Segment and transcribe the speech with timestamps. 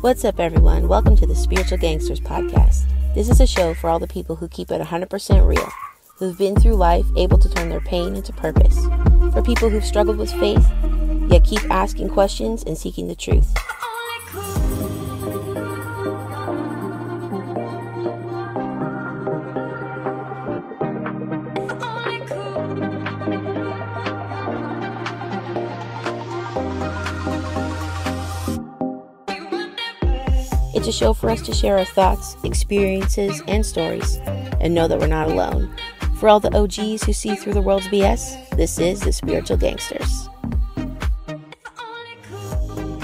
[0.00, 0.86] What's up, everyone?
[0.86, 2.84] Welcome to the Spiritual Gangsters podcast.
[3.16, 5.68] This is a show for all the people who keep it 100% real,
[6.18, 8.78] who've been through life able to turn their pain into purpose,
[9.32, 10.64] for people who've struggled with faith,
[11.28, 13.52] yet keep asking questions and seeking the truth.
[30.88, 34.16] A show for us to share our thoughts, experiences, and stories,
[34.60, 35.70] and know that we're not alone.
[36.16, 40.28] For all the OGs who see through the world's BS, this is the Spiritual Gangsters.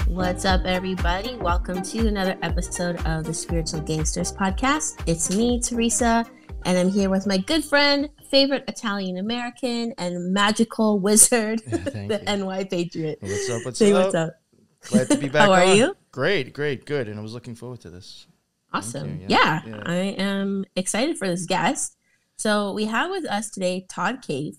[0.07, 1.35] What's up, everybody?
[1.35, 5.03] Welcome to another episode of the Spiritual Gangsters podcast.
[5.05, 6.25] It's me, Teresa,
[6.65, 12.45] and I'm here with my good friend, favorite Italian American, and magical wizard, the you.
[12.45, 13.19] NY Patriot.
[13.21, 13.61] What's up?
[13.63, 14.05] What's Say up?
[14.05, 14.33] what's up.
[14.81, 15.45] Glad to be back.
[15.45, 15.77] How are on.
[15.77, 15.95] you?
[16.15, 17.09] Great, great, good.
[17.09, 18.27] And I was looking forward to this.
[18.71, 19.19] Awesome.
[19.19, 19.83] Yeah, Yeah, yeah.
[19.85, 21.97] I am excited for this guest.
[22.37, 24.55] So we have with us today Todd Cave,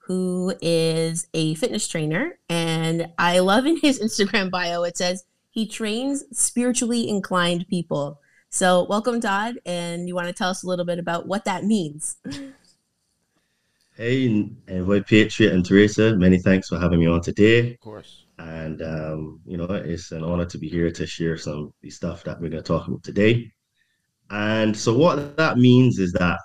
[0.00, 5.66] who is a fitness trainer, and I love in his Instagram bio it says he
[5.66, 8.20] trains spiritually inclined people.
[8.50, 11.64] So welcome, Todd, and you want to tell us a little bit about what that
[11.64, 12.18] means?
[13.96, 14.28] Hey,
[14.68, 17.72] NY Patriot and Teresa, many thanks for having me on today.
[17.72, 18.26] Of course.
[18.38, 21.90] And, um, you know, it's an honor to be here to share some of the
[21.90, 23.50] stuff that we're going to talk about today.
[24.30, 26.38] And so, what that means is that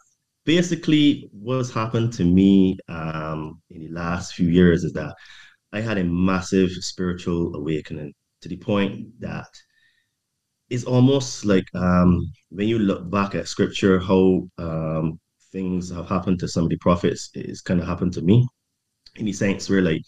[0.46, 5.14] basically what's happened to me um, in the last few years is that
[5.72, 9.48] I had a massive spiritual awakening to the point that
[10.70, 15.20] it's almost like um, when you look back at scripture, how um,
[15.52, 18.48] things have happened to some of the prophets, it's kind of happened to me
[19.16, 20.02] in the sense where like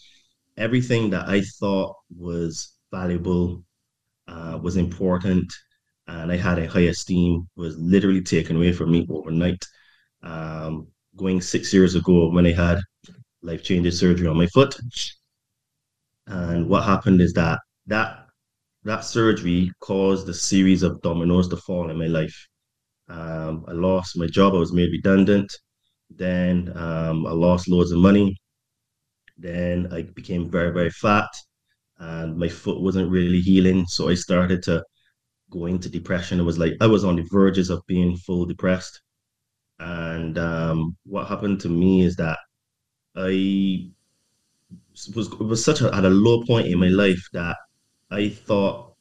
[0.56, 3.64] everything that I thought was valuable,
[4.28, 5.52] uh, was important,
[6.08, 9.64] and I had a high esteem was literally taken away from me overnight.
[10.22, 12.78] Um, going six years ago when I had
[13.42, 14.74] life changing surgery on my foot.
[16.26, 18.26] And what happened is that that
[18.84, 22.36] that surgery caused a series of dominoes to fall in my life.
[23.08, 24.54] Um, I lost my job.
[24.54, 25.52] I was made redundant.
[26.10, 28.36] Then um, I lost loads of money.
[29.38, 31.28] Then I became very, very fat,
[31.98, 33.86] and my foot wasn't really healing.
[33.86, 34.84] So I started to
[35.50, 36.40] go into depression.
[36.40, 39.00] It was like I was on the verges of being full depressed.
[39.78, 42.38] And um, what happened to me is that
[43.16, 43.90] I
[45.14, 47.56] was was such a at a low point in my life that
[48.10, 48.94] I thought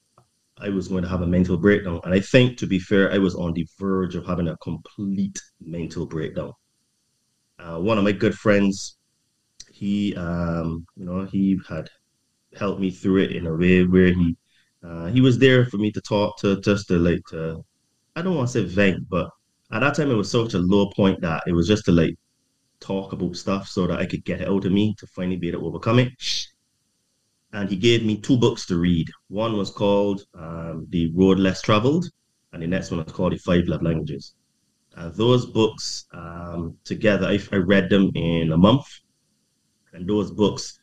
[0.58, 2.00] I was going to have a mental breakdown.
[2.04, 5.40] And I think, to be fair, I was on the verge of having a complete
[5.60, 6.54] mental breakdown.
[7.60, 8.95] Uh, one of my good friends,
[9.76, 11.90] he, um, you know, he had
[12.58, 14.36] helped me through it in a way where he,
[14.84, 17.64] uh, he was there for me to talk to, just to like to,
[18.16, 19.30] I don't want to say vent, but
[19.72, 22.16] at that time it was such a low point that it was just to like
[22.80, 25.50] talk about stuff so that I could get it out of me to finally be
[25.50, 26.14] able to overcome it
[27.56, 29.08] and he gave me two books to read.
[29.30, 32.06] One was called um, The Road Less Traveled,
[32.52, 34.36] and the next one was called The Five Love Languages.
[34.96, 38.86] And those books um, together, I, I read them in a month,
[39.96, 40.80] and those books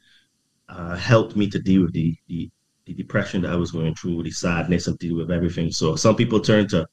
[0.68, 2.50] uh, helped me to deal with the, the
[2.84, 5.70] the depression that I was going through, the sadness, and deal with everything.
[5.70, 6.86] So some people turn to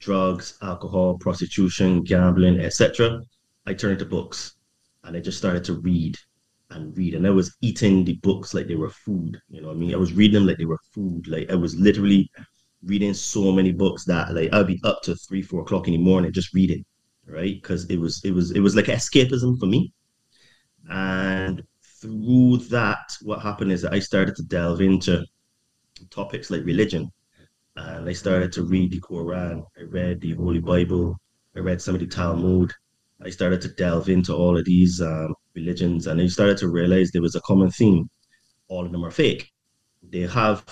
[0.00, 3.20] drugs, alcohol, prostitution, gambling, etc.
[3.66, 4.56] I turned to books,
[5.04, 6.16] and I just started to read
[6.70, 7.14] and read.
[7.14, 9.40] And I was eating the books like they were food.
[9.48, 9.94] You know what I mean?
[9.94, 11.28] I was reading them like they were food.
[11.28, 12.30] Like I was literally
[12.84, 15.98] reading so many books that like I'd be up to three, four o'clock in the
[15.98, 16.84] morning just reading,
[17.26, 17.54] right?
[17.60, 19.92] Because it was it was it was like escapism for me.
[20.88, 21.62] And
[22.00, 25.24] through that, what happened is that I started to delve into
[26.10, 27.10] topics like religion.
[27.76, 29.64] And I started to read the Quran.
[29.78, 31.16] I read the Holy Bible.
[31.56, 32.72] I read some of the Talmud.
[33.24, 37.10] I started to delve into all of these um, religions, and I started to realize
[37.10, 38.08] there was a common theme.
[38.68, 39.50] All of them are fake.
[40.08, 40.64] They have,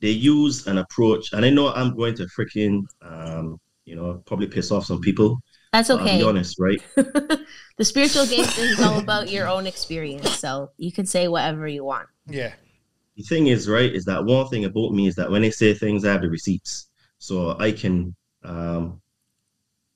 [0.00, 4.46] they use an approach, and I know I'm going to freaking, um, you know, probably
[4.46, 5.40] piss off some people.
[5.72, 6.18] That's but I'll okay.
[6.18, 6.82] be honest, right?
[6.96, 11.84] the spiritual gangsters is all about your own experience, so you can say whatever you
[11.84, 12.08] want.
[12.26, 12.52] Yeah.
[13.16, 15.74] The thing is, right, is that one thing about me is that when I say
[15.74, 16.88] things, I have the receipts,
[17.18, 19.00] so I can um,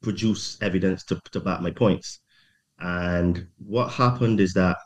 [0.02, 2.20] produce evidence to, to back my points.
[2.80, 4.76] And what happened is that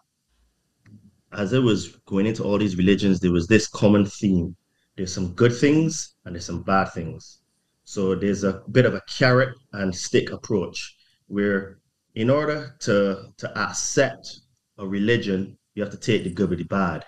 [1.33, 4.57] as I was going into all these religions, there was this common theme.
[4.97, 7.41] There's some good things and there's some bad things.
[7.89, 10.97] So there's a bit of a carrot and stick approach
[11.29, 11.79] where
[12.17, 14.41] in order to to accept
[14.79, 17.05] a religion, you have to take the good with the bad.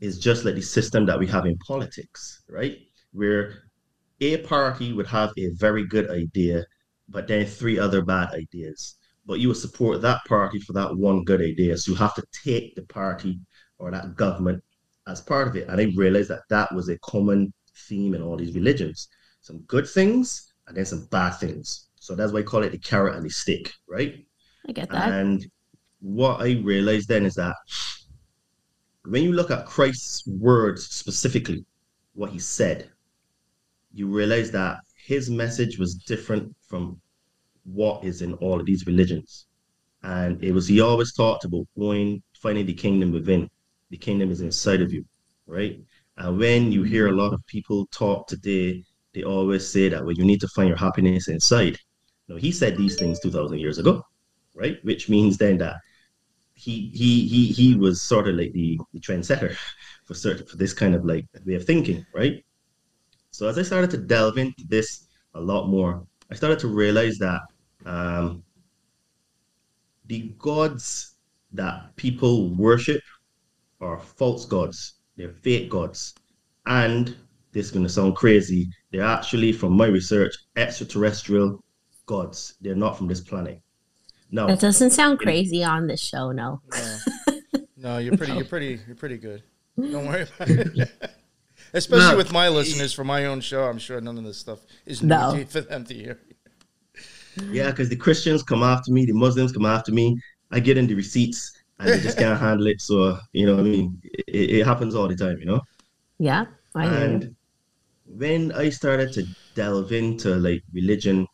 [0.00, 2.76] It's just like the system that we have in politics, right?
[3.12, 3.70] Where
[4.20, 6.66] a party would have a very good idea,
[7.08, 8.96] but then three other bad ideas.
[9.24, 11.78] But you would support that party for that one good idea.
[11.78, 13.40] So you have to take the party
[13.78, 14.62] or that government
[15.06, 15.68] as part of it.
[15.68, 17.54] And I realized that that was a common
[17.88, 19.08] theme in all these religions
[19.48, 21.88] some good things and then some bad things.
[21.98, 24.26] So that's why I call it the carrot and the stick, right?
[24.68, 25.10] I get that.
[25.10, 25.44] And
[26.00, 27.56] what I realized then is that
[29.04, 31.64] when you look at Christ's words specifically,
[32.12, 32.90] what he said,
[33.94, 37.00] you realize that his message was different from
[37.64, 39.46] what is in all of these religions.
[40.02, 43.48] And it was he always talked about going, finding the kingdom within.
[43.88, 45.06] The kingdom is inside of you,
[45.46, 45.80] right?
[46.18, 48.84] And when you hear a lot of people talk today,
[49.18, 51.76] they always say that well, you need to find your happiness inside.
[52.28, 54.04] Now he said these things two thousand years ago,
[54.54, 54.78] right?
[54.84, 55.76] Which means then that
[56.54, 59.56] he he he he was sort of like the, the trendsetter
[60.04, 62.44] for certain for this kind of like way of thinking, right?
[63.32, 67.18] So as I started to delve into this a lot more, I started to realize
[67.18, 67.40] that
[67.86, 68.44] um,
[70.06, 71.16] the gods
[71.52, 73.02] that people worship
[73.80, 74.94] are false gods.
[75.16, 76.14] They're fake gods.
[76.66, 77.16] And
[77.52, 78.68] this is going to sound crazy.
[78.90, 81.62] They're actually, from my research, extraterrestrial
[82.06, 82.54] gods.
[82.60, 83.60] They're not from this planet.
[84.30, 86.60] No, That doesn't sound crazy on this show, no.
[86.72, 86.98] No,
[87.76, 88.32] no you're pretty.
[88.34, 88.80] You're pretty.
[88.86, 89.42] You're pretty good.
[89.78, 90.90] Don't worry about it.
[91.74, 92.16] Especially No.
[92.16, 95.34] with my listeners for my own show, I'm sure none of this stuff is No.
[95.34, 96.18] new for them to hear.
[97.50, 100.18] yeah, because the Christians come after me, the Muslims come after me.
[100.50, 102.80] I get in the receipts and they just can't handle it.
[102.80, 104.00] So, you know what I mean?
[104.26, 105.60] It, it happens all the time, you know?
[106.18, 107.04] Yeah, I hear you.
[107.14, 107.36] and
[108.16, 111.26] when I started to delve into like religion,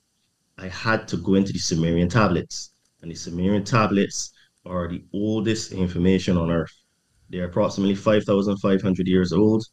[0.59, 2.73] I had to go into the Sumerian tablets.
[3.01, 4.33] And the Sumerian tablets
[4.67, 6.73] are the oldest information on earth.
[7.31, 9.65] They're approximately 5,500 years old,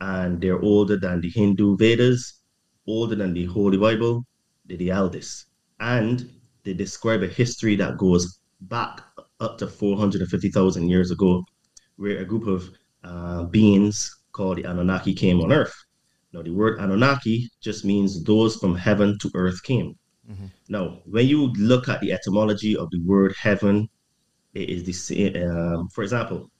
[0.00, 2.40] and they're older than the Hindu Vedas,
[2.86, 4.24] older than the Holy Bible.
[4.66, 5.46] They're the eldest.
[5.78, 6.30] And
[6.64, 9.02] they describe a history that goes back
[9.40, 11.44] up to 450,000 years ago,
[11.96, 12.70] where a group of
[13.04, 15.74] uh, beings called the Anunnaki came on Earth.
[16.32, 19.96] Now, the word Anunnaki just means those from heaven to earth came.
[20.68, 23.88] Now, when you look at the etymology of the word heaven,
[24.54, 25.34] it is the same.
[25.36, 26.50] Um, for example,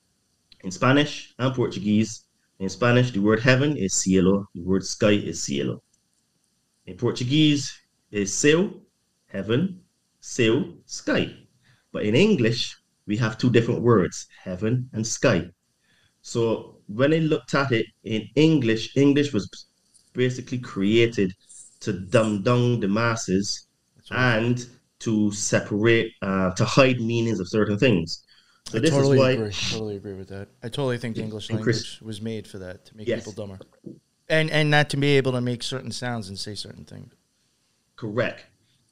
[0.65, 2.27] in Spanish and Portuguese,
[2.59, 5.83] in Spanish, the word heaven is cielo, the word sky is cielo.
[6.87, 7.73] In Portuguese,
[8.11, 8.81] is céu,
[9.27, 9.81] heaven,
[10.21, 11.33] céu, sky.
[11.93, 12.77] But in English,
[13.07, 15.49] we have two different words, heaven and sky.
[16.23, 19.49] So when I looked at it in English, English was
[20.13, 21.33] basically created
[21.81, 23.67] to dumb down the masses
[24.11, 24.37] right.
[24.39, 24.67] and
[25.01, 28.23] to separate, uh, to hide meanings of certain things.
[28.67, 29.53] So I this totally is why, agree.
[29.71, 30.49] Totally agree with that.
[30.63, 33.21] I totally think the English language Chris- was made for that to make Yes.
[33.21, 33.59] people dumber,
[34.29, 37.13] and and not to be able to make certain sounds and say certain things.
[37.97, 38.47] correct.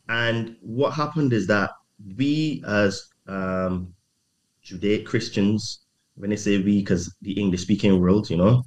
[0.09, 1.71] And what happened is that
[2.17, 3.95] we, as um,
[4.63, 5.81] Judaic Christians,
[6.19, 8.63] when they say we, because the English-speaking world, you know,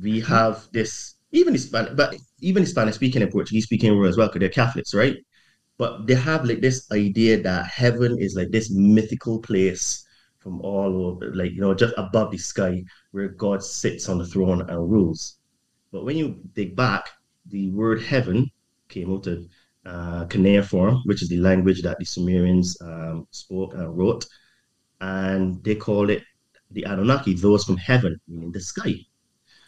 [0.00, 4.48] we have this even Spanish, but even Spanish-speaking and Portuguese-speaking world as well, because they're
[4.48, 5.16] Catholics, right?
[5.78, 10.06] But they have like this idea that heaven is like this mythical place
[10.38, 12.82] from all over, like you know, just above the sky,
[13.12, 15.38] where God sits on the throne and rules.
[15.90, 17.08] But when you dig back,
[17.46, 18.50] the word heaven
[18.88, 19.46] came out of
[19.84, 24.24] uh, cuneiform, which is the language that the Sumerians um, spoke and wrote,
[25.00, 26.22] and they call it
[26.72, 28.94] the Anunnaki, those from heaven, meaning the sky.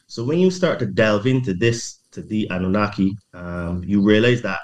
[0.06, 4.60] So when you start to delve into this, to the Anunnaki, um, you realize that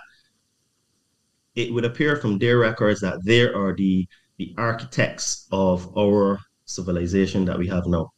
[1.54, 4.06] it would appear from their records that they are the
[4.38, 8.10] the architects of our civilization that we have now.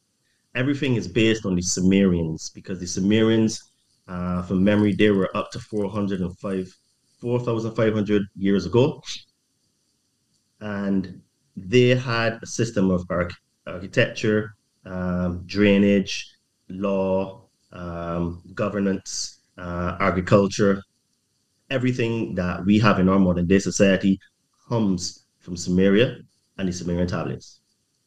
[0.55, 3.61] Everything is based on the Sumerians because the Sumerians,
[4.07, 6.73] uh, from memory, they were up to 405,
[7.19, 9.03] 4,500 years ago.
[10.61, 11.21] And
[11.57, 14.55] they had a system of arch- architecture,
[14.85, 16.29] um, drainage,
[16.69, 20.83] law, um, governance, uh, agriculture.
[21.71, 24.19] Everything that we have in our modern day society
[24.69, 26.19] comes from Sumeria
[26.59, 27.61] and the Sumerian tablets.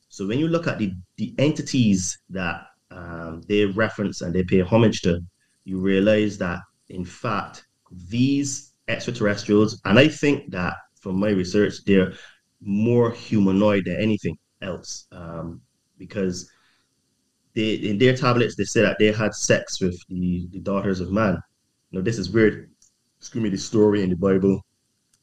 [0.09, 4.61] So when you look at the, the entities that um, they reference and they pay
[4.61, 5.19] homage to,
[5.65, 6.59] you realize that
[6.89, 7.65] in fact
[8.09, 12.13] these extraterrestrials, and I think that from my research, they're
[12.61, 15.61] more humanoid than anything else, um,
[15.97, 16.49] because
[17.53, 21.11] they in their tablets they say that they had sex with the, the daughters of
[21.11, 21.37] man.
[21.91, 22.69] Now this is weird.
[23.19, 24.61] Screw me, the story in the Bible,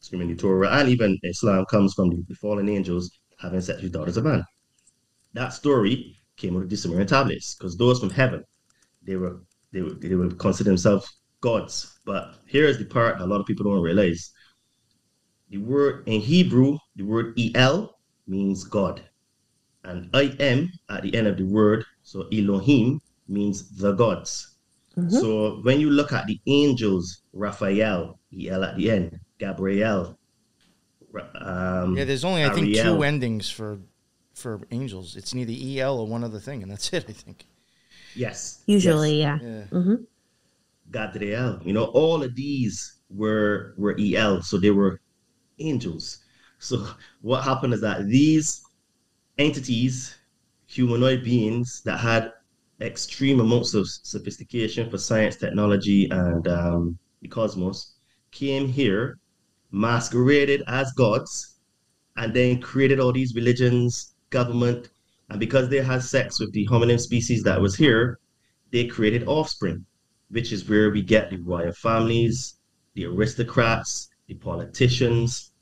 [0.01, 3.11] screw me, the Torah, and even Islam comes from the, the fallen angels
[3.41, 4.45] having sex with daughters of man.
[5.35, 8.45] That story came out of the Sumerian tablets because those from heaven,
[9.03, 11.07] they were they were they would consider themselves
[11.41, 11.99] gods.
[12.07, 14.33] But here is the part a lot of people don't realize.
[15.51, 17.95] The word in Hebrew, the word El
[18.27, 19.03] means God.
[19.85, 24.57] And I am at the end of the word, so Elohim means the gods.
[24.97, 25.17] Mm-hmm.
[25.17, 30.19] So when you look at the angels, Raphael, El at the end, Gabriel.
[31.35, 33.79] Um, yeah, there's only I think two endings for
[34.35, 35.17] for angels.
[35.17, 37.05] It's neither El or one other thing, and that's it.
[37.09, 37.47] I think.
[38.15, 38.63] Yes.
[38.67, 39.41] Usually, yes.
[39.43, 39.49] yeah.
[39.49, 39.65] yeah.
[39.71, 39.95] Mm-hmm.
[40.91, 41.65] Gadriel.
[41.65, 45.01] You know, all of these were were El, so they were
[45.59, 46.19] angels.
[46.59, 46.87] So
[47.21, 48.63] what happened is that these
[49.39, 50.17] entities,
[50.67, 52.33] humanoid beings that had
[52.81, 57.95] extreme amounts of sophistication for science, technology, and um, the cosmos,
[58.31, 59.19] came here,
[59.71, 61.59] masqueraded as gods,
[62.17, 64.89] and then created all these religions, government,
[65.29, 68.19] and because they had sex with the hominin species that was here,
[68.71, 69.85] they created offspring
[70.33, 72.57] which is where we get the royal families,
[72.95, 75.53] the aristocrats, the politicians,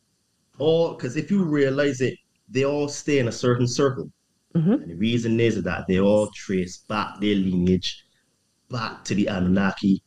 [0.58, 2.14] all because if you realize it,
[2.50, 4.10] they all stay in a certain circle.
[4.54, 4.72] Mm-hmm.
[4.72, 8.04] And the reason is that they all trace back their lineage
[8.70, 10.02] back to the Anunnaki,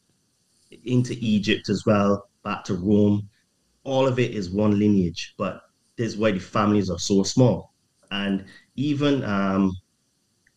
[0.86, 3.30] into Egypt as well, back to Rome.
[3.84, 5.62] All of it is one lineage, but
[5.98, 7.74] this is why the families are so small.
[8.12, 8.46] And
[8.76, 9.76] even um,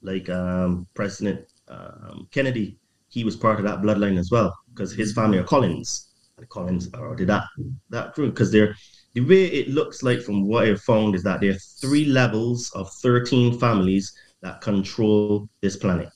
[0.02, 2.78] like um, President um, Kennedy,
[3.08, 6.10] he was part of that bloodline as well because his family are Collins.
[6.38, 7.44] The Collins are did that
[7.88, 8.76] that group because they're
[9.16, 12.70] the way it looks like from what I've found is that there are three levels
[12.74, 16.10] of 13 families that control this planet.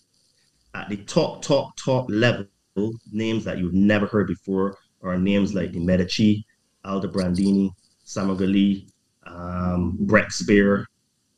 [0.74, 2.44] At the top, top, top level,
[3.10, 6.44] names that you've never heard before are names like the Medici,
[6.84, 7.70] Aldobrandini,
[8.04, 8.86] Samoguli,
[9.26, 10.84] um, Breakspear,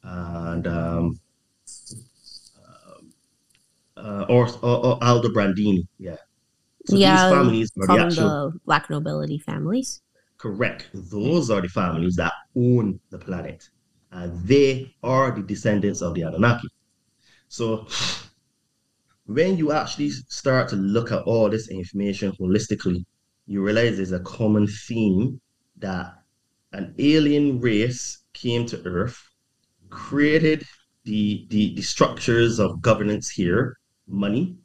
[0.02, 1.20] and um,
[3.96, 5.86] uh, or, or, or Aldobrandini.
[6.00, 6.16] Yeah.
[6.86, 10.01] So yeah, these families are the actual the black nobility families.
[10.42, 10.90] Correct.
[10.92, 13.70] Those are the families that own the planet,
[14.10, 16.66] and they are the descendants of the Anunnaki.
[17.46, 17.86] So,
[19.26, 23.04] when you actually start to look at all this information holistically,
[23.46, 25.40] you realize there's a common theme
[25.76, 26.12] that
[26.72, 29.22] an alien race came to Earth,
[29.90, 30.66] created
[31.04, 33.76] the, the, the structures of governance here,
[34.08, 34.56] money,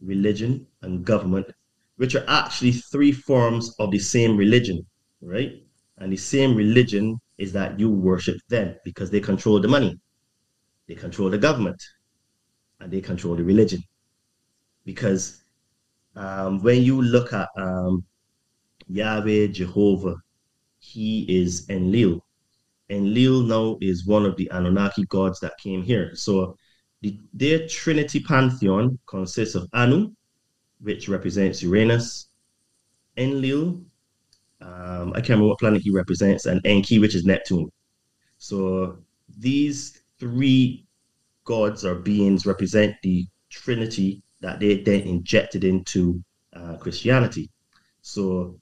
[0.00, 1.48] religion, and government,
[1.96, 4.86] which are actually three forms of the same religion,
[5.24, 5.62] right?
[5.98, 9.98] And the same religion is that you worship them because they control the money,
[10.86, 11.82] they control the government,
[12.80, 13.82] and they control the religion.
[14.84, 15.44] Because
[16.16, 18.04] um, when you look at um,
[18.88, 20.16] Yahweh, Jehovah,
[20.78, 22.20] he is Enlil.
[22.90, 26.14] Enlil now is one of the Anunnaki gods that came here.
[26.14, 26.56] So
[27.00, 30.12] the, their Trinity pantheon consists of Anu,
[30.80, 32.28] which represents Uranus,
[33.16, 33.80] Enlil,
[34.64, 37.70] um, I can't remember what planet he represents, and Enki, which is Neptune.
[38.38, 38.98] So
[39.38, 40.86] these three
[41.44, 46.22] gods or beings represent the Trinity that they then injected into
[46.54, 47.50] uh, Christianity.
[48.02, 48.58] So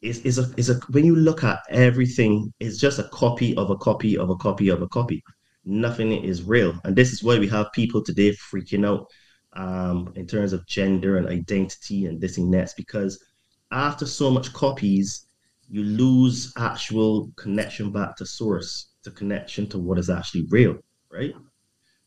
[0.00, 3.70] it's, it's, a, it's a when you look at everything, it's just a copy of
[3.70, 5.22] a copy of a copy of a copy
[5.64, 6.78] nothing is real.
[6.84, 9.06] And this is why we have people today freaking out
[9.54, 13.22] um, in terms of gender and identity and this and that, because
[13.70, 15.26] after so much copies,
[15.72, 20.76] you lose actual connection back to source, to connection to what is actually real,
[21.10, 21.32] right?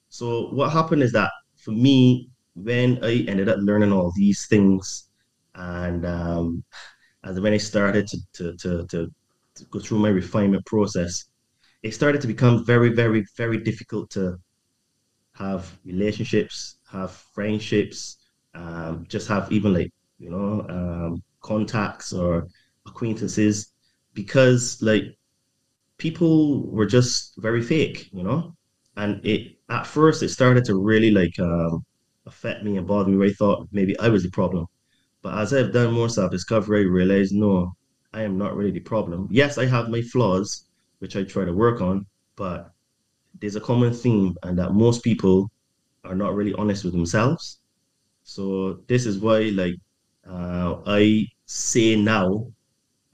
[0.10, 5.10] So what happened is that for me, when I ended up learning all these things,
[5.56, 6.64] and um,
[7.24, 9.12] as when I started to, to, to, to,
[9.56, 11.26] to go through my refinement process,
[11.82, 14.38] it started to become very, very, very difficult to
[15.34, 18.18] have relationships, have friendships,
[18.54, 22.48] um, just have even like, you know, um, contacts or
[22.86, 23.72] acquaintances
[24.14, 25.04] because like
[25.98, 28.56] people were just very fake, you know?
[28.98, 31.84] And it at first it started to really like um,
[32.26, 34.66] affect me and bother me where I thought maybe I was the problem.
[35.22, 37.74] But as I've done more self-discovery, I realized no,
[38.14, 39.28] I am not really the problem.
[39.32, 40.66] Yes, I have my flaws,
[41.00, 42.72] which I try to work on, but
[43.40, 45.52] there's a common theme, and that most people
[46.06, 47.60] are not really honest with themselves.
[48.24, 49.76] So this is why, like,
[50.30, 52.52] uh, I say now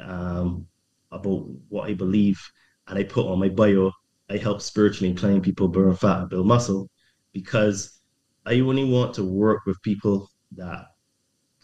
[0.02, 0.68] um,
[1.12, 2.40] about what I believe,
[2.88, 3.92] and I put on my bio.
[4.30, 6.90] I help spiritually inclined people burn fat and build muscle,
[7.34, 8.00] because
[8.46, 10.86] I only want to work with people that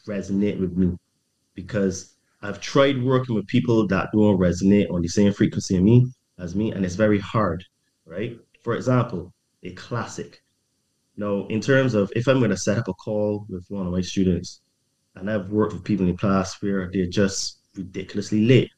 [0.08, 0.98] resonate with me,
[1.56, 6.08] because I've tried working with people that don't resonate on the same frequency as me,
[6.39, 7.63] as me, and it's very hard,
[8.06, 8.38] right?
[8.63, 10.44] For example, a classic.
[11.15, 13.91] Now, in terms of if I'm going to set up a call with one of
[13.91, 14.62] my students,
[15.15, 18.72] and I've worked with people in class where they're just ridiculously late.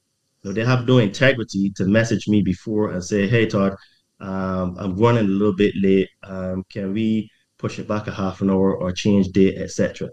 [0.44, 3.76] So they have no integrity to message me before and say, "Hey Todd,
[4.20, 6.10] um, I'm running a little bit late.
[6.24, 10.10] Um, can we push it back a half an hour or change date, etc."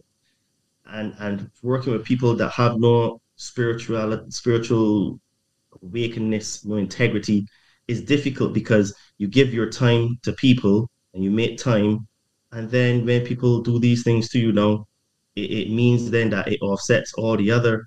[0.87, 5.21] And and working with people that have no spiritual spiritual
[5.83, 7.47] awakeness, no integrity,
[7.89, 12.07] is difficult because you give your time to people and you make time,
[12.53, 14.87] and then when people do these things to you now,
[15.37, 17.87] it, it means then that it offsets all the other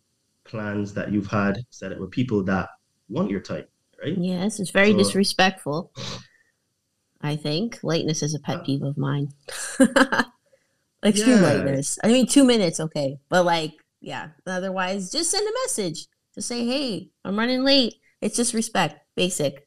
[0.50, 2.70] plans that you've had set up with people that
[3.08, 3.70] want your type,
[4.04, 4.18] right?
[4.18, 5.92] Yes, it's very so, disrespectful.
[7.22, 8.64] I think lateness is a pet uh.
[8.64, 9.34] peeve of mine.
[11.06, 11.44] Extreme yeah.
[11.44, 12.00] lateness.
[12.04, 14.30] I mean, two minutes, okay, but like, yeah.
[14.46, 19.66] Otherwise, just send a message to say, "Hey, I'm running late." It's just respect, basic,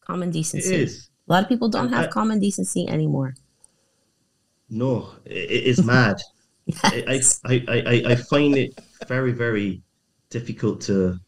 [0.00, 0.84] common decency.
[0.84, 3.34] A lot of people don't have I, common decency anymore.
[4.68, 6.16] No, it's mad.
[6.66, 7.40] yes.
[7.44, 9.82] I, I, I, I find it very, very
[10.30, 11.18] difficult to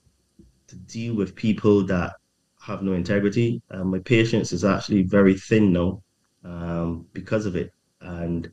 [0.68, 2.14] to deal with people that
[2.60, 3.62] have no integrity.
[3.70, 6.02] Um, my patience is actually very thin now
[6.44, 7.70] um, because of it.
[8.00, 8.50] And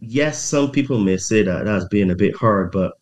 [0.00, 2.94] yes, some people may say that that's being a bit hard, but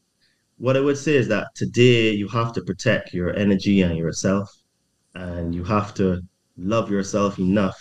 [0.58, 4.48] what I would say is that today you have to protect your energy and yourself,
[5.14, 6.20] and you have to
[6.56, 7.76] love yourself enough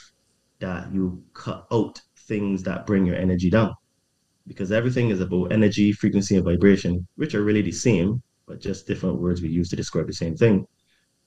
[0.59, 3.73] that you cut out things that bring your energy down.
[4.47, 8.87] Because everything is about energy, frequency, and vibration, which are really the same, but just
[8.87, 10.65] different words we use to describe the same thing.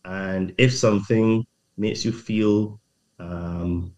[0.04, 1.44] And if something
[1.76, 2.80] makes you feel
[3.18, 3.94] um,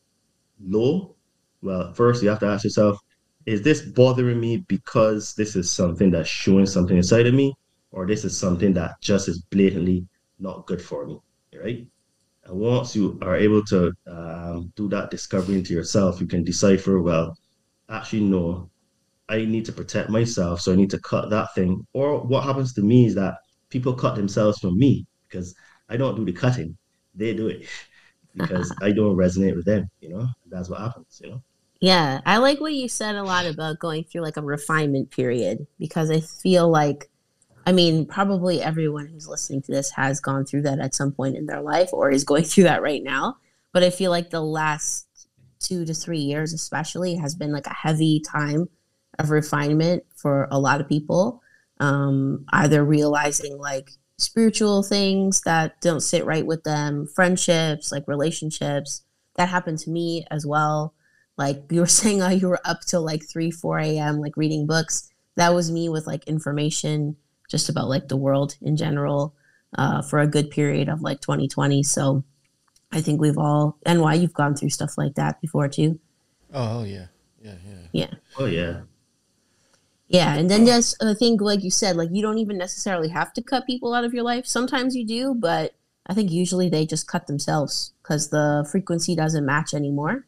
[0.61, 1.17] low,
[1.63, 2.99] well, first you have to ask yourself,
[3.47, 7.55] is this bothering me because this is something that's showing something inside of me,
[7.93, 10.07] or this is something that just is blatantly
[10.39, 11.19] not good for me,
[11.59, 11.87] right?
[12.45, 17.01] And once you are able to um, do that discovery into yourself, you can decipher,
[17.01, 17.37] well,
[17.89, 18.71] actually, no,
[19.28, 21.87] I need to protect myself, so I need to cut that thing.
[21.92, 23.38] Or what happens to me is that
[23.71, 25.54] people cut themselves from me because
[25.88, 26.76] I don't do the cutting;
[27.15, 27.67] they do it
[28.34, 29.89] because I don't resonate with them.
[30.00, 31.21] You know, that's what happens.
[31.23, 31.43] You know.
[31.80, 35.67] Yeah, I like what you said a lot about going through like a refinement period
[35.78, 37.10] because I feel like,
[37.67, 41.36] I mean, probably everyone who's listening to this has gone through that at some point
[41.36, 43.36] in their life or is going through that right now.
[43.73, 45.06] But I feel like the last
[45.58, 48.69] two to three years, especially, has been like a heavy time
[49.19, 51.43] of refinement for a lot of people.
[51.79, 59.02] Um, either realizing like spiritual things that don't sit right with them, friendships, like relationships.
[59.37, 60.95] That happened to me as well.
[61.37, 64.67] Like you were saying, oh, you were up till like 3, 4 a.m., like reading
[64.67, 65.11] books.
[65.37, 67.17] That was me with like information
[67.49, 69.35] just about like the world in general
[69.76, 71.83] uh, for a good period of like 2020.
[71.83, 72.25] So
[72.91, 76.00] I think we've all, and why you've gone through stuff like that before too.
[76.55, 77.07] Oh, yeah.
[77.43, 77.87] Yeah, yeah.
[77.93, 78.11] Yeah.
[78.39, 78.81] Oh, yeah.
[80.08, 83.32] Yeah, and then just I think like you said, like you don't even necessarily have
[83.34, 84.47] to cut people out of your life.
[84.47, 85.75] Sometimes you do, but
[86.06, 90.26] I think usually they just cut themselves because the frequency doesn't match anymore,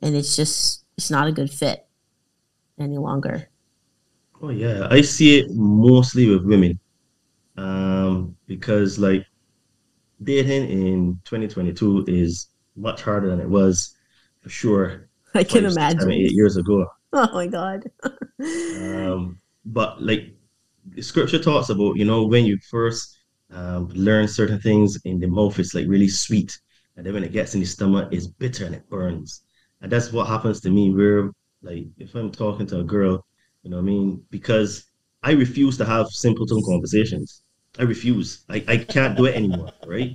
[0.00, 1.86] and it's just it's not a good fit
[2.78, 3.48] any longer.
[4.40, 6.78] Oh yeah, I see it mostly with women,
[7.58, 9.26] um, because like
[10.22, 13.94] dating in 2022 is much harder than it was
[14.40, 15.08] for sure.
[15.34, 16.86] I can imagine seven, eight years ago.
[17.12, 17.84] Oh my god.
[18.40, 20.34] um, but like
[21.00, 23.18] scripture talks about, you know, when you first
[23.50, 26.58] um, learn certain things in the mouth, it's like really sweet,
[26.96, 29.42] and then when it gets in the stomach, it's bitter and it burns.
[29.80, 30.92] And that's what happens to me.
[30.92, 31.30] Where
[31.62, 33.24] like if I'm talking to a girl,
[33.62, 34.84] you know what I mean, because
[35.22, 37.42] I refuse to have simpleton conversations.
[37.78, 38.44] I refuse.
[38.48, 40.12] I, I can't do it anymore, right?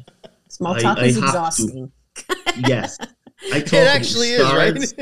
[0.49, 1.91] Small talk I, is I exhausting.
[2.65, 2.97] yes.
[3.51, 4.95] I talk it actually is,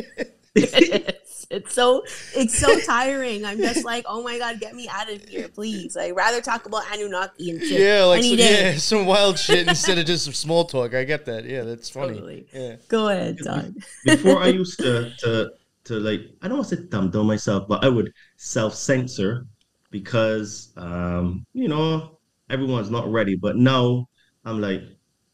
[0.56, 1.15] right?
[1.49, 2.03] It's so
[2.35, 3.43] it's so tiring.
[3.43, 5.97] I'm just like, oh my god, get me out of here, please.
[5.97, 7.79] I'd rather talk about Anunnaki and shit.
[7.79, 10.93] Yeah, like some, yeah, some wild shit instead of just some small talk.
[10.93, 11.45] I get that.
[11.45, 12.13] Yeah, that's funny.
[12.13, 12.47] Totally.
[12.53, 12.75] Yeah.
[12.88, 13.75] Go ahead, Don.
[14.05, 15.51] Before I used to to
[15.85, 19.47] to like I don't want to say dumb dumb myself, but I would self censor
[19.89, 22.19] because um, you know,
[22.51, 23.35] everyone's not ready.
[23.35, 24.07] But now
[24.45, 24.83] I'm like,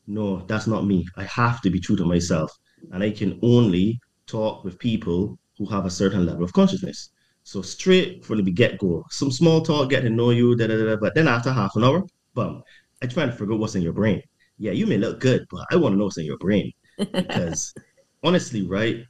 [0.08, 1.06] no, that's not me.
[1.17, 2.58] I have to be true to myself.
[2.93, 7.10] And I can only talk with people who have a certain level of consciousness.
[7.44, 10.84] So straight from the get go, some small talk, get to know you, da, da,
[10.84, 12.63] da, but then after half an hour, boom,
[13.02, 14.22] I try to figure out what's in your brain.
[14.58, 16.72] Yeah, you may look good, but I want to know what's in your brain.
[16.98, 17.74] Because
[18.24, 19.04] honestly, right,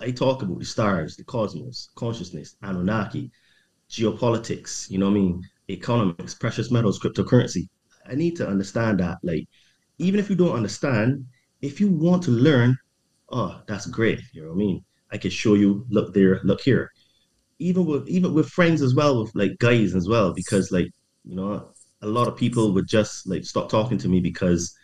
[0.00, 3.30] I talk about the stars, the cosmos, consciousness, Anunnaki,
[3.90, 5.42] geopolitics, you know what I mean?
[5.70, 7.68] Economics, precious metals, cryptocurrency.
[8.06, 9.18] I need to understand that.
[9.22, 9.48] Like,
[9.98, 11.24] even if you don't understand,
[11.60, 12.76] if you want to learn,
[13.30, 14.20] oh, that's great.
[14.32, 14.84] You know what I mean?
[15.12, 16.90] I can show you, look there, look here.
[17.58, 20.88] even with even with friends as well, with like guys as well, because like
[21.24, 21.70] you know,
[22.02, 24.74] a lot of people would just like stop talking to me because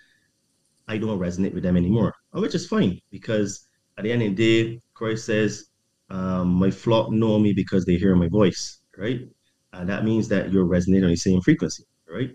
[0.88, 3.66] I don't resonate with them anymore, which is fine because
[3.98, 5.66] at the end of the day, Christ says,
[6.10, 9.28] um, "My flock know me because they hear my voice." Right,
[9.72, 12.30] and that means that you're resonating on the same frequency, right?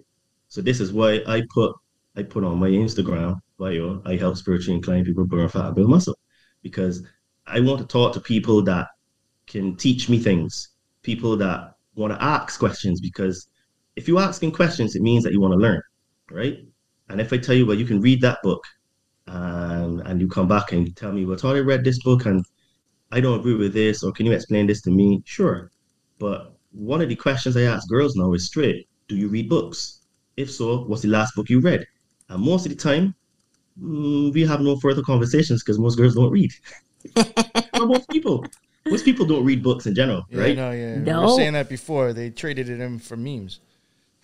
[0.47, 1.75] So this is why I put
[2.15, 4.01] I put on my Instagram bio.
[4.05, 6.17] I help spiritually inclined people burn fat and build muscle
[6.63, 7.03] because
[7.49, 8.87] I want to talk to people that
[9.47, 10.69] can teach me things,
[11.01, 13.47] people that want to ask questions because
[13.95, 15.81] if you're asking questions, it means that you want to learn,
[16.31, 16.59] right?
[17.09, 18.63] And if I tell you, well, you can read that book,
[19.29, 22.43] um, and you come back and tell me, well, I read this book and
[23.11, 25.21] I don't agree with this, or can you explain this to me?
[25.25, 25.71] Sure.
[26.17, 30.01] But one of the questions I ask girls now is straight Do you read books?
[30.37, 31.85] If so, what's the last book you read?
[32.29, 33.15] And most of the time,
[33.81, 36.51] mm, we have no further conversations because most girls don't read.
[37.73, 38.45] or most people.
[38.85, 40.55] Most people don't read books in general, yeah, right?
[40.55, 40.95] No, yeah.
[40.95, 41.19] No.
[41.19, 42.13] We were saying that before.
[42.13, 43.59] They traded it in for memes.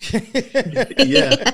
[0.12, 1.50] yeah.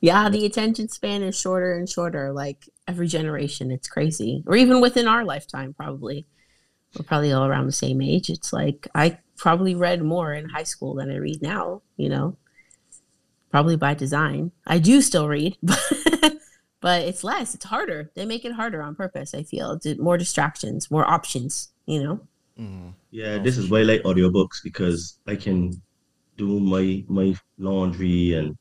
[0.00, 3.70] yeah, the attention span is shorter and shorter, like every generation.
[3.70, 4.42] It's crazy.
[4.46, 6.26] Or even within our lifetime, probably.
[6.96, 8.28] We're probably all around the same age.
[8.28, 12.36] It's like I probably read more in high school than I read now, you know.
[13.50, 14.52] Probably by design.
[14.66, 15.78] I do still read, but
[16.82, 17.54] but it's less.
[17.54, 18.10] It's harder.
[18.14, 19.72] They make it harder on purpose, I feel.
[19.72, 22.20] It's more distractions, more options, you know.
[22.58, 22.90] Mm-hmm.
[23.12, 25.80] Yeah, this is why I like audiobooks because I can
[26.36, 28.58] do my my laundry and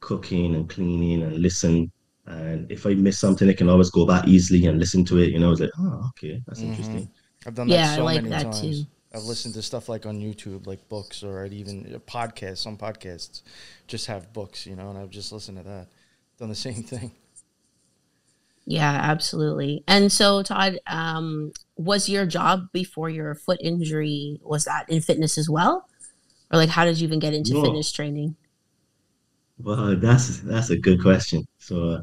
[0.00, 1.92] cooking and cleaning and listen.
[2.26, 5.30] And if I miss something, I can always go back easily and listen to it.
[5.30, 6.70] You know, it's like, oh, okay, that's mm-hmm.
[6.70, 7.10] interesting.
[7.46, 8.60] I've done that yeah, so I like many that times.
[8.60, 8.86] Too.
[9.14, 12.58] I've listened to stuff like on YouTube, like books, or I'd even podcasts.
[12.58, 13.42] Some podcasts
[13.86, 15.88] just have books, you know, and I've just listened to that.
[16.38, 17.12] Done the same thing.
[18.70, 19.82] Yeah, absolutely.
[19.88, 25.38] And so, Todd, um, was your job before your foot injury was that in fitness
[25.38, 25.88] as well,
[26.52, 27.62] or like how did you even get into no.
[27.62, 28.36] fitness training?
[29.58, 31.46] Well, that's that's a good question.
[31.56, 32.00] So uh,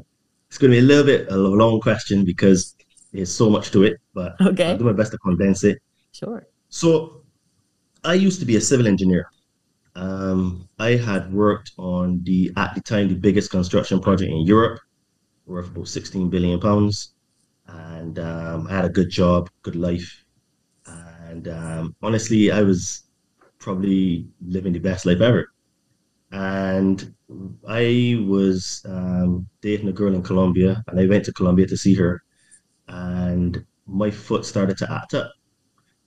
[0.48, 2.74] it's going to be a little bit a long question because
[3.12, 4.72] there's so much to it, but okay.
[4.72, 5.78] I'll do my best to condense it.
[6.10, 6.48] Sure.
[6.68, 7.22] So
[8.02, 9.30] I used to be a civil engineer.
[9.94, 14.80] Um, I had worked on the at the time the biggest construction project in Europe
[15.46, 17.14] worth about 16 billion pounds.
[17.68, 20.24] And um, I had a good job, good life.
[20.86, 23.04] And um, honestly, I was
[23.58, 25.48] probably living the best life ever.
[26.32, 27.14] And
[27.68, 31.94] I was um, dating a girl in Colombia, and I went to Colombia to see
[31.94, 32.22] her.
[32.88, 35.32] And my foot started to act up.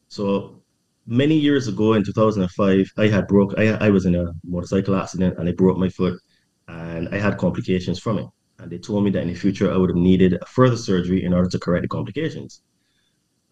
[0.07, 0.61] So
[1.05, 3.53] many years ago in 2005, I had broke.
[3.57, 6.19] I, I was in a motorcycle accident and I broke my foot,
[6.67, 8.25] and I had complications from it
[8.59, 11.23] and they told me that in the future I would have needed a further surgery
[11.23, 12.61] in order to correct the complications.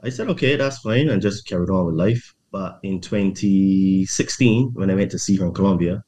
[0.04, 2.36] I said, okay, that's fine, and just carried on with life.
[2.52, 6.04] But in 2016, when I went to see her in Colombia,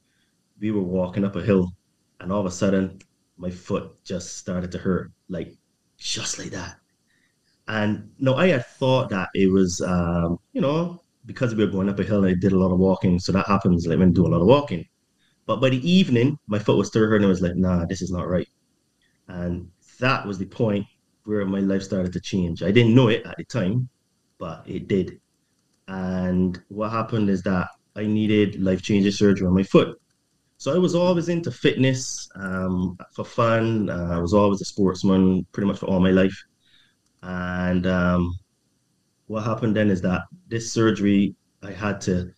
[0.59, 1.71] we were walking up a hill,
[2.19, 2.99] and all of a sudden,
[3.37, 5.57] my foot just started to hurt, like
[5.97, 6.75] just like that.
[7.67, 11.89] And no, I had thought that it was, um, you know, because we were going
[11.89, 14.09] up a hill and I did a lot of walking, so that happens like when
[14.09, 14.85] I do a lot of walking.
[15.45, 17.25] But by the evening, my foot was still hurting.
[17.25, 18.47] I was like, nah, this is not right.
[19.29, 20.85] And that was the point
[21.23, 22.63] where my life started to change.
[22.63, 23.87] I didn't know it at the time,
[24.39, 25.19] but it did.
[25.87, 29.97] And what happened is that I needed life changing surgery on my foot.
[30.57, 33.89] So I was always into fitness um, for fun.
[33.89, 36.37] Uh, I was always a sportsman pretty much for all my life.
[37.23, 38.37] And um,
[39.27, 42.31] what happened then is that this surgery, I had to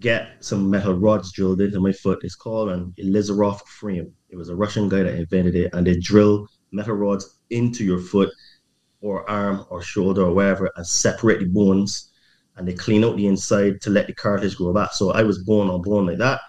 [0.00, 2.20] get some metal rods drilled into my foot.
[2.22, 4.12] It's called an Ilizarov frame.
[4.34, 8.00] It was a Russian guy that invented it, and they drill metal rods into your
[8.00, 8.30] foot
[9.00, 12.10] or arm or shoulder or wherever and separate the bones
[12.56, 14.92] and they clean out the inside to let the cartilage grow back.
[14.92, 16.40] So I was born on bone like that.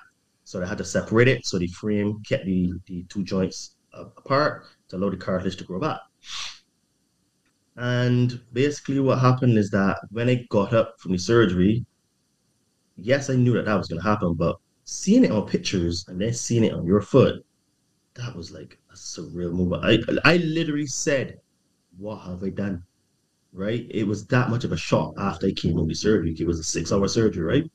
[0.45, 1.45] So they had to separate it.
[1.45, 5.63] So the frame kept the, the two joints uh, apart to allow the cartilage to
[5.63, 5.99] grow back.
[7.75, 11.85] And basically, what happened is that when I got up from the surgery,
[12.95, 16.19] yes, I knew that that was going to happen, but seeing it on pictures and
[16.19, 17.44] then seeing it on your foot,
[18.15, 19.83] that was like a surreal moment.
[19.85, 19.99] I
[20.33, 21.39] I literally said,
[21.97, 22.83] "What have I done?"
[23.53, 23.87] Right?
[23.91, 26.35] It was that much of a shock after I came out of surgery.
[26.37, 27.71] It was a six-hour surgery, right?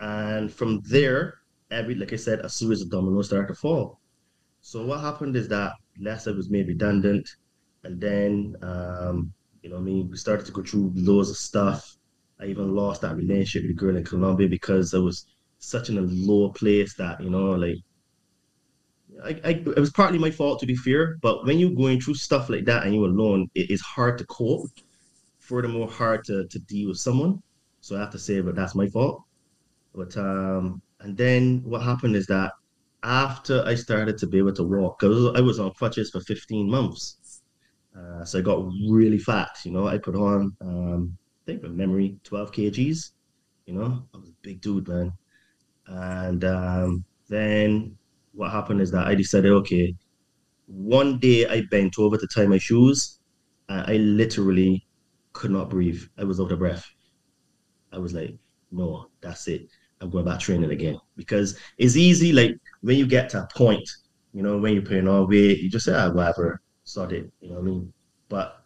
[0.00, 1.34] And from there,
[1.70, 4.00] every like I said, a series of dominoes started to fall.
[4.60, 7.28] So what happened is that Leicester was made redundant,
[7.84, 11.96] and then um, you know, I mean, we started to go through loads of stuff.
[12.40, 15.26] I even lost that relationship with the girl in Colombia because I was
[15.58, 17.78] such in a low place that you know, like
[19.26, 22.14] I, I, it was partly my fault to be fair, but when you're going through
[22.14, 24.70] stuff like that and you're alone, it is hard to cope.
[25.38, 27.42] Furthermore, hard to, to deal with someone.
[27.80, 29.22] So I have to say, but that's my fault.
[29.94, 32.52] But um, and then what happened is that
[33.02, 36.68] after I started to be able to walk, because I was on crutches for 15
[36.68, 37.42] months.
[37.96, 39.86] Uh, so I got really fat, you know.
[39.86, 43.12] I put on, um, I think from memory, 12 kgs,
[43.66, 44.02] you know.
[44.12, 45.12] I was a big dude, man.
[45.86, 47.96] And um, then
[48.36, 49.94] what happened is that I decided, okay,
[50.66, 53.18] one day I bent over to tie my shoes,
[53.68, 54.86] and I literally
[55.32, 56.02] could not breathe.
[56.18, 56.86] I was out of breath.
[57.92, 58.34] I was like,
[58.70, 59.68] no, that's it.
[60.00, 62.32] I'm going back training again because it's easy.
[62.32, 63.88] Like when you get to a point,
[64.34, 67.30] you know, when you're putting on weight, you just say, ah, whatever, sort it.
[67.40, 67.92] You know what I mean?
[68.28, 68.64] But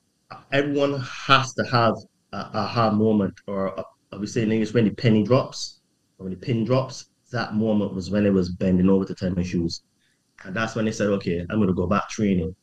[0.53, 1.95] everyone has to have
[2.33, 3.79] a aha moment, or
[4.13, 5.81] I would say in English, when the penny drops,
[6.19, 7.10] or when the pin drops.
[7.31, 9.83] That moment was when it was bending over to tie my shoes,
[10.45, 12.55] and that's when they said, okay, I'm going to go back training.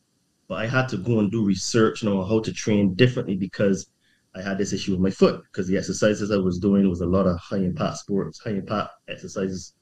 [0.48, 3.36] But I had to go and do research you know, on how to train differently
[3.36, 3.88] because
[4.34, 7.06] I had this issue with my foot because the exercises I was doing was a
[7.06, 9.74] lot of high impact sports, high impact exercises,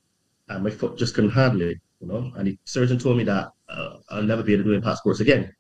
[0.49, 2.33] and my foot just couldn't handle it, you know.
[2.37, 5.21] And the surgeon told me that uh, I'll never be able to do impact sports
[5.21, 5.53] again.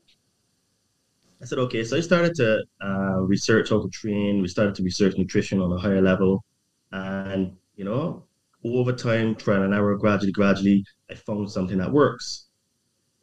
[1.42, 1.84] I said, okay.
[1.84, 4.40] So I started to uh, research how to train.
[4.40, 6.44] We started to research nutrition on a higher level,
[6.92, 8.24] and you know,
[8.74, 12.46] over time, trial and error, gradually, gradually, I found something that works.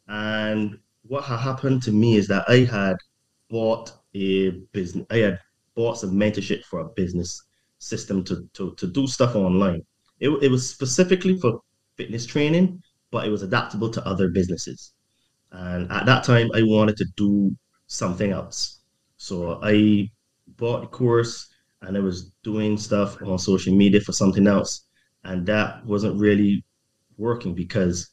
[0.08, 2.96] And what had happened to me is that I had
[3.50, 5.06] bought a business.
[5.10, 5.38] I had
[5.74, 7.42] bought some mentorship for a business
[7.78, 9.82] system to, to, to do stuff online.
[10.20, 11.60] It, it was specifically for
[11.96, 14.92] fitness training, but it was adaptable to other businesses.
[15.52, 17.54] And at that time, I wanted to do
[17.86, 18.80] something else.
[19.16, 20.10] So I
[20.56, 21.48] bought the course
[21.82, 24.83] and I was doing stuff on social media for something else.
[25.24, 26.64] And that wasn't really
[27.16, 28.10] working because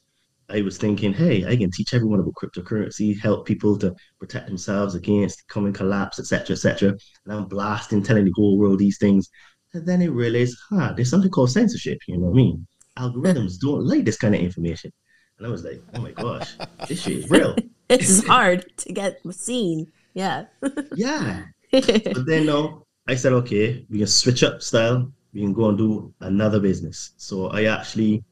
[0.50, 4.96] I was thinking, hey, I can teach everyone about cryptocurrency, help people to protect themselves
[4.96, 6.90] against coming collapse, etc., etc.
[7.26, 9.30] And I'm blasting, telling the whole world these things.
[9.74, 12.00] And then I realized, huh, there's something called censorship.
[12.08, 12.68] You know what I mean?
[12.98, 14.92] Algorithms don't like this kind of information.
[15.38, 16.56] And I was like, oh my gosh,
[16.88, 17.56] this shit is real.
[17.88, 19.92] this is hard to get seen.
[20.14, 20.46] Yeah.
[20.96, 21.46] yeah.
[21.72, 25.10] But then no, I said, okay, we can switch up style.
[25.34, 27.12] We can go and do another business.
[27.18, 28.24] So I actually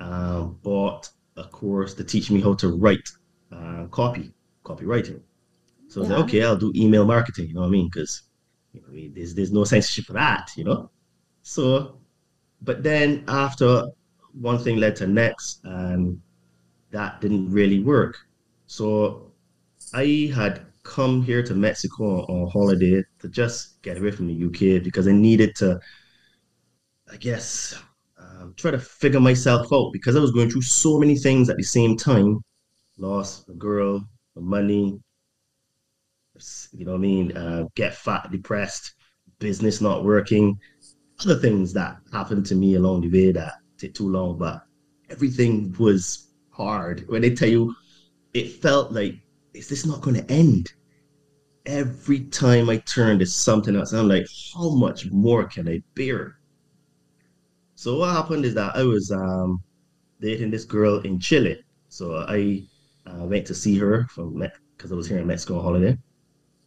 [0.00, 3.08] um, bought a course to teach me how to write
[3.50, 4.32] uh, copy,
[4.64, 5.20] copywriting.
[5.88, 6.00] So.
[6.00, 7.48] I was like, okay, I'll do email marketing.
[7.48, 7.90] You know what I mean?
[7.92, 8.22] Because
[8.72, 10.90] you know, there's there's no censorship for that, you know.
[11.42, 11.98] So,
[12.62, 13.86] but then after
[14.32, 16.20] one thing led to next, and
[16.90, 18.16] that didn't really work.
[18.66, 19.32] So
[19.92, 24.82] I had come here to Mexico on holiday to just get away from the UK
[24.82, 25.80] because I needed to,
[27.12, 27.78] I guess,
[28.18, 31.58] um, try to figure myself out because I was going through so many things at
[31.58, 32.40] the same time
[32.96, 34.02] lost a girl,
[34.34, 34.98] money,
[36.72, 37.36] you know what I mean?
[37.36, 38.94] Uh, get fat, depressed,
[39.38, 40.58] business not working,
[41.20, 44.62] other things that happened to me along the way that took too long, but
[45.10, 47.04] everything was hard.
[47.08, 47.74] When they tell you,
[48.32, 49.16] it felt like,
[49.52, 50.72] is this not going to end?
[51.66, 53.92] Every time I turned, there's something else.
[53.92, 56.38] I'm like, how much more can I bear?
[57.82, 59.60] So what happened is that I was um,
[60.20, 61.58] dating this girl in Chile.
[61.88, 62.62] So I
[63.08, 64.40] uh, went to see her from
[64.76, 65.98] because I was here in Mexico on holiday.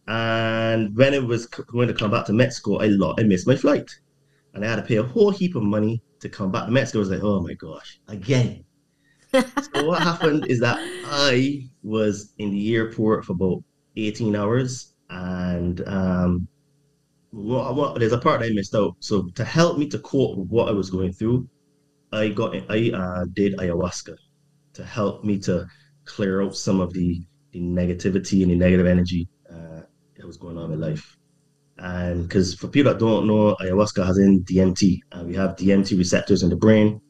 [0.08, 3.90] And when it was going to come back to Mexico, I I missed my flight,
[4.52, 6.98] and I had to pay a whole heap of money to come back to Mexico.
[6.98, 8.64] I was like, oh my gosh, again.
[9.32, 10.76] so what happened is that
[11.06, 13.64] I was in the airport for about
[13.96, 16.46] 18 hours, and um,
[17.30, 18.96] what, what, there's a part I missed out.
[19.00, 21.48] So to help me to cope with what I was going through,
[22.12, 24.16] I got I uh, did ayahuasca
[24.74, 25.66] to help me to
[26.04, 27.20] clear out some of the,
[27.52, 29.80] the negativity and the negative energy uh,
[30.16, 31.16] that was going on in life.
[31.78, 35.98] And because for people that don't know, ayahuasca has in DMT, and we have DMT
[35.98, 37.00] receptors in the brain.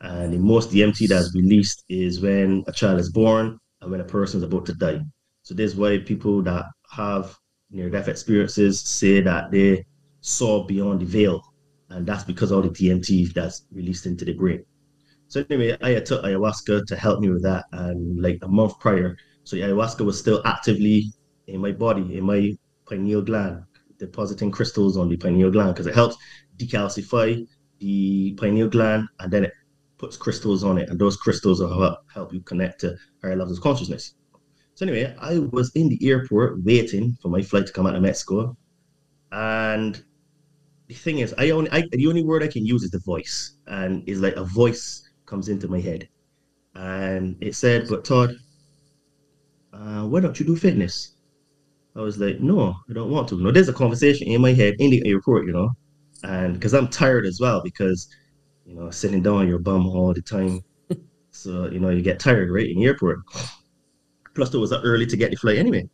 [0.00, 4.04] And the most DMT that's released is when a child is born and when a
[4.04, 5.00] person is about to die.
[5.42, 7.36] So this is why people that have
[7.70, 9.84] near death experiences say that they
[10.20, 11.42] saw beyond the veil,
[11.90, 14.64] and that's because all the DMT that's released into the brain.
[15.28, 19.16] So anyway, I took ayahuasca to help me with that, and like a month prior,
[19.44, 21.12] so ayahuasca was still actively
[21.46, 22.56] in my body, in my
[22.88, 23.64] pineal gland,
[23.98, 26.16] depositing crystals on the pineal gland because it helps
[26.56, 27.46] decalcify
[27.80, 29.52] the pineal gland, and then it
[29.98, 33.62] puts crystals on it, and those crystals help, help you connect to higher levels of
[33.62, 34.14] consciousness.
[34.74, 38.02] So anyway, I was in the airport waiting for my flight to come out of
[38.02, 38.56] Mexico,
[39.30, 40.02] and
[40.88, 43.56] the thing is, I only I, the only word I can use is the voice,
[43.68, 46.08] and it's like a voice comes into my head,
[46.74, 48.34] and it said, "But Todd,
[49.72, 51.14] uh, why don't you do fitness?"
[51.94, 54.74] I was like, "No, I don't want to." No, there's a conversation in my head
[54.80, 55.70] in the airport, you know,
[56.24, 58.08] and because I'm tired as well, because
[58.66, 60.62] you know sitting down on your bum all the time,
[61.30, 63.20] so you know you get tired, right, in the airport.
[64.34, 65.88] Plus, it was early to get the flight anyway.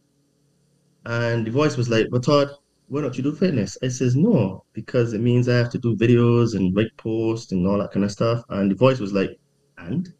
[1.06, 2.50] And the voice was like, "But Todd,
[2.88, 5.96] why don't you do fitness?" I says, "No, because it means I have to do
[5.96, 9.38] videos and write posts and all that kind of stuff." And the voice was like,
[9.78, 10.12] "And?"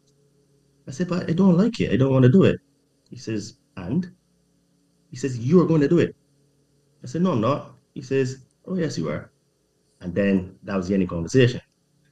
[0.87, 1.91] I said, "But I don't like it.
[1.91, 2.59] I don't want to do it."
[3.09, 4.11] He says, "And?"
[5.09, 6.15] He says, "You are going to do it."
[7.03, 9.31] I said, "No, I'm not." He says, "Oh yes, you are."
[10.01, 11.61] And then that was the end of the conversation.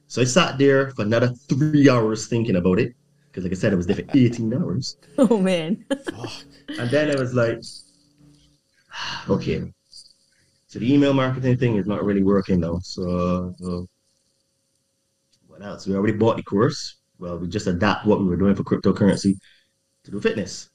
[0.06, 2.94] So I sat there for another three hours thinking about it.
[3.30, 4.96] Because like I said, it was there for 18 hours.
[5.18, 5.84] Oh man.
[6.68, 7.58] and then I was like,
[9.28, 9.72] okay.
[10.66, 12.78] So the email marketing thing is not really working now.
[12.82, 13.80] So uh,
[15.46, 15.86] what else?
[15.86, 16.96] We already bought the course.
[17.18, 19.34] Well, we just adapt what we were doing for cryptocurrency
[20.04, 20.70] to do fitness.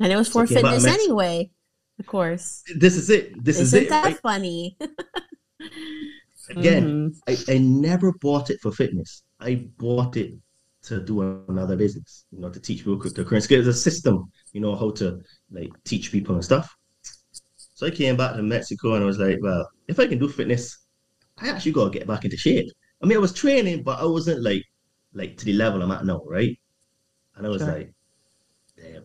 [0.00, 1.50] And it was for so fitness anyway,
[1.98, 2.62] of course.
[2.76, 3.42] This is it.
[3.42, 3.88] This Isn't is it.
[3.88, 4.20] that right?
[4.20, 4.76] funny?
[6.50, 7.52] Again, mm-hmm.
[7.52, 9.22] I, I never bought it for fitness.
[9.40, 10.34] I bought it
[10.88, 13.48] to do another business, you know, to teach people cryptocurrency.
[13.48, 15.20] There's a system, you know, how to
[15.50, 16.74] like teach people and stuff.
[17.74, 20.28] So I came back to Mexico and I was like, well, if I can do
[20.28, 20.86] fitness,
[21.38, 22.66] I actually gotta get back into shape.
[23.02, 24.64] I mean, I was training, but I wasn't like
[25.14, 26.58] like to the level I'm at now, right?
[27.36, 27.72] And I was sure.
[27.72, 27.92] like,
[28.76, 29.04] damn,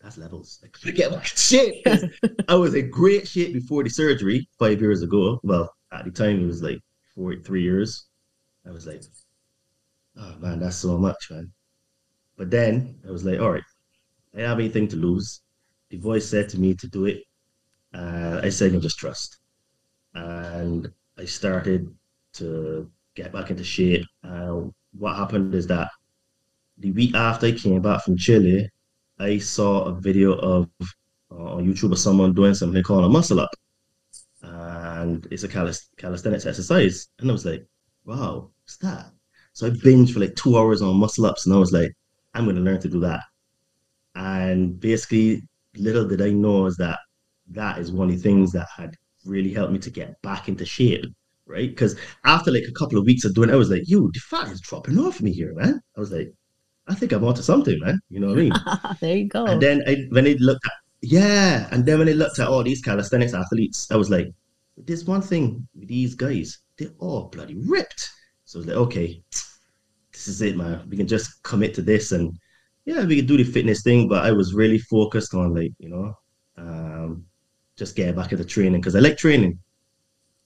[0.00, 0.58] that's levels.
[0.62, 1.86] Like, forget my shit.
[2.48, 5.40] I was in great shape before the surgery five years ago.
[5.42, 6.80] Well, at the time it was like
[7.14, 8.06] four, three years.
[8.66, 9.02] I was like,
[10.18, 11.52] oh man, that's so much, man.
[12.36, 13.62] But then I was like, all right,
[14.36, 15.42] I have anything to lose.
[15.90, 17.22] The voice said to me to do it.
[17.94, 19.38] Uh, I said, you just trust.
[20.14, 21.94] And I started
[22.34, 24.04] to get back into shape.
[24.22, 25.88] Uh, what happened is that
[26.78, 28.68] the week after I came back from Chile,
[29.18, 30.68] I saw a video of
[31.30, 33.50] uh, on YouTube of someone doing something called a muscle up
[34.42, 37.08] and it's a calist- calisthenics exercise.
[37.18, 37.66] And I was like,
[38.04, 39.12] wow, what's that?
[39.58, 41.92] So I binged for like two hours on muscle ups, and I was like,
[42.32, 43.24] I'm going to learn to do that.
[44.14, 45.42] And basically,
[45.76, 47.00] little did I know is that
[47.48, 48.94] that is one of the things that had
[49.24, 51.04] really helped me to get back into shape,
[51.44, 51.68] right?
[51.68, 54.20] Because after like a couple of weeks of doing it, I was like, yo, the
[54.20, 55.80] fat is dropping off me here, man.
[55.96, 56.32] I was like,
[56.86, 57.98] I think I'm onto something, man.
[58.10, 58.52] You know what I mean?
[59.00, 59.44] there you go.
[59.44, 62.62] And then I, when I looked at, yeah, and then when I looked at all
[62.62, 64.28] these calisthenics athletes, I was like,
[64.76, 68.08] there's one thing with these guys, they're all bloody ripped.
[68.44, 69.22] So I was like, okay,
[70.28, 70.86] this is it, man.
[70.88, 72.38] We can just commit to this and
[72.84, 75.88] yeah, we can do the fitness thing, but I was really focused on like, you
[75.88, 76.14] know,
[76.56, 77.24] um,
[77.76, 79.58] just getting back at the training because I like training.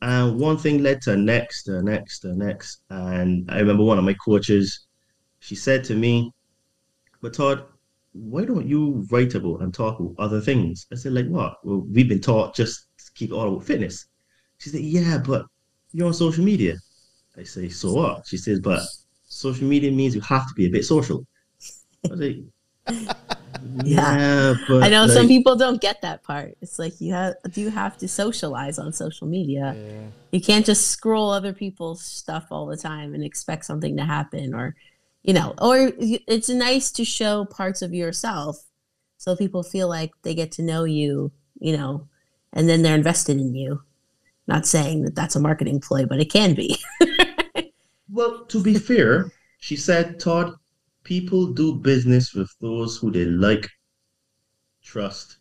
[0.00, 2.82] And one thing led to next, uh, next, uh, next.
[2.90, 4.86] And I remember one of my coaches,
[5.38, 6.32] she said to me,
[7.20, 7.64] but Todd,
[8.12, 10.86] why don't you write about and talk about other things?
[10.92, 11.54] I said, like what?
[11.64, 14.06] Well, we've been taught just keep all about fitness.
[14.58, 15.46] She said, Yeah, but
[15.92, 16.76] you're on social media.
[17.36, 18.26] I say, So what?
[18.26, 18.82] She says, But
[19.42, 21.26] social media means you have to be a bit social.
[22.04, 22.36] I was like,
[23.84, 26.56] yeah, yeah I know like, some people don't get that part.
[26.60, 29.74] It's like you have do have to socialize on social media.
[29.76, 30.00] Yeah.
[30.32, 34.54] You can't just scroll other people's stuff all the time and expect something to happen
[34.54, 34.74] or
[35.22, 38.64] you know, or it's nice to show parts of yourself
[39.18, 42.08] so people feel like they get to know you, you know,
[42.52, 43.80] and then they're invested in you.
[44.48, 46.76] Not saying that that's a marketing ploy, but it can be.
[48.12, 50.52] well, to be fair, she said, Todd,
[51.02, 53.68] people do business with those who they like,
[54.82, 55.38] trust,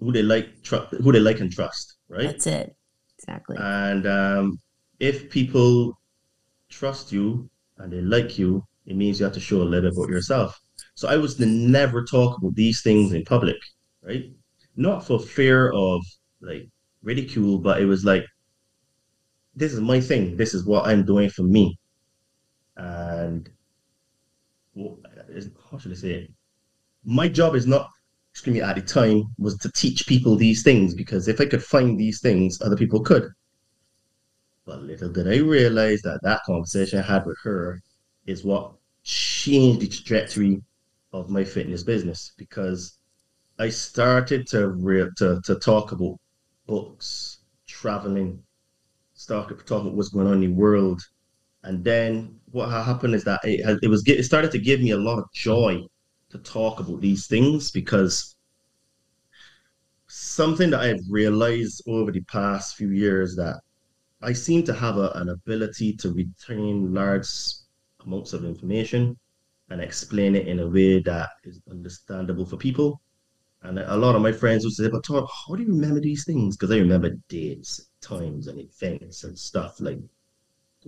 [0.00, 2.26] who they like, tr- who they like and trust, right?
[2.26, 2.74] That's it.
[3.18, 3.56] Exactly.
[3.58, 4.58] And um,
[5.00, 5.92] if people
[6.68, 9.96] trust you and they like you, it means you have to show a little bit
[9.96, 10.58] about yourself.
[10.94, 13.56] So I was to never talk about these things in public,
[14.02, 14.24] right?
[14.76, 16.02] Not for fear of
[16.40, 16.68] like
[17.02, 18.24] ridicule, but it was like
[19.54, 20.36] this is my thing.
[20.36, 21.78] This is what I'm doing for me.
[22.78, 23.50] And
[24.74, 24.98] well,
[25.70, 26.30] how should I say it?
[27.04, 27.90] My job is not,
[28.32, 31.62] excuse me, at the time was to teach people these things because if I could
[31.62, 33.28] find these things, other people could.
[34.64, 37.80] But little did I realize that that conversation I had with her
[38.26, 40.62] is what changed the trajectory
[41.12, 42.98] of my fitness business because
[43.58, 46.18] I started to re- to to talk about
[46.66, 48.42] books, traveling,
[49.14, 51.00] started talking about what's going on in the world.
[51.64, 54.96] And then what happened is that it, it was it started to give me a
[54.96, 55.84] lot of joy
[56.30, 58.36] to talk about these things because
[60.06, 63.60] something that I've realized over the past few years that
[64.22, 67.28] I seem to have a, an ability to retain large
[68.04, 69.16] amounts of information
[69.70, 73.00] and explain it in a way that is understandable for people.
[73.62, 76.24] And a lot of my friends would say, but Todd, how do you remember these
[76.24, 76.56] things?
[76.56, 79.98] Because I remember dates, times, and events and stuff like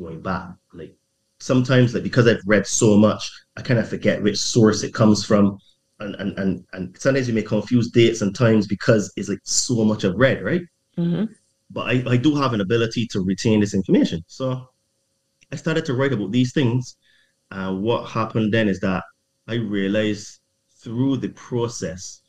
[0.01, 0.51] going back.
[0.72, 0.96] Like
[1.38, 5.24] sometimes, like because I've read so much, I kind of forget which source it comes
[5.24, 5.59] from.
[6.01, 9.84] And, and and and sometimes you may confuse dates and times because it's like so
[9.84, 10.62] much I've read, right?
[10.96, 11.24] Mm-hmm.
[11.70, 14.24] But I, I do have an ability to retain this information.
[14.26, 14.66] So
[15.53, 16.96] I started to write about these things.
[17.51, 19.05] And what happened then is that
[19.46, 20.40] I realized
[20.82, 22.22] through the process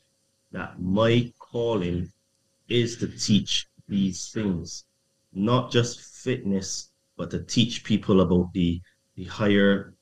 [0.52, 2.12] that my calling
[2.68, 4.84] is to teach these things,
[5.32, 8.80] not just fitness, but to teach people about the,
[9.16, 9.94] the higher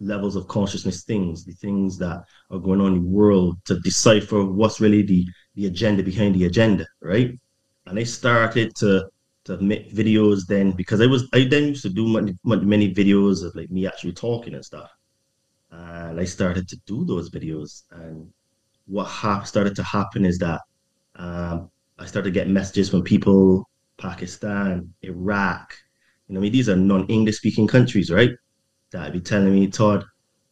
[0.00, 4.44] levels of consciousness things, the things that are going on in the world, to decipher
[4.44, 7.38] what's really the, the agenda behind the agenda, right?
[7.86, 9.08] And I started to
[9.44, 13.44] to make videos then because I was I then used to do many, many videos
[13.44, 14.90] of like me actually talking and stuff.
[15.70, 17.82] And I started to do those videos.
[17.90, 18.30] And
[18.86, 20.60] what ha- started to happen is that
[21.16, 25.74] um, I started getting messages from people, Pakistan, Iraq.
[26.36, 28.30] I mean, these are non-English speaking countries, right?
[28.90, 30.04] That be telling me, Todd,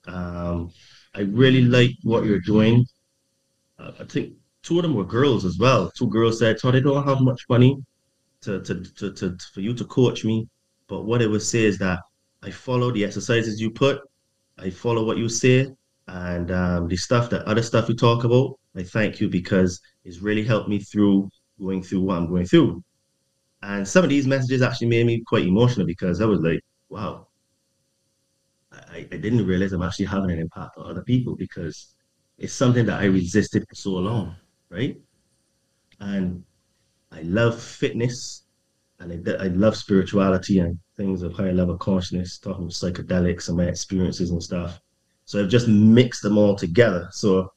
[0.07, 0.71] um,
[1.15, 2.87] I really like what you're doing.
[3.79, 5.91] Uh, I think two of them were girls as well.
[5.97, 7.77] Two girls said, Todd, I don't have much money
[8.43, 10.49] to, to, to, to, for you to coach me.
[10.89, 12.01] But what it would say is that
[12.43, 14.01] I follow the exercises you put,
[14.59, 15.69] I follow what you say,
[16.09, 18.59] and um, the stuff that other stuff you talk about.
[18.77, 21.29] I thank you because it's really helped me through
[21.61, 22.83] going through what I'm going through.
[23.63, 27.29] And some of these messages actually made me quite emotional because I was like, wow,
[28.73, 31.95] I, I didn't realize I'm actually having an impact on other people because
[32.39, 34.35] it's something that I resisted for so long,
[34.71, 34.99] right?
[36.01, 36.43] And
[37.13, 38.45] I love fitness
[38.99, 43.57] and I, I love spirituality and things of higher level consciousness, talking about psychedelics and
[43.59, 44.81] my experiences and stuff.
[45.27, 47.09] So I've just mixed them all together.
[47.13, 47.53] So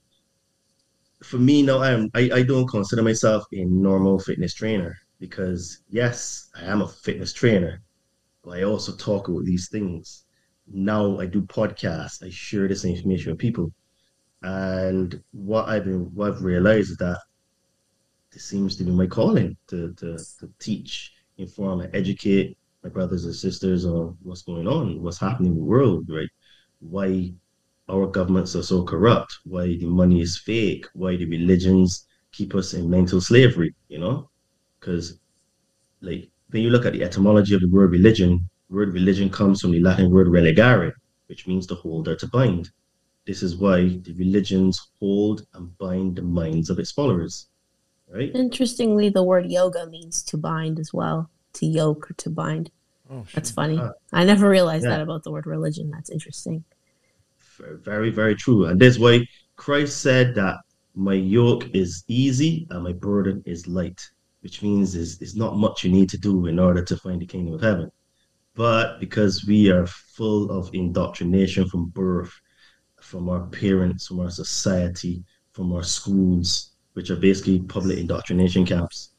[1.24, 6.50] for me now, I'm I, I don't consider myself a normal fitness trainer because yes,
[6.54, 7.82] I am a fitness trainer,
[8.44, 10.26] but I also talk about these things.
[10.68, 13.72] Now I do podcasts, I share this information with people.
[14.42, 17.20] And what I've been what I've realized is that
[18.34, 23.24] this seems to be my calling to, to, to teach, inform, and educate my brothers
[23.24, 26.28] and sisters on what's going on, what's happening in the world, right?
[26.82, 27.34] Why
[27.88, 32.74] our governments are so corrupt, why the money is fake, why the religions keep us
[32.74, 34.30] in mental slavery, you know?
[34.84, 35.20] Because,
[36.02, 39.72] like, when you look at the etymology of the word religion, word religion comes from
[39.72, 40.92] the Latin word religare,
[41.28, 42.70] which means to hold or to bind.
[43.26, 47.48] This is why the religions hold and bind the minds of its followers
[48.14, 48.32] right?
[48.34, 52.72] Interestingly, the word yoga means to bind as well, to yoke or to bind.
[53.10, 53.78] Oh, That's funny.
[53.78, 54.92] Uh, I never realized yeah.
[54.92, 55.90] that about the word religion.
[55.92, 56.64] That's interesting.
[57.60, 58.66] Very, very true.
[58.66, 60.58] And that's why Christ said that
[60.96, 64.02] my yoke is easy and my burden is light,
[64.44, 67.26] which means is it's not much you need to do in order to find the
[67.26, 67.90] kingdom of heaven.
[68.56, 72.34] But because we are full of indoctrination from birth,
[73.02, 75.24] from our parents, from our society,
[75.54, 79.12] from our schools, which are basically public indoctrination camps.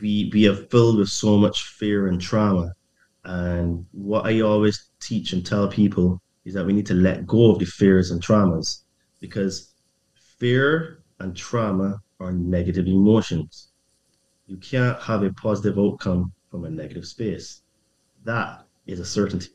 [0.00, 2.72] We we are filled with so much fear and trauma.
[3.24, 7.50] And what I always teach and tell people is that we need to let go
[7.50, 8.82] of the fears and traumas
[9.20, 9.74] because
[10.38, 13.72] fear and trauma are negative emotions.
[14.46, 17.62] You can't have a positive outcome from a negative space.
[18.24, 19.48] That is a certainty.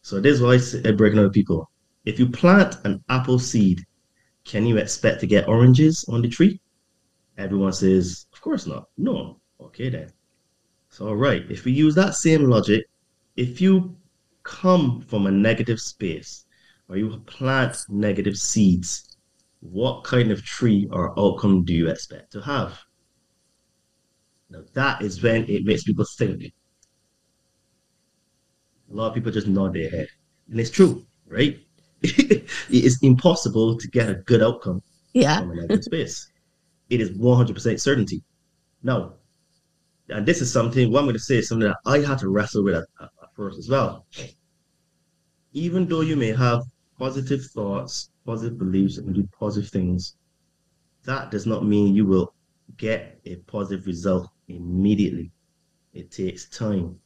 [0.00, 1.70] So this is why I break down people.
[2.04, 3.84] If you plant an apple seed,
[4.44, 6.60] can you expect to get oranges on the tree?
[7.38, 8.88] Everyone says, of course not.
[8.96, 9.40] No.
[9.60, 10.12] Okay then.
[10.88, 12.84] So all right, if we use that same logic,
[13.36, 13.96] if you
[14.42, 16.44] come from a negative space
[16.88, 19.16] or you plant negative seeds,
[19.60, 22.78] what kind of tree or outcome do you expect to have?
[24.52, 26.42] Now that is when it makes people think.
[28.90, 30.08] A lot of people just nod their head.
[30.50, 31.58] And it's true, right?
[32.02, 34.82] it is impossible to get a good outcome
[35.14, 35.40] yeah.
[35.40, 36.32] from space
[36.92, 38.22] it is 100% certainty.
[38.82, 39.14] Now,
[40.10, 42.28] and this is something, what I'm going to say is something that I had to
[42.28, 44.06] wrestle with at, at first as well.
[45.54, 46.64] Even though you may have
[46.98, 50.16] positive thoughts, positive beliefs, and do positive things,
[51.04, 52.34] that does not mean you will
[52.76, 55.30] get a positive result immediately.
[55.92, 56.98] It takes time.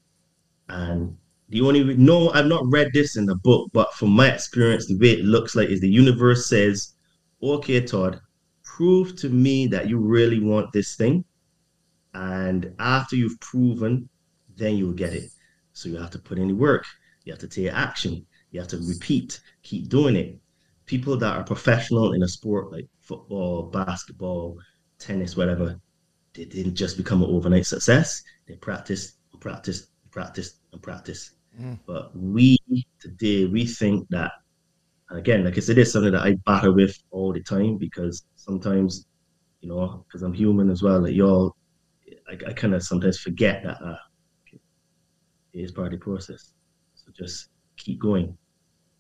[0.69, 1.17] And
[1.49, 4.99] the only no, I've not read this in the book, but from my experience, the
[4.99, 6.95] way it looks like is the universe says,
[7.43, 8.21] okay, Todd,
[8.65, 11.25] prove to me that you really want this thing.
[12.15, 14.09] And after you've proven,
[14.57, 15.31] then you'll get it.
[15.73, 16.85] So you have to put in the work.
[17.25, 18.27] You have to take action.
[18.51, 20.39] You have to repeat, keep doing it.
[20.87, 24.57] People that are professional in a sport like football, basketball,
[24.99, 25.79] tennis, whatever,
[26.37, 28.23] they didn't just become an overnight success.
[28.47, 31.33] They practice, practice, practice, and practiced practice.
[31.61, 31.79] Mm.
[31.87, 32.59] But we
[33.01, 34.33] today we think that
[35.09, 38.25] and again, like I said, it's something that I battle with all the time because
[38.35, 39.07] sometimes,
[39.61, 41.01] you know, because I'm human as well.
[41.01, 41.55] Like y'all,
[42.29, 43.97] I, I kind of sometimes forget that uh,
[44.53, 44.61] it
[45.53, 46.53] is part of the process.
[46.95, 48.37] So just keep going.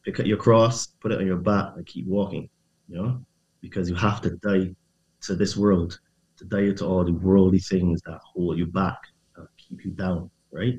[0.04, 2.48] Pick up your cross, put it on your back, and keep walking.
[2.88, 3.26] You know,
[3.60, 4.76] because you have to die
[5.22, 5.98] to this world,
[6.36, 8.98] to die to all the worldly things that hold you back,
[9.36, 10.78] that keep you down, right?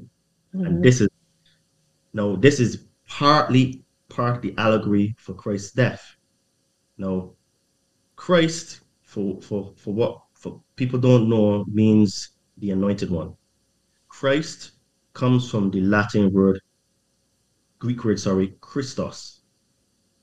[0.55, 0.65] Mm-hmm.
[0.65, 1.09] And this is
[2.13, 6.15] no, this is partly part of the allegory for Christ's death.
[6.97, 7.31] Now,
[8.15, 13.33] Christ, for for for what for people don't know, means the anointed one.
[14.07, 14.71] Christ
[15.13, 16.59] comes from the Latin word,
[17.79, 19.41] Greek word, sorry, Christos.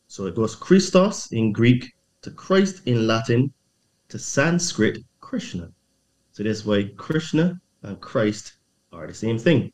[0.06, 3.52] So it goes Christos in Greek to Christ in Latin
[4.08, 4.98] to Sanskrit
[5.34, 5.68] Krishna.
[6.30, 8.58] So that's why Krishna and Christ
[8.92, 9.72] are the same thing.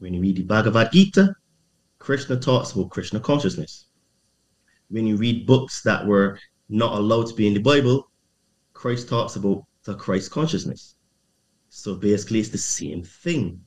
[0.00, 1.32] When you read the Bhagavad Gita,
[2.00, 3.86] Krishna talks about Krishna consciousness.
[4.88, 8.10] When you read books that were not allowed to be in the Bible,
[8.72, 10.96] Christ talks about the Christ consciousness.
[11.68, 13.60] So basically, it's the same thing.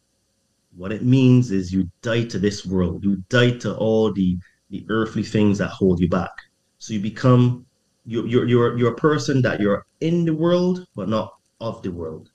[0.75, 4.37] What it means is you die to this world, you die to all the,
[4.71, 6.33] the earthly things that hold you back.
[6.79, 7.65] So you become
[8.10, 11.28] you you're you're you're a person that you're in the world but not
[11.60, 12.30] of the world.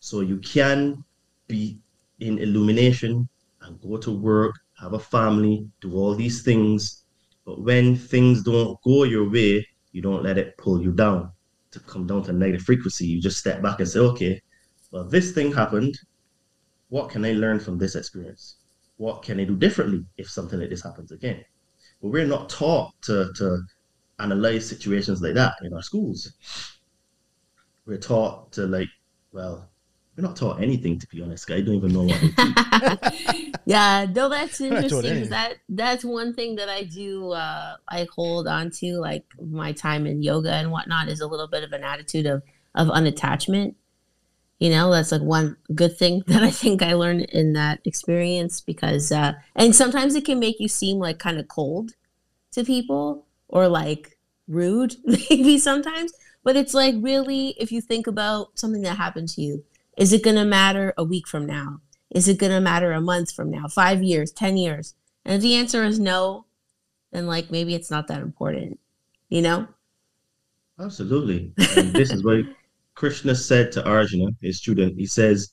[0.00, 1.04] So you can
[1.46, 1.78] be
[2.20, 3.28] in illumination
[3.62, 7.04] and go to work have a family, do all these things.
[7.44, 11.30] But when things don't go your way, you don't let it pull you down
[11.72, 13.06] to come down to negative frequency.
[13.06, 14.40] You just step back and say, okay,
[14.90, 15.98] well, this thing happened.
[16.88, 18.56] What can I learn from this experience?
[18.96, 21.44] What can I do differently if something like this happens again?
[22.02, 23.62] But we're not taught to, to
[24.20, 26.32] analyze situations like that in our schools.
[27.86, 28.88] We're taught to like,
[29.32, 29.68] well,
[30.16, 31.50] we're not taught anything to be honest.
[31.50, 33.14] I don't even know what.
[33.64, 35.28] yeah, no, that's interesting.
[35.28, 37.30] That that's one thing that I do.
[37.30, 41.48] Uh, I hold on to, like my time in yoga and whatnot, is a little
[41.48, 42.42] bit of an attitude of
[42.74, 43.74] of unattachment.
[44.58, 48.60] You know, that's like one good thing that I think I learned in that experience
[48.60, 51.92] because, uh, and sometimes it can make you seem like kind of cold
[52.52, 54.16] to people or like
[54.48, 56.12] rude, maybe sometimes.
[56.42, 59.64] But it's like really, if you think about something that happened to you,
[59.96, 61.80] is it going to matter a week from now?
[62.10, 64.94] Is it going to matter a month from now, five years, 10 years?
[65.24, 66.46] And if the answer is no,
[67.12, 68.80] then like maybe it's not that important,
[69.28, 69.68] you know?
[70.80, 71.52] Absolutely.
[71.76, 72.44] And this is what
[72.94, 74.96] Krishna said to Arjuna, his student.
[74.96, 75.52] He says,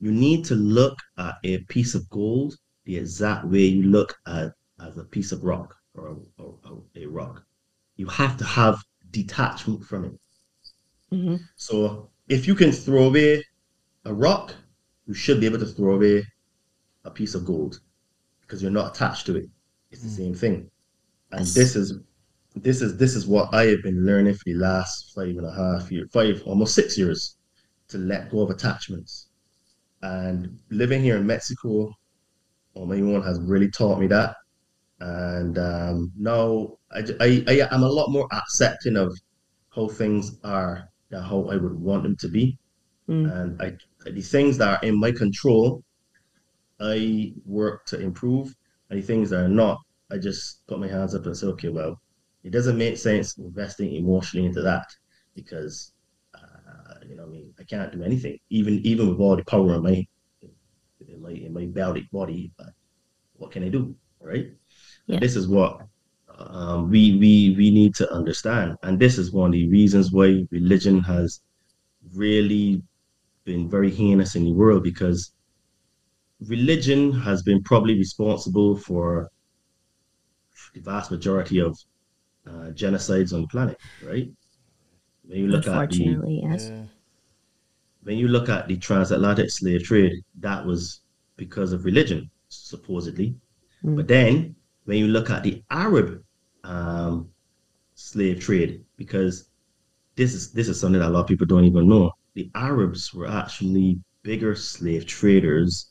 [0.00, 4.52] You need to look at a piece of gold the exact way you look at
[4.80, 7.44] as a piece of rock or a, or a rock.
[7.96, 8.78] You have to have
[9.10, 10.20] detachment from it.
[11.12, 11.36] Mm-hmm.
[11.56, 13.44] So if you can throw away
[14.04, 14.54] a rock,
[15.06, 16.24] you should be able to throw away
[17.04, 17.80] a piece of gold
[18.40, 19.46] because you're not attached to it.
[19.90, 20.16] It's the mm.
[20.16, 20.70] same thing.
[21.32, 21.98] And this is
[22.56, 25.52] this is this is what I have been learning for the last five and a
[25.52, 27.36] half years, five almost six years,
[27.88, 29.28] to let go of attachments.
[30.02, 31.92] And living here in Mexico
[32.74, 34.36] on my own has really taught me that.
[35.04, 39.14] And um, now I, I, I am a lot more accepting of
[39.68, 42.56] how things are than how I would want them to be.
[43.06, 43.30] Mm.
[43.30, 43.76] And I
[44.10, 45.84] the things that are in my control,
[46.80, 48.54] I work to improve.
[48.88, 49.78] And the things that are not,
[50.10, 52.00] I just put my hands up and say, okay, well,
[52.42, 54.86] it doesn't make sense investing emotionally into that
[55.34, 55.92] because,
[56.34, 59.74] uh, you know, I mean, I can't do anything, even even with all the power
[59.74, 60.06] in my
[61.06, 62.52] in my in my body body.
[62.56, 62.72] But
[63.34, 64.48] what can I do, right?
[65.06, 65.20] Yeah.
[65.20, 65.82] This is what
[66.38, 70.46] um, we we we need to understand, and this is one of the reasons why
[70.50, 71.40] religion has
[72.14, 72.82] really
[73.44, 75.32] been very heinous in the world because
[76.40, 79.30] religion has been probably responsible for
[80.72, 81.78] the vast majority of
[82.46, 84.30] uh, genocides on the planet, right?
[85.26, 86.70] When you look at the, yes.
[88.02, 91.00] When you look at the transatlantic slave trade, that was
[91.36, 93.34] because of religion, supposedly.
[93.82, 93.96] Mm.
[93.96, 96.22] But then when you look at the Arab
[96.64, 97.28] um,
[97.94, 99.48] slave trade, because
[100.16, 103.14] this is this is something that a lot of people don't even know the Arabs
[103.14, 105.90] were actually bigger slave traders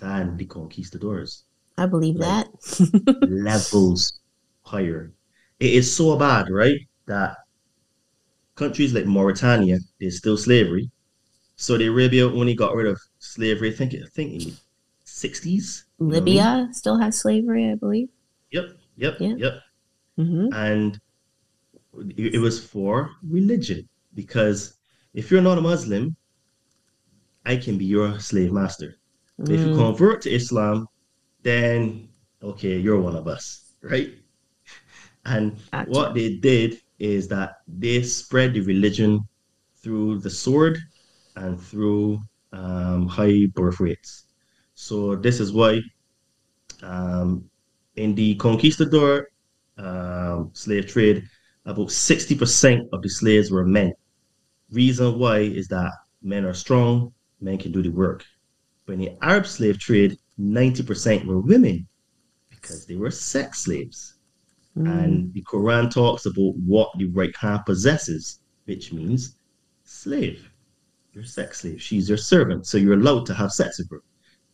[0.00, 1.44] than the conquistadors.
[1.76, 3.28] I believe like, that.
[3.28, 4.20] levels
[4.62, 5.12] higher.
[5.58, 6.78] It is so bad, right?
[7.06, 7.36] That
[8.54, 10.90] countries like Mauritania, there's still slavery.
[11.56, 14.56] Saudi Arabia only got rid of slavery, I think, I think in the
[15.04, 15.84] 60s.
[15.98, 16.74] Libya I mean?
[16.74, 18.08] still has slavery, I believe.
[18.50, 19.34] Yep, yep, yeah.
[19.36, 19.52] yep.
[20.18, 20.52] Mm-hmm.
[20.52, 21.00] And
[22.16, 24.78] it, was for religion because
[25.14, 26.16] if you're not a Muslim,
[27.46, 28.98] I can be your slave master.
[29.40, 29.50] Mm.
[29.50, 29.76] If you mm.
[29.76, 30.86] convert to Islam,
[31.42, 32.08] then
[32.42, 34.12] okay, you're one of us, right?
[35.26, 39.20] And what they did is that they spread the religion
[39.76, 40.78] through the sword
[41.36, 42.20] and through
[42.52, 44.26] um, high birth rates.
[44.74, 45.80] So this is why
[46.82, 47.49] um,
[48.00, 49.28] in the conquistador
[49.76, 51.22] um, slave trade,
[51.66, 53.92] about 60% of the slaves were men.
[54.70, 55.92] Reason why is that
[56.22, 58.24] men are strong, men can do the work.
[58.86, 61.86] But in the Arab slave trade, 90% were women
[62.48, 64.14] because they were sex slaves.
[64.76, 65.04] Mm.
[65.04, 69.36] And the Quran talks about what the right hand possesses, which means
[69.84, 70.50] slave.
[71.12, 71.82] You're sex slave.
[71.82, 72.66] She's your servant.
[72.66, 74.02] So you're allowed to have sex with her.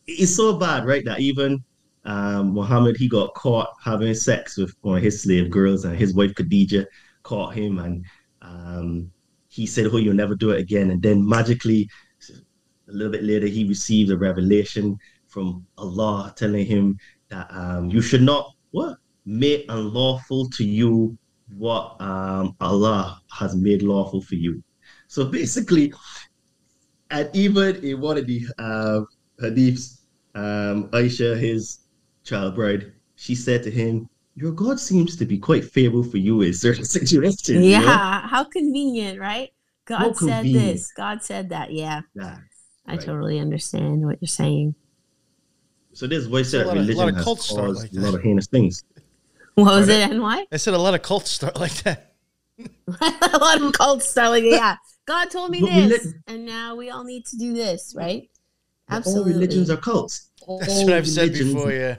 [0.05, 1.05] It's so bad, right?
[1.05, 1.63] That even
[2.07, 6.15] um, Muhammad, he got caught having sex with one of his slave girls, and his
[6.15, 6.85] wife Khadija
[7.23, 8.05] caught him, and
[8.41, 9.11] um,
[9.49, 11.89] he said, "Oh, you'll never do it again." And then magically,
[12.29, 14.97] a little bit later, he received a revelation
[15.27, 16.97] from Allah telling him
[17.27, 21.17] that um, you should not what make unlawful to you
[21.57, 24.63] what um, Allah has made lawful for you.
[25.07, 25.93] So basically,
[27.11, 29.01] and even in one of the uh,
[29.41, 30.01] hadiths,
[30.35, 31.79] um, Aisha, his
[32.27, 36.41] child bride, she said to him, Your God seems to be quite favorable for you
[36.41, 37.65] in certain situations.
[37.65, 37.91] Yeah, you know?
[37.91, 39.49] how convenient, right?
[39.85, 41.71] God said this, God said that.
[41.71, 42.01] Yeah.
[42.13, 42.37] yeah
[42.85, 43.01] I right.
[43.01, 44.75] totally understand what you're saying.
[45.93, 48.83] So this voice that religion has caused like a lot of heinous things.
[49.55, 50.45] What was it, and why?
[50.51, 52.13] I said a lot of cults start like that.
[53.01, 54.75] a lot of cults start like yeah.
[55.07, 58.29] God told me but this, and now we all need to do this, right?
[58.87, 59.33] Absolutely.
[59.33, 60.29] All religions are cults.
[60.45, 61.71] All That's what I've said before.
[61.71, 61.95] Yeah,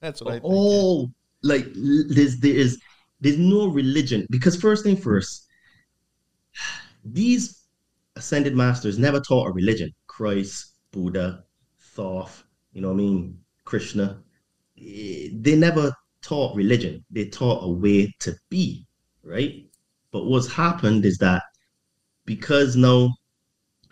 [0.00, 0.44] that's what I think.
[0.44, 1.10] All
[1.42, 1.54] yeah.
[1.54, 1.66] like
[2.08, 2.80] there's there is
[3.20, 5.46] there's no religion because first thing first,
[7.04, 7.64] these
[8.16, 9.90] ascended masters never taught a religion.
[10.06, 11.44] Christ, Buddha,
[11.78, 14.22] Thoth, you know what I mean, Krishna.
[14.78, 15.92] Eh, they never
[16.22, 17.04] taught religion.
[17.10, 18.86] They taught a way to be,
[19.22, 19.66] right?
[20.12, 21.42] But what's happened is that
[22.24, 23.14] because now,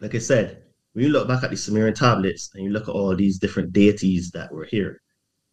[0.00, 2.94] like I said, when you look back at the Sumerian tablets and you look at
[2.94, 5.00] all these different deities that were here,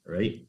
[0.06, 0.46] right?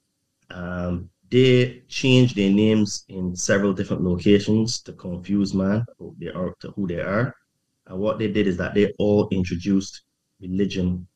[0.50, 6.54] Um, they changed their names in several different locations to confuse man who they are
[6.61, 7.34] to who they are.
[7.86, 10.02] And what they did is that they all introduced
[10.40, 11.07] religion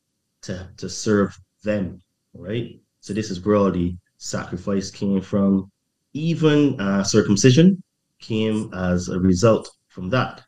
[0.41, 2.01] to, to serve them,
[2.33, 2.79] right?
[2.99, 5.71] So this is where all the sacrifice came from.
[6.13, 7.81] Even uh, circumcision
[8.19, 10.43] came as a result from that,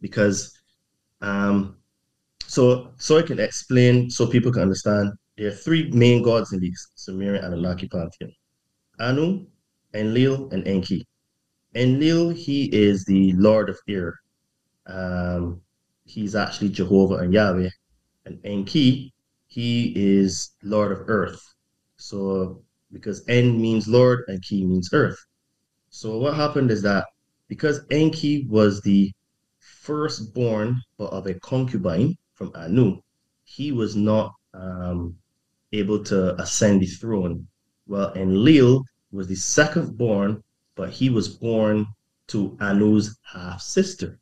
[0.00, 0.58] because
[1.20, 1.76] um,
[2.46, 5.12] so so I can explain so people can understand.
[5.36, 8.32] There are three main gods in the Sumerian Anunnaki pantheon:
[9.00, 9.46] Anu,
[9.94, 11.06] Enlil, and Enki.
[11.74, 14.20] Enlil, he is the Lord of Air.
[14.86, 15.62] Um,
[16.04, 17.70] he's actually Jehovah and Yahweh.
[18.26, 19.14] And Enki,
[19.46, 21.42] he is Lord of Earth.
[21.96, 22.62] So
[22.92, 25.18] because En means Lord and Ki means Earth.
[25.88, 27.06] So what happened is that
[27.48, 29.10] because Enki was the
[29.58, 33.00] firstborn but of a concubine from Anu,
[33.44, 35.16] he was not um,
[35.72, 37.46] able to ascend the throne.
[37.86, 40.42] Well, Enlil was the second born,
[40.74, 41.86] but he was born
[42.28, 44.18] to Anu's half sister.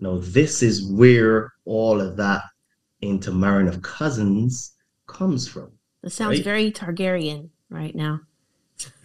[0.00, 2.42] Now, this is where all of that
[3.00, 4.74] intermarrying of cousins
[5.06, 5.72] comes from.
[6.02, 6.44] This sounds right?
[6.44, 8.20] very Targaryen right now.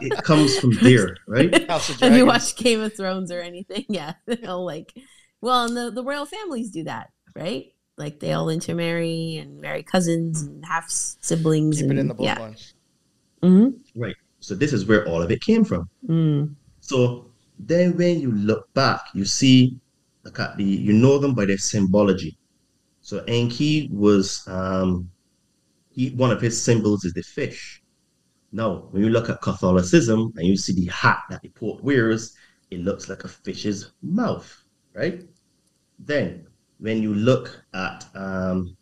[0.00, 1.68] it comes from there, right?
[2.00, 3.84] Have you watched Game of Thrones or anything?
[3.88, 4.92] Yeah, they'll like,
[5.40, 7.72] well, and the the royal families do that, right?
[7.98, 11.76] Like they all intermarry and marry cousins and half siblings.
[11.76, 12.72] Keep and, it in the bloodline.
[13.42, 13.48] Yeah.
[13.48, 14.00] Mm-hmm.
[14.00, 14.16] Right.
[14.40, 15.88] So this is where all of it came from.
[16.08, 16.54] Mm.
[16.80, 19.76] So then, when you look back, you see,
[20.22, 22.38] look at the, you know them by their symbology.
[23.00, 25.10] So Enki was um,
[25.90, 27.82] he, one of his symbols is the fish.
[28.52, 32.34] Now, when you look at Catholicism and you see the hat that the Pope wears,
[32.70, 35.22] it looks like a fish's mouth, right?
[35.98, 36.46] Then,
[36.78, 38.76] when you look at um,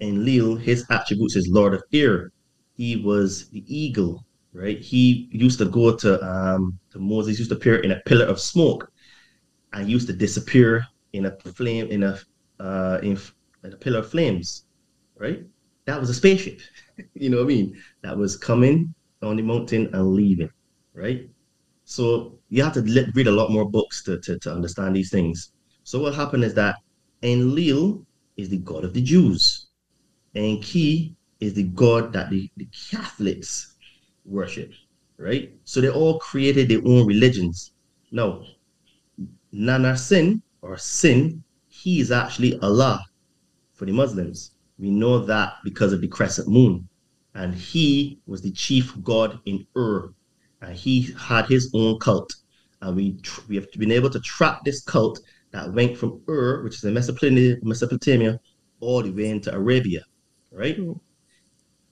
[0.00, 2.30] Enlil, his attributes is Lord of Air.
[2.76, 4.80] He was the eagle, right?
[4.80, 8.40] He used to go to, um, to Moses, used to appear in a pillar of
[8.40, 8.90] smoke
[9.72, 12.18] and used to disappear in a flame, in a,
[12.60, 13.18] uh, in,
[13.64, 14.64] in a pillar of flames,
[15.16, 15.44] right?
[15.88, 16.60] that was a spaceship.
[17.14, 17.82] you know what I mean?
[18.02, 20.50] That was coming on the mountain and leaving,
[20.92, 21.28] right?
[21.84, 22.82] So you have to
[23.14, 25.52] read a lot more books to, to, to understand these things.
[25.84, 26.76] So what happened is that
[27.22, 28.06] Enlil
[28.36, 29.66] is the god of the Jews.
[30.34, 33.74] And Enki is the god that the, the Catholics
[34.24, 34.72] worship,
[35.16, 35.52] right?
[35.64, 37.72] So they all created their own religions.
[38.10, 38.44] Now,
[39.52, 43.04] Nana Sin or Sin, he is actually Allah
[43.74, 44.52] for the Muslims.
[44.78, 46.88] We know that because of the crescent moon.
[47.34, 50.12] and he was the chief god in Ur,
[50.60, 52.32] and he had his own cult.
[52.80, 55.20] And we we have been able to track this cult
[55.50, 58.40] that went from Ur, which is in Mesopotamia, Mesopotamia
[58.80, 60.02] all the way into Arabia,
[60.50, 60.78] right?
[60.78, 60.98] Mm.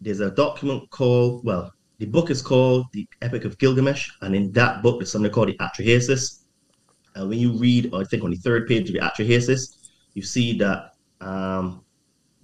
[0.00, 4.52] There's a document called, well, the book is called The Epic of Gilgamesh, and in
[4.52, 6.42] that book, there's something called the Atrahasis.
[7.14, 10.58] And when you read, I think on the third page of the Atrahasis, you see
[10.58, 10.92] that
[11.22, 11.82] um,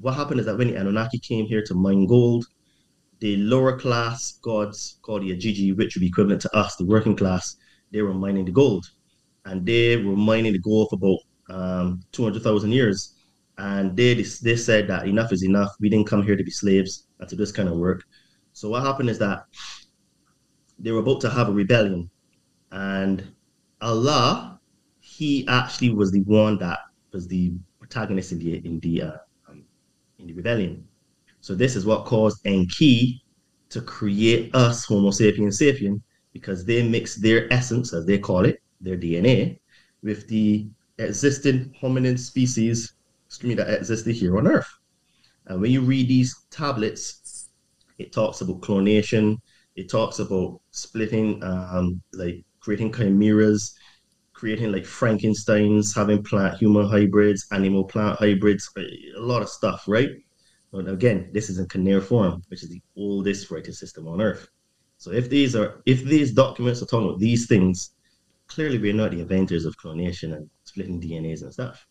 [0.00, 2.46] what happened is that when the Anunnaki came here to mine gold,
[3.20, 7.14] the lower class gods called the Igigi, which would be equivalent to us, the working
[7.14, 7.56] class,
[7.92, 8.90] they were mining the gold.
[9.44, 11.18] And they were mining the gold for about
[11.56, 13.14] um, 200,000 years.
[13.58, 15.70] And they, they said that enough is enough.
[15.80, 18.04] We didn't come here to be slaves and to do this kind of work.
[18.52, 19.46] So what happened is that
[20.78, 22.10] they were about to have a rebellion,
[22.70, 23.24] and
[23.80, 24.60] Allah,
[25.00, 26.80] he actually was the one that
[27.12, 29.12] was the protagonist in the in the uh,
[29.48, 29.64] um,
[30.18, 30.86] in the rebellion.
[31.40, 33.22] So this is what caused Enki
[33.70, 36.00] to create us, Homo sapiens sapien,
[36.32, 39.58] because they mixed their essence, as they call it, their DNA,
[40.02, 40.68] with the
[40.98, 42.94] existing hominin species,
[43.40, 44.68] that existed here on Earth.
[45.46, 47.48] And when you read these tablets,
[47.98, 49.38] it talks about clonation.
[49.74, 53.74] It talks about splitting, um, like creating chimeras,
[54.34, 60.10] creating like Frankenstein's, having plant human hybrids, animal plant hybrids, a lot of stuff, right?
[60.72, 64.48] But again, this is in cuneiform, which is the oldest writing system on Earth.
[64.98, 67.90] So if these are if these documents are talking about these things,
[68.54, 71.86] clearly we're not the inventors of clonation and splitting DNAs and stuff.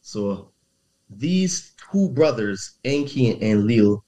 [0.00, 0.52] So
[1.08, 4.04] these two brothers, Enki and Lil,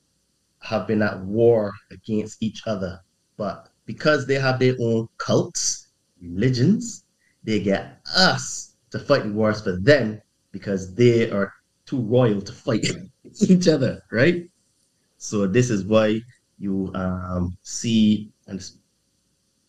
[0.61, 3.01] have been at war against each other.
[3.37, 5.89] But because they have their own cults,
[6.21, 7.05] religions,
[7.45, 10.21] they get us to fight wars for them
[10.53, 11.53] because they are
[11.87, 12.87] too royal to fight
[13.49, 14.45] each other, right?
[15.17, 16.21] So this is why
[16.59, 18.61] you um, see and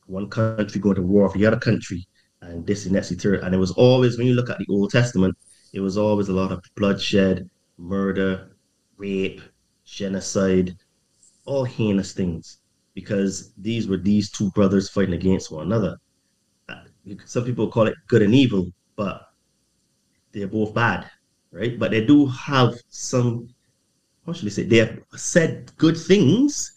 [0.09, 2.07] one country going to war for the other country,
[2.41, 3.41] and this is next third.
[3.41, 5.37] And it was always when you look at the Old Testament,
[5.73, 8.51] it was always a lot of bloodshed, murder,
[8.97, 9.41] rape,
[9.85, 10.75] genocide,
[11.45, 12.59] all heinous things
[12.93, 15.97] because these were these two brothers fighting against one another.
[17.25, 19.29] Some people call it good and evil, but
[20.31, 21.09] they're both bad,
[21.51, 21.79] right?
[21.79, 23.49] But they do have some,
[24.25, 26.71] how should I say, they have said good things,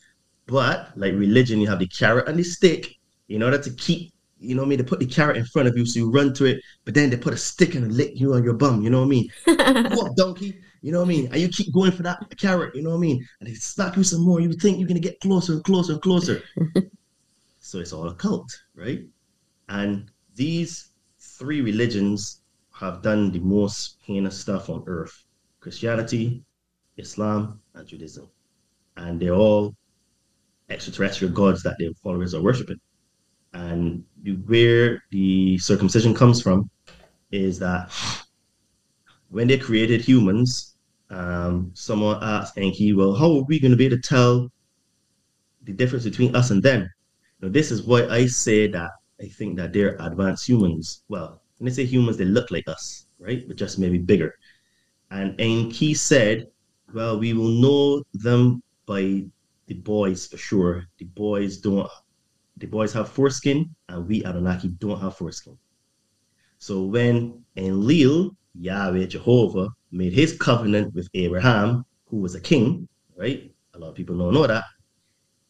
[0.46, 2.94] but like religion, you have the carrot and the stick
[3.28, 4.12] in order to keep,
[4.43, 4.78] you know what I mean?
[4.78, 7.11] They put the carrot in front of you so you run to it, but then
[7.11, 9.28] they put a stick and lick you on your bum, you know what I mean?
[9.95, 10.61] what, donkey?
[10.82, 11.26] You know what I mean?
[11.26, 13.26] And you keep going for that carrot, you know what I mean?
[13.40, 14.40] And they slap you some more.
[14.40, 16.43] You think you're gonna get closer and closer and closer.
[17.61, 19.05] so it's all a cult, right?
[19.68, 20.90] And these
[21.20, 22.40] three religions
[22.72, 25.24] have done the most heinous stuff on earth:
[25.61, 26.43] Christianity,
[26.97, 28.28] Islam, and Judaism.
[28.97, 29.76] And they're all
[30.68, 32.80] extraterrestrial gods that their followers are worshiping.
[33.55, 34.05] And
[34.46, 36.70] where the circumcision comes from
[37.30, 37.90] is that
[39.28, 40.76] when they created humans,
[41.11, 44.50] um, someone asked Enki, well, how are we going to be able to tell
[45.64, 46.90] the difference between us and them?
[47.40, 48.90] Now, this is why I say that
[49.20, 51.03] I think that they're advanced humans.
[51.09, 53.46] Well, when they say humans, they look like us, right?
[53.46, 54.34] But just maybe bigger.
[55.11, 56.48] And Enki said,
[56.94, 59.24] well, we will know them by
[59.66, 60.86] the boys for sure.
[60.98, 61.88] The boys don't,
[62.62, 65.58] the boys have foreskin, and we Anunnaki don't have foreskin.
[66.58, 73.52] So when Enlil, Yahweh, Jehovah, made his covenant with Abraham, who was a king, right?
[73.74, 74.62] A lot of people don't know that.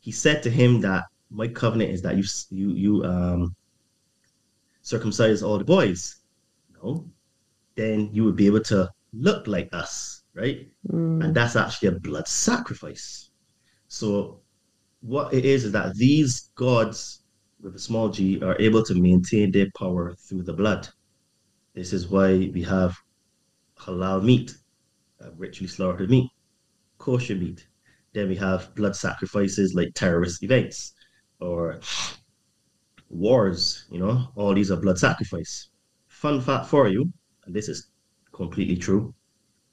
[0.01, 3.55] He said to him that my covenant is that you you you um
[4.81, 6.17] circumcise all the boys.
[6.83, 7.05] No,
[7.75, 10.67] then you would be able to look like us, right?
[10.89, 11.23] Mm.
[11.25, 13.31] And that's actually a blood sacrifice.
[13.89, 14.41] So
[15.03, 17.23] what it is is that these gods
[17.61, 20.89] with a small g are able to maintain their power through the blood.
[21.75, 22.97] This is why we have
[23.79, 24.55] halal meat,
[25.21, 26.31] uh, ritually slaughtered meat,
[26.99, 27.67] kosher meat.
[28.13, 30.95] Then we have blood sacrifices like terrorist events
[31.41, 31.81] or
[33.09, 35.69] wars, you know, all these are blood sacrifice.
[36.09, 37.13] Fun fact for you,
[37.47, 37.89] and this is
[38.33, 39.15] completely true.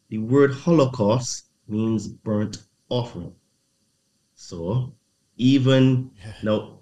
[0.10, 3.36] The word Holocaust means burnt offering.
[4.36, 4.96] So
[5.40, 6.34] even yeah.
[6.44, 6.80] now,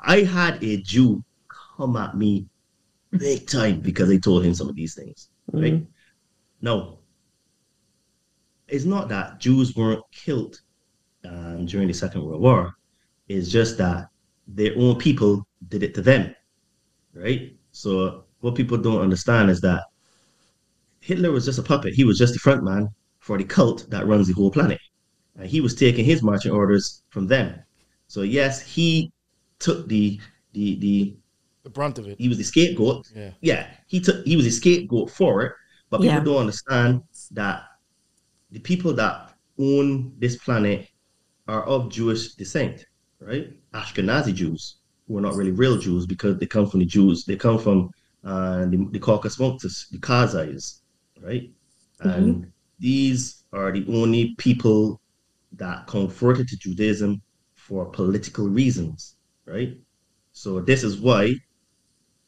[0.00, 2.46] I had a Jew come at me
[3.10, 5.74] big time because I told him some of these things, right?
[5.74, 5.84] Mm-hmm.
[6.60, 6.98] No.
[8.68, 10.60] It's not that Jews weren't killed
[11.24, 12.74] um, during the Second World War.
[13.28, 14.08] It's just that
[14.48, 16.34] their own people did it to them,
[17.14, 17.56] right?
[17.70, 19.84] So what people don't understand is that
[21.00, 21.94] Hitler was just a puppet.
[21.94, 22.88] He was just the front man
[23.20, 24.80] for the cult that runs the whole planet.
[25.36, 27.60] and he was taking his marching orders from them.
[28.08, 29.12] So yes, he
[29.58, 30.20] took the
[30.52, 31.16] the the
[31.64, 32.16] the brunt of it.
[32.18, 33.06] He was the scapegoat.
[33.14, 33.70] Yeah, yeah.
[33.86, 35.52] He took he was the scapegoat for it.
[35.90, 36.24] But people Yeah.
[36.24, 37.02] don't understand
[37.32, 37.64] that
[38.50, 40.88] the people that own this planet
[41.48, 42.86] are of Jewish descent,
[43.20, 43.52] right?
[43.72, 44.76] Ashkenazi Jews,
[45.06, 47.24] who are not really real Jews because they come from the Jews.
[47.24, 47.90] They come from
[48.24, 50.80] uh, the, the Caucasus Mountains, the Khazars,
[51.22, 51.50] right?
[52.00, 55.00] And these are the only people
[55.52, 57.22] that converted to Judaism
[57.66, 59.78] for political reasons, right?
[60.32, 61.34] So this is why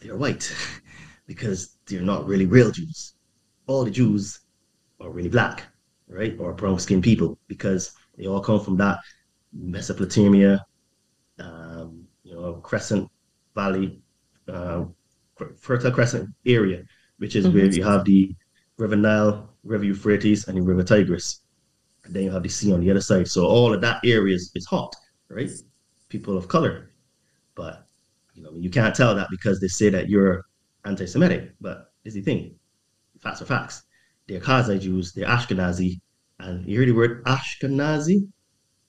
[0.01, 0.51] they're white,
[1.26, 3.14] because they're not really real Jews.
[3.66, 4.41] All the Jews
[4.99, 5.64] are really black,
[6.09, 6.34] right?
[6.39, 8.99] Or brown skinned people, because they all come from that
[9.53, 10.64] Mesopotamia,
[11.39, 13.11] um, you know, Crescent
[13.55, 14.01] Valley,
[14.49, 14.84] uh,
[15.61, 16.82] Fertile Crescent area,
[17.18, 18.34] which is where you have the
[18.78, 21.43] River Nile, River Euphrates, and the River Tigris.
[22.05, 23.28] And then you have the sea on the other side.
[23.28, 24.95] So all of that area is, is hot,
[25.28, 25.50] right?
[26.08, 26.90] People of color.
[27.54, 27.86] But
[28.34, 30.44] you know, you can't tell that because they say that you're
[30.84, 31.54] anti-Semitic.
[31.60, 32.54] But is the thing.
[33.20, 33.82] Facts are facts.
[34.28, 36.00] They're Khazar Jews, they're Ashkenazi,
[36.40, 38.28] and you hear the word Ashkenazi?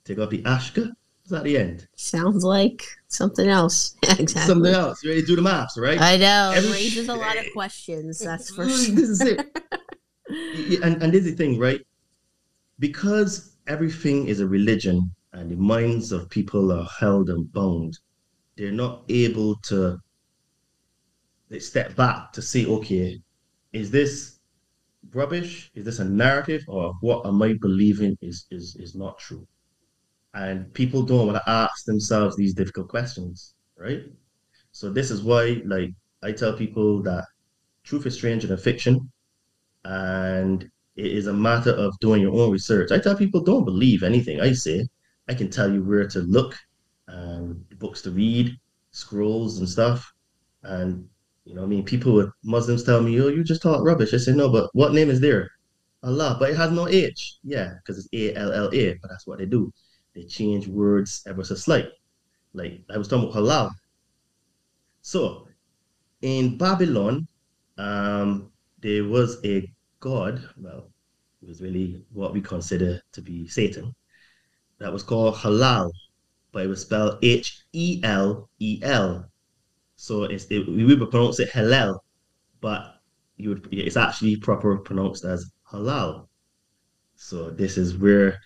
[0.03, 0.91] Take off the Ashka,
[1.23, 1.87] it's at the end.
[1.95, 3.95] Sounds like something else.
[4.03, 4.41] exactly.
[4.41, 5.03] Something else.
[5.03, 5.99] You ready to do the maths, right?
[5.99, 6.53] I know.
[6.55, 8.19] Every- it raises a lot of questions.
[8.19, 8.99] That's for this sure.
[8.99, 9.59] is it.
[10.83, 11.79] And, and this is the thing, right?
[12.79, 17.99] Because everything is a religion and the minds of people are held and bound,
[18.57, 19.99] they're not able to
[21.49, 23.21] they step back to say, okay,
[23.71, 24.39] is this
[25.13, 25.71] rubbish?
[25.75, 26.63] Is this a narrative?
[26.67, 29.47] Or what am I believing is is is not true?
[30.33, 34.03] And people don't want to ask themselves these difficult questions, right?
[34.71, 35.91] So this is why, like,
[36.23, 37.25] I tell people that
[37.83, 39.11] truth is stranger than fiction,
[39.85, 40.63] and
[40.95, 42.91] it is a matter of doing your own research.
[42.91, 44.87] I tell people don't believe anything I say.
[45.29, 46.55] I can tell you where to look,
[47.07, 48.57] um, books to read,
[48.91, 50.11] scrolls and stuff,
[50.63, 51.07] and
[51.45, 54.17] you know, I mean, people with Muslims tell me, "Oh, you just talk rubbish." I
[54.17, 55.49] say, "No, but what name is there?
[56.03, 57.37] Allah, but it has no H.
[57.43, 58.93] Yeah, because it's A L L A.
[59.01, 59.71] But that's what they do.
[60.15, 61.87] They change words ever so slight.
[62.53, 63.71] Like I was talking about halal.
[65.01, 65.47] So,
[66.21, 67.27] in Babylon,
[67.77, 69.67] um, there was a
[69.99, 70.47] god.
[70.57, 70.89] Well,
[71.41, 73.95] it was really what we consider to be Satan.
[74.79, 75.91] That was called halal,
[76.51, 79.29] but it was spelled H E L E L.
[79.95, 81.99] So it's it, we would pronounce it halal,
[82.61, 83.01] but
[83.37, 86.27] you would it's actually proper pronounced as halal.
[87.15, 88.39] So this is where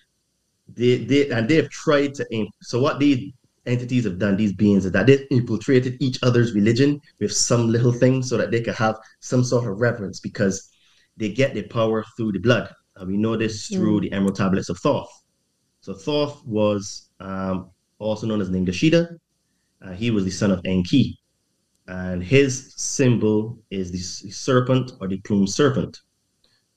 [0.68, 2.48] they they and they've tried to.
[2.62, 3.34] So what these
[3.66, 7.92] entities have done, these beings, is that they've infiltrated each other's religion with some little
[7.92, 10.70] thing so that they can have some sort of reverence because
[11.18, 12.74] they get their power through the blood.
[12.96, 15.10] And we know this through the Emerald Tablets of Thoth.
[15.82, 19.18] So Thoth was um, also known as Ningishzida.
[19.82, 21.18] Uh, he was the son of Enki
[21.92, 26.00] and his symbol is the serpent or the plumed serpent.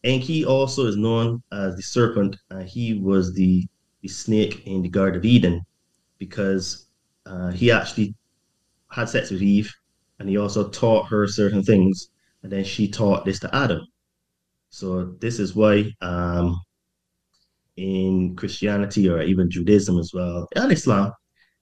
[0.02, 3.64] Enki also is known as the serpent, and he was the,
[4.02, 5.62] the snake in the Garden of Eden
[6.18, 6.86] because
[7.26, 8.14] uh, he actually
[8.90, 9.72] had sex with Eve,
[10.18, 12.09] and he also taught her certain things,
[12.42, 13.86] and then she taught this to Adam.
[14.70, 16.61] So this is why um,
[17.77, 21.12] in Christianity or even Judaism as well, and Islam,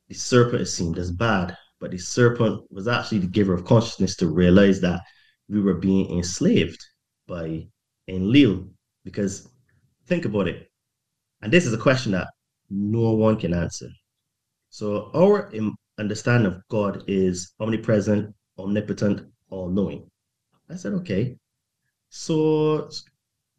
[0.08, 4.14] the serpent is seen as bad but the serpent was actually the giver of consciousness
[4.14, 5.00] to realize that
[5.48, 6.80] we were being enslaved
[7.26, 7.66] by
[8.06, 8.68] Enlil.
[9.04, 9.48] Because
[10.06, 10.70] think about it,
[11.42, 12.28] and this is a question that
[12.70, 13.88] no one can answer.
[14.70, 15.52] So our
[15.98, 20.08] understanding of God is omnipresent, omnipotent, all-knowing.
[20.70, 21.36] I said, okay.
[22.10, 22.90] So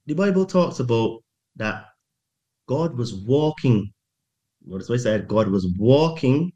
[0.05, 1.19] the Bible talks about
[1.57, 1.87] that
[2.67, 3.91] God was walking.
[4.65, 6.51] Notice what I said, God was walking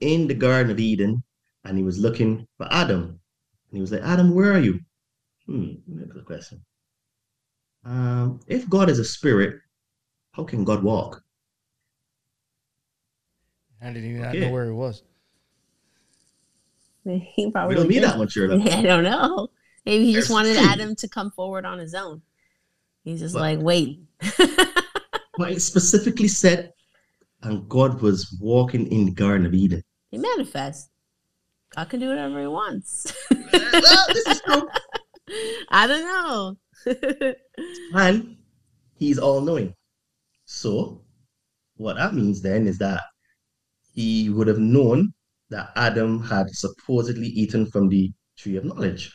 [0.00, 1.22] in the Garden of Eden
[1.64, 3.02] and he was looking for Adam.
[3.02, 3.18] And
[3.76, 4.80] he was like, Adam, where are you?
[5.46, 6.64] Hmm, that's a question.
[7.84, 9.56] Um, if God is a spirit,
[10.32, 11.22] how can God walk?
[13.80, 14.40] How did he not Okay.
[14.40, 15.02] know where he was?
[17.04, 18.04] He probably We don't need did.
[18.04, 18.70] that one, Shirley.
[18.70, 19.48] I don't know.
[19.84, 20.60] Maybe he just wanted two.
[20.62, 22.22] Adam to come forward on his own.
[23.02, 24.00] He's just But- like, wait.
[25.38, 26.72] But it specifically said,
[27.42, 29.82] and God was walking in the Garden of Eden.
[30.10, 30.90] he manifests.
[31.74, 33.12] God can do whatever he wants.
[33.30, 34.68] well, this is true.
[35.70, 36.56] I don't know.
[37.94, 38.36] And
[38.96, 39.74] he's all knowing.
[40.44, 41.02] So,
[41.76, 43.00] what that means then is that
[43.94, 45.14] he would have known
[45.50, 49.12] that Adam had supposedly eaten from the tree of knowledge.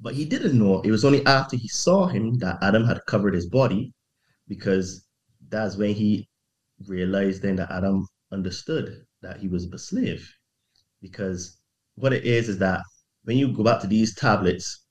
[0.00, 0.80] But he didn't know.
[0.82, 3.92] It was only after he saw him that Adam had covered his body,
[4.48, 5.06] because
[5.48, 6.28] that's when he
[6.86, 10.28] realized then that Adam understood that he was a slave.
[11.00, 11.58] Because
[11.94, 12.80] what it is is that
[13.24, 14.86] when you go back to these tablets,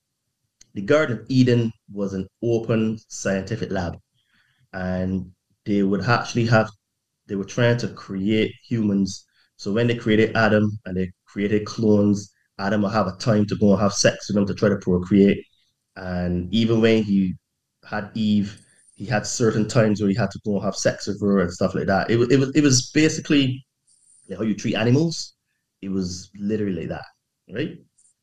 [0.73, 3.97] the Garden of Eden was an open scientific lab.
[4.73, 5.31] And
[5.65, 6.69] they would actually have,
[7.27, 9.25] they were trying to create humans.
[9.57, 13.55] So when they created Adam and they created clones, Adam would have a time to
[13.57, 15.43] go and have sex with them to try to procreate.
[15.95, 17.35] And even when he
[17.85, 18.61] had Eve,
[19.01, 21.73] he had certain times where he had to go have sex with her and stuff
[21.73, 22.11] like that.
[22.11, 23.65] It, it was it was basically
[24.37, 25.33] how you treat animals.
[25.81, 27.05] It was literally that,
[27.51, 27.79] right?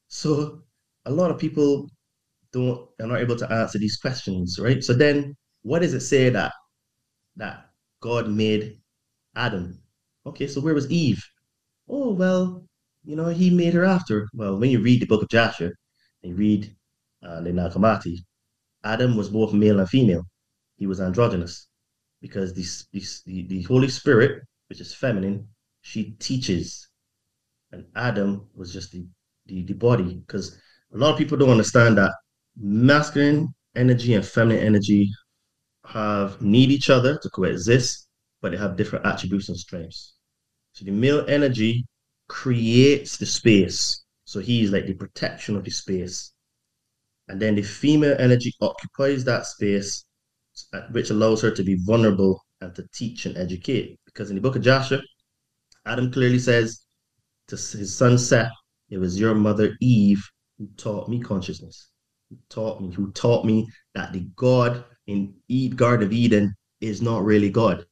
[0.07, 0.62] So
[1.05, 1.91] a lot of people
[2.53, 4.85] don't are not able to answer these questions, right?
[4.85, 6.53] So then what does it say that
[7.35, 7.70] that
[8.01, 8.79] God made
[9.35, 9.81] Adam?
[10.26, 11.20] Okay, so where was Eve?
[11.89, 12.62] Oh well,
[13.03, 14.29] you know, he made her after.
[14.33, 15.72] Well, when you read the book of Jasher,
[16.22, 16.72] and you read
[17.24, 18.18] uh, Hammadi,
[18.85, 20.22] Adam was both male and female.
[20.79, 21.68] He was androgynous
[22.22, 22.64] because the,
[23.26, 25.47] the, the Holy Spirit, which is feminine,
[25.83, 26.89] she teaches.
[27.72, 29.07] And Adam was just the,
[29.47, 30.59] the, the body because
[30.95, 32.12] a lot of people don't understand that
[32.57, 35.11] masculine energy and feminine energy
[35.85, 38.09] have need each other to coexist,
[38.41, 40.14] but they have different attributes and strengths.
[40.72, 41.87] So the male energy
[42.29, 44.05] creates the space.
[44.24, 46.33] So he's like the protection of the space.
[47.29, 50.05] And then the female energy occupies that space,
[50.91, 53.99] which allows her to be vulnerable and to teach and educate.
[54.05, 55.01] Because in the book of Jasher,
[55.87, 56.85] Adam clearly says
[57.49, 58.53] to his son Seth,
[58.91, 60.23] it was your mother Eve
[60.59, 61.91] who taught me consciousness,
[62.29, 67.01] who taught me, who taught me that the God in Eve, Garden of Eden is
[67.01, 67.85] not really God.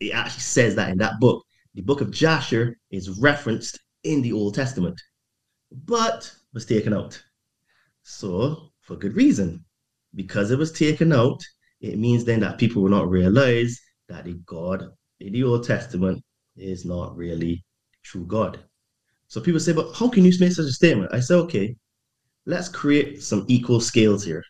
[0.00, 1.44] It actually says that in that book.
[1.74, 5.00] The book of Jasher is referenced in the Old Testament,
[5.86, 7.20] but was taken out.
[8.02, 9.64] So, for good reason.
[10.14, 11.42] Because it was taken out,
[11.80, 14.88] it means then that people will not realize that the God
[15.20, 16.22] in the Old Testament
[16.56, 17.64] is not really
[18.02, 18.58] true God.
[19.28, 21.12] So people say, but how can you make such a statement?
[21.12, 21.76] I say, okay,
[22.46, 24.42] let's create some equal scales here.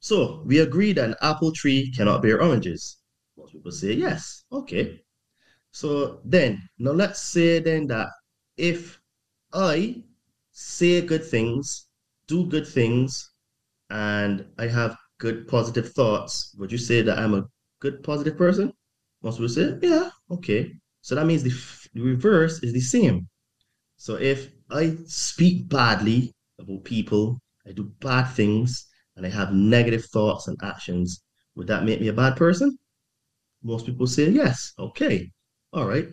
[0.00, 2.98] So we agree that an apple tree cannot bear oranges.
[3.36, 4.44] Most people say yes.
[4.52, 5.02] Okay.
[5.70, 8.08] So then, now let's say then that
[8.56, 9.00] if
[9.52, 10.02] I
[10.50, 11.86] say good things,
[12.26, 13.30] do good things,
[13.88, 17.44] and I have good positive thoughts, would you say that I'm a
[17.80, 18.72] good positive person?
[19.22, 20.72] Most people say, yeah, okay.
[21.00, 21.54] So that means the,
[21.94, 23.28] the reverse is the same.
[23.96, 30.04] So if I speak badly about people, I do bad things, and I have negative
[30.06, 31.22] thoughts and actions,
[31.54, 32.76] would that make me a bad person?
[33.62, 34.72] Most people say yes.
[34.76, 35.30] Okay.
[35.72, 36.08] All right.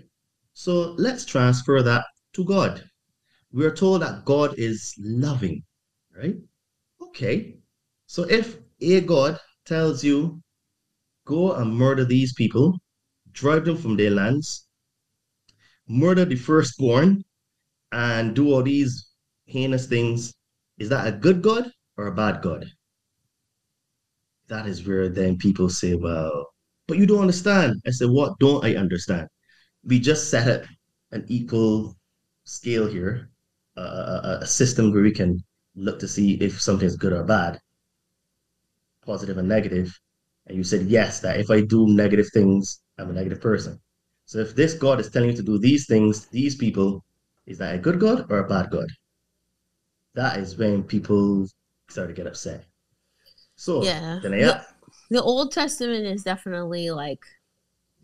[0.54, 2.04] So let's transfer that
[2.34, 2.84] to God.
[3.52, 5.64] We are told that God is loving,
[6.16, 6.36] right?
[7.02, 7.58] Okay.
[8.06, 10.42] So if a God tells you,
[11.26, 12.78] go and murder these people,
[13.32, 14.68] drive them from their lands,
[15.88, 17.24] murder the firstborn,
[17.92, 19.10] and do all these
[19.46, 20.34] heinous things,
[20.78, 22.66] is that a good God or a bad God?
[24.50, 26.48] that is where then people say, well,
[26.88, 27.76] but you don't understand.
[27.88, 29.28] I said, what don't I understand?
[29.84, 30.68] We just set up
[31.12, 31.96] an equal
[32.44, 33.30] scale here,
[33.78, 35.40] uh, a system where we can
[35.76, 37.60] look to see if something's good or bad,
[39.10, 39.52] positive and.
[39.52, 43.80] And you said, yes, that if I do negative things, I'm a negative person.
[44.26, 47.04] So if this God is telling you to do these things, these people,
[47.46, 48.90] is that a good God or a bad God?
[50.14, 51.48] That is when people
[51.90, 52.66] start to get upset.
[53.56, 54.66] So yeah, the,
[55.10, 57.24] the, Old Testament is definitely like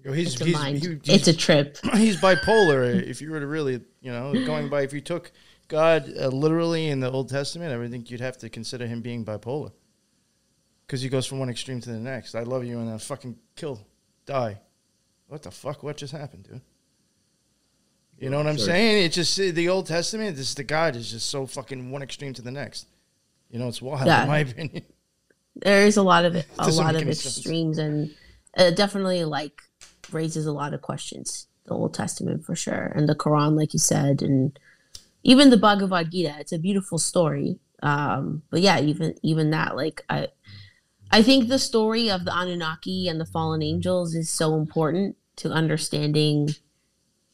[0.03, 0.83] Yo, he's, it's, a he's, mind.
[0.83, 1.77] He, it's a trip.
[1.93, 3.01] He's bipolar.
[3.13, 5.31] if you were to really, you know, going by if you took
[5.67, 9.01] God uh, literally in the Old Testament, I would think you'd have to consider him
[9.01, 9.71] being bipolar
[10.85, 12.35] because he goes from one extreme to the next.
[12.35, 13.79] I love you and then fucking kill,
[14.25, 14.59] die.
[15.27, 15.83] What the fuck?
[15.83, 16.61] What just happened, dude?
[18.19, 19.05] You know what I'm saying?
[19.05, 20.37] It's just the Old Testament.
[20.37, 22.87] This the God is just so fucking one extreme to the next.
[23.49, 24.23] You know, it's wild yeah.
[24.23, 24.83] in my opinion
[25.55, 28.11] there is a lot of it, a lot of extremes, sense.
[28.57, 29.61] and it definitely like
[30.11, 31.47] raises a lot of questions.
[31.65, 34.57] The Old Testament for sure, and the Quran, like you said, and
[35.23, 36.35] even the Bhagavad Gita.
[36.39, 37.59] It's a beautiful story.
[37.81, 40.27] Um, but yeah, even even that, like I,
[41.15, 45.49] I think the story of the Anunnaki and the fallen angels is so important to
[45.49, 46.49] understanding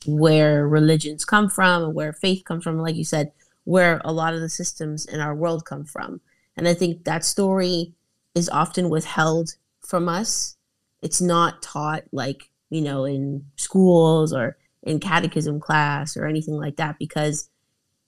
[0.06, 2.78] where religions come from and where faith comes from.
[2.78, 3.32] Like you said,
[3.64, 6.22] where a lot of the systems in our world come from,
[6.56, 7.96] and I think that story
[8.36, 10.58] is often withheld from us.
[11.02, 16.76] It's not taught like, you know, in schools or in catechism class or anything like
[16.76, 17.50] that because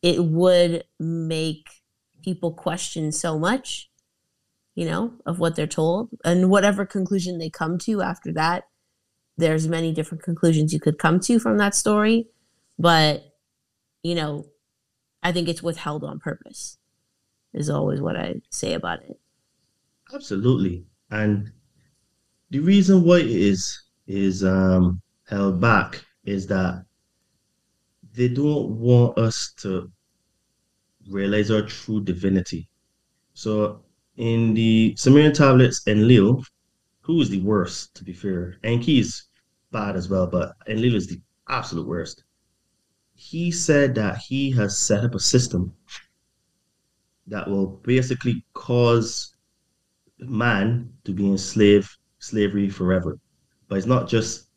[0.04, 1.68] it would make
[2.22, 3.90] people question so much,
[4.76, 8.66] you know, of what they're told and whatever conclusion they come to after that
[9.38, 12.28] there's many different conclusions you could come to from that story,
[12.78, 13.24] but
[14.04, 14.46] you know,
[15.22, 16.78] I think it's withheld on purpose.
[17.54, 19.20] Is always what I say about it.
[20.14, 21.52] Absolutely, and
[22.50, 26.86] the reason why it is is um, held back is that
[28.14, 29.92] they don't want us to
[31.10, 32.70] realize our true divinity.
[33.34, 33.84] So
[34.18, 36.44] in the Sumerian tablets, Enlil,
[37.02, 39.24] who is the worst, to be fair, Enki is
[39.72, 42.24] bad as well, but Enlil is the absolute worst.
[43.16, 45.74] He said that he has set up a system
[47.28, 49.36] that will basically cause
[50.20, 51.90] man to be in slave
[52.20, 53.20] slavery forever.
[53.68, 54.50] But it's not just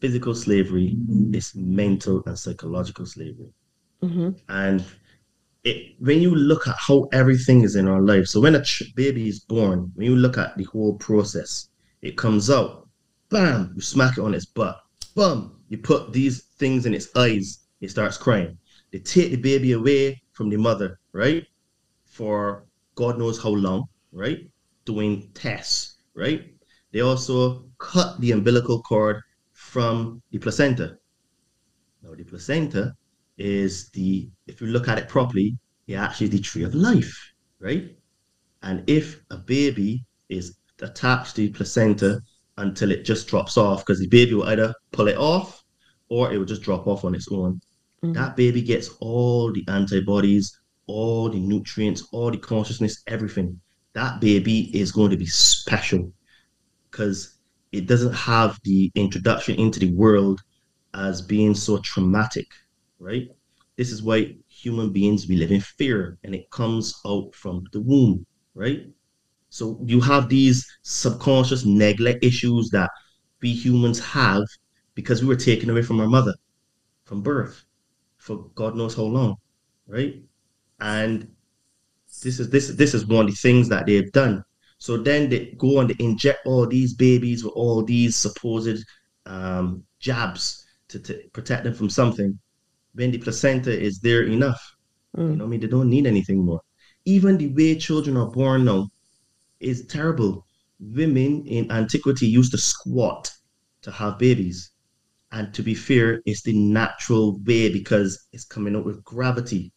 [0.00, 0.96] physical slavery,
[1.32, 3.52] it's mental and psychological slavery.
[4.02, 4.30] Mm-hmm.
[4.48, 4.84] And
[5.66, 8.94] it, when you look at how everything is in our life, so when a ch-
[8.94, 11.70] baby is born, when you look at the whole process,
[12.02, 12.88] it comes out,
[13.30, 14.78] bam, you smack it on its butt,
[15.16, 18.56] bam, you put these things in its eyes, it starts crying.
[18.92, 21.44] They take the baby away from the mother, right?
[22.04, 22.64] For
[22.94, 24.48] God knows how long, right?
[24.84, 26.44] Doing tests, right?
[26.92, 29.20] They also cut the umbilical cord
[29.52, 30.96] from the placenta.
[32.04, 32.94] Now, the placenta
[33.38, 37.96] is the, if you look at it properly, it actually the tree of life, right?
[38.62, 42.20] And if a baby is attached to the placenta
[42.58, 45.62] until it just drops off, because the baby will either pull it off
[46.08, 47.60] or it will just drop off on its own.
[48.02, 48.12] Mm-hmm.
[48.12, 53.60] That baby gets all the antibodies, all the nutrients, all the consciousness, everything.
[53.92, 56.12] That baby is going to be special
[56.90, 57.38] because
[57.72, 60.40] it doesn't have the introduction into the world
[60.94, 62.46] as being so traumatic,
[62.98, 63.28] right?
[63.76, 67.80] This is why human beings we live in fear and it comes out from the
[67.80, 68.86] womb, right?
[69.50, 72.90] So you have these subconscious neglect issues that
[73.42, 74.44] we humans have
[74.94, 76.34] because we were taken away from our mother
[77.04, 77.64] from birth
[78.18, 79.36] for God knows how long,
[79.86, 80.16] right?
[80.80, 81.28] And
[82.22, 84.42] this is this this is one of the things that they've done.
[84.78, 88.84] So then they go and they inject all these babies with all these supposed
[89.24, 92.38] um, jabs to, to protect them from something.
[92.96, 94.60] When the placenta is there enough,
[95.16, 95.30] mm.
[95.30, 96.60] you know, I mean, they don't need anything more.
[97.04, 98.88] Even the way children are born now
[99.60, 100.44] is terrible.
[100.80, 103.30] Women in antiquity used to squat
[103.82, 104.72] to have babies.
[105.30, 109.72] And to be fair, it's the natural way because it's coming up with gravity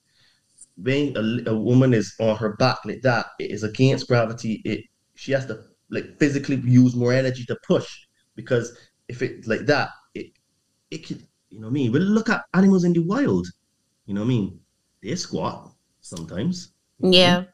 [0.81, 4.61] when a, a woman is on her back like that, it is against gravity.
[4.65, 4.81] It
[5.15, 7.87] she has to like physically use more energy to push
[8.35, 10.27] because if it's like that, it
[10.91, 11.91] it could you know what I mean.
[11.91, 13.47] But look at animals in the wild.
[14.05, 14.59] You know what I mean?
[15.03, 15.71] They squat
[16.01, 16.73] sometimes.
[16.99, 17.45] Yeah.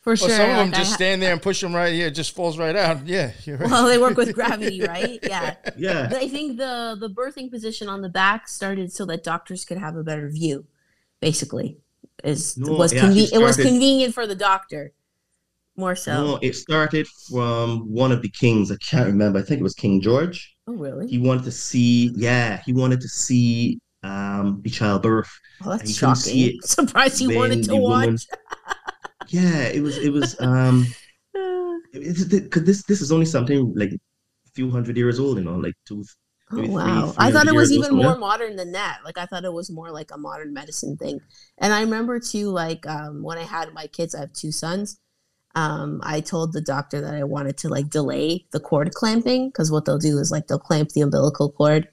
[0.00, 0.28] For sure.
[0.28, 2.06] Well, some of them like just ha- stand there and push them right here.
[2.06, 3.06] It just falls right out.
[3.06, 3.60] Yeah, right.
[3.60, 5.18] Well, they work with gravity, right?
[5.22, 5.56] Yeah.
[5.76, 6.08] Yeah.
[6.10, 9.96] I think the the birthing position on the back started so that doctors could have
[9.96, 10.64] a better view,
[11.20, 11.78] basically
[12.24, 14.92] is no, was it, conven- it was convenient for the doctor
[15.76, 16.12] more so.
[16.12, 18.70] No, it started from one of the kings.
[18.70, 19.38] I can't remember.
[19.38, 20.56] I think it was King George.
[20.70, 21.08] Oh, really?
[21.08, 22.12] He wanted to see.
[22.14, 25.28] Yeah, he wanted to see um the childbirth.
[25.64, 26.58] Oh, that's shocking.
[26.62, 28.06] Surprised he wanted to watch.
[28.06, 28.18] Woman,
[29.28, 29.98] yeah, it was.
[29.98, 30.40] It was.
[30.40, 30.86] um
[31.92, 33.98] Because this this is only something like a
[34.54, 36.04] few hundred years old, you know, like two,
[36.52, 37.12] Oh wow!
[37.18, 39.00] I thought it was even more modern than that.
[39.04, 41.20] Like I thought it was more like a modern medicine thing.
[41.58, 45.00] And I remember too, like um, when I had my kids, I have two sons.
[45.54, 49.70] Um, I told the doctor that I wanted to like delay the cord clamping because
[49.70, 51.88] what they'll do is like they'll clamp the umbilical cord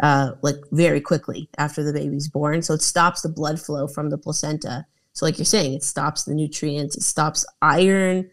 [0.00, 4.10] uh, like very quickly after the baby's born, so it stops the blood flow from
[4.10, 4.84] the placenta.
[5.12, 8.30] So like you're saying, it stops the nutrients, it stops iron,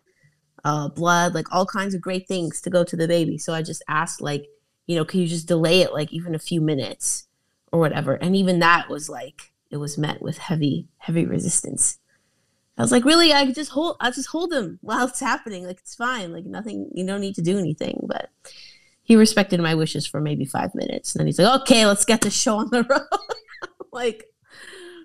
[0.65, 3.37] uh, blood, like all kinds of great things to go to the baby.
[3.37, 4.47] So I just asked like
[4.87, 7.27] you know, can you just delay it like even a few minutes
[7.71, 8.15] or whatever?
[8.15, 11.99] And even that was like it was met with heavy, heavy resistance.
[12.77, 13.31] I was like, really?
[13.33, 15.65] I could just hold I'll just hold him while it's happening.
[15.65, 16.31] Like it's fine.
[16.31, 18.05] Like nothing you don't need to do anything.
[18.07, 18.29] But
[19.03, 21.13] he respected my wishes for maybe five minutes.
[21.13, 23.19] And then he's like, okay, let's get the show on the road.
[23.91, 24.25] like,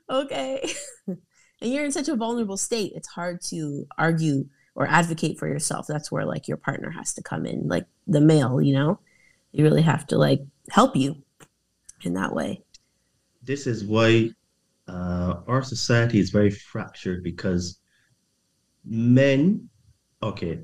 [0.08, 0.70] okay.
[1.06, 1.18] and
[1.60, 5.86] you're in such a vulnerable state, it's hard to argue or advocate for yourself.
[5.86, 9.00] That's where like your partner has to come in, like the male, you know?
[9.52, 11.16] you really have to like help you
[12.02, 12.62] in that way.
[13.42, 14.30] This is why
[14.88, 17.78] uh, our society is very fractured because
[18.84, 19.68] men,
[20.22, 20.60] okay,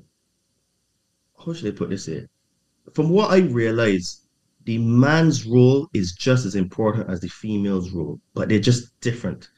[1.45, 2.29] how should I put this here?
[2.95, 4.23] From what I realize,
[4.65, 9.49] the man's role is just as important as the female's role, but they're just different.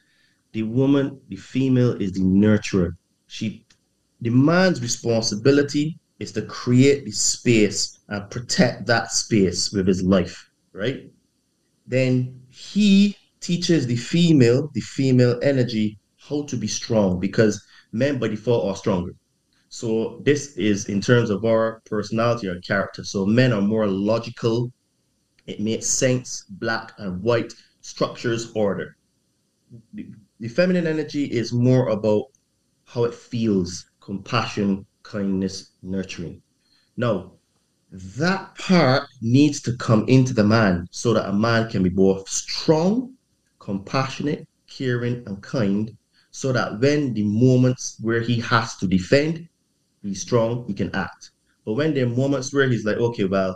[0.51, 2.91] The woman, the female, is the nurturer.
[3.27, 3.65] She,
[4.21, 10.49] the man's responsibility is to create the space and protect that space with his life,
[10.73, 11.09] right?
[11.85, 13.15] Then he
[13.47, 15.97] teaches the female, the female energy,
[16.27, 17.63] how to be strong because
[17.93, 19.13] men by default are stronger.
[19.69, 23.05] So this is in terms of our personality or character.
[23.05, 24.73] So men are more logical.
[25.45, 28.97] It makes sense, black and white, structures, order.
[29.93, 30.07] The,
[30.41, 32.25] the feminine energy is more about
[32.83, 36.41] how it feels, compassion, kindness, nurturing.
[36.97, 37.31] Now,
[37.91, 42.27] that part needs to come into the man so that a man can be both
[42.27, 43.13] strong,
[43.67, 45.91] compassionate, caring, and kind,
[46.31, 49.45] so that when the moments where he has to defend,
[50.01, 51.31] he's strong, he can act.
[51.65, 53.53] But when there are moments where he's like, okay, well,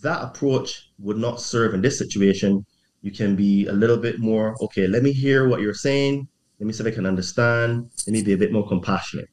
[0.00, 2.64] that approach would not serve in this situation,
[3.02, 6.26] you can be a little bit more, okay, let me hear what you're saying.
[6.58, 7.90] Let me see if I can understand.
[8.06, 9.28] Let me be a bit more compassionate.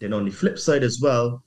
[0.00, 1.42] Then on the flip side as well,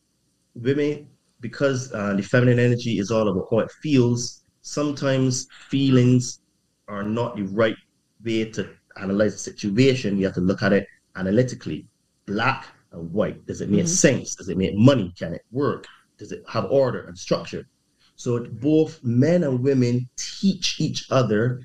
[0.53, 1.07] women,
[1.39, 6.41] because uh, the feminine energy is all about how it feels, sometimes feelings
[6.89, 7.77] are not the right
[8.25, 10.17] way to analyze the situation.
[10.17, 11.87] You have to look at it analytically.
[12.25, 13.45] Black and white.
[13.45, 13.87] Does it make mm-hmm.
[13.87, 14.35] sense?
[14.35, 15.13] Does it make money?
[15.17, 15.87] Can it work?
[16.17, 17.67] Does it have order and structure?
[18.15, 21.61] So both men and women teach each other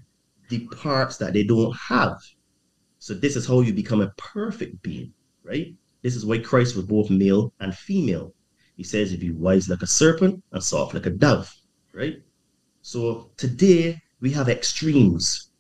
[0.49, 2.17] the parts that they don't have.
[3.01, 5.75] So this is how you become a perfect being, right?
[6.03, 8.35] This is why Christ was both male and female.
[8.77, 11.53] He says, if you wise like a serpent and soft like a dove,
[11.93, 12.23] right?
[12.83, 15.51] So today we have extremes.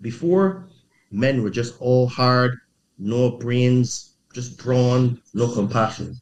[0.00, 0.68] Before,
[1.10, 2.58] men were just all hard,
[2.98, 6.16] no brains, just drawn, no compassion.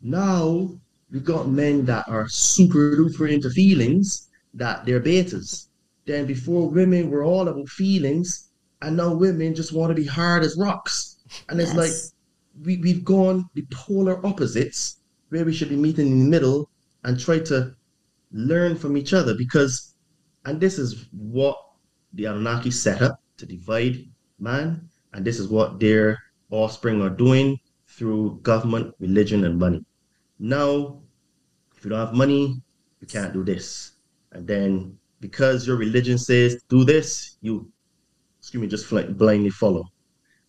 [0.00, 0.70] Now
[1.10, 5.68] we got men that are super duper into feelings that they're betas.
[6.04, 8.48] Then before women were all about feelings,
[8.80, 11.18] and now women just want to be hard as rocks.
[11.48, 11.76] And it's yes.
[11.76, 16.68] like we, we've gone the polar opposites where we should be meeting in the middle
[17.04, 17.74] and try to
[18.32, 19.91] learn from each other because
[20.44, 21.56] and this is what
[22.12, 24.06] the Anunnaki set up to divide
[24.38, 26.18] man, and this is what they're
[26.50, 29.84] offspring are doing through government, religion, and money.
[30.38, 31.00] Now,
[31.76, 32.62] if you don't have money,
[33.00, 33.92] you can't do this.
[34.32, 37.70] And then because your religion says do this, you,
[38.38, 39.84] excuse me, just blindly follow.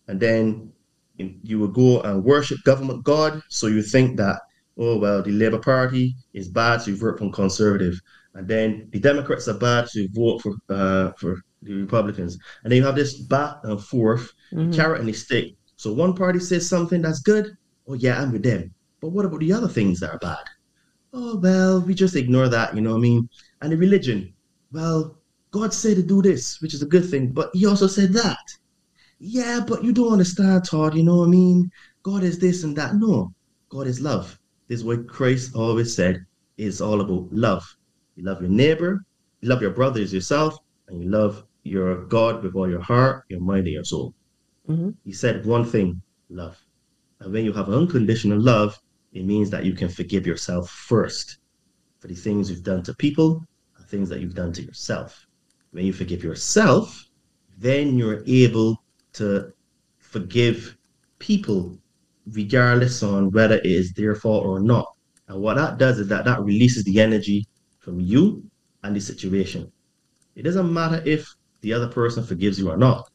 [0.08, 0.72] And then
[1.16, 3.40] you will go and worship government God.
[3.48, 4.40] So you think that,
[4.78, 8.00] oh, well, the Labour Party is bad, so you vote from conservative.
[8.34, 12.38] And then the Democrats are bad, to vote for, uh, for the Republicans.
[12.62, 14.72] And then you have this back and forth, mm-hmm.
[14.72, 17.56] carrot and the stick so one party says something that's good,
[17.88, 18.72] oh yeah, I'm with them.
[19.00, 20.44] But what about the other things that are bad?
[21.12, 23.28] Oh well, we just ignore that, you know what I mean?
[23.60, 24.32] And the religion,
[24.72, 25.18] well,
[25.50, 28.38] God said to do this, which is a good thing, but he also said that.
[29.18, 31.70] Yeah, but you don't understand, Todd, you know what I mean?
[32.02, 32.96] God is this and that.
[32.96, 33.32] No,
[33.68, 34.38] God is love.
[34.68, 36.24] This is what Christ always said
[36.56, 37.76] is all about love.
[38.16, 39.04] You love your neighbor,
[39.40, 40.58] you love your brother as yourself,
[40.88, 44.14] and you love your God with all your heart, your mind, and your soul.
[44.68, 44.90] Mm-hmm.
[45.04, 46.58] He said one thing love.
[47.20, 48.78] And when you have unconditional love,
[49.12, 51.38] it means that you can forgive yourself first
[51.98, 53.44] for the things you've done to people
[53.76, 55.26] and things that you've done to yourself.
[55.70, 57.08] When you forgive yourself,
[57.58, 58.82] then you're able
[59.14, 59.52] to
[59.98, 60.76] forgive
[61.18, 61.78] people
[62.32, 64.86] regardless on whether it is their fault or not.
[65.28, 67.46] And what that does is that that releases the energy
[67.84, 68.42] from you
[68.82, 69.70] and the situation.
[70.34, 71.26] It doesn't matter if
[71.60, 73.08] the other person forgives you or not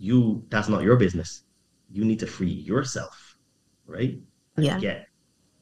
[0.00, 1.44] you that's not your business.
[1.92, 3.36] You need to free yourself,
[3.86, 4.18] right?
[4.56, 4.80] And yeah.
[4.80, 5.06] Get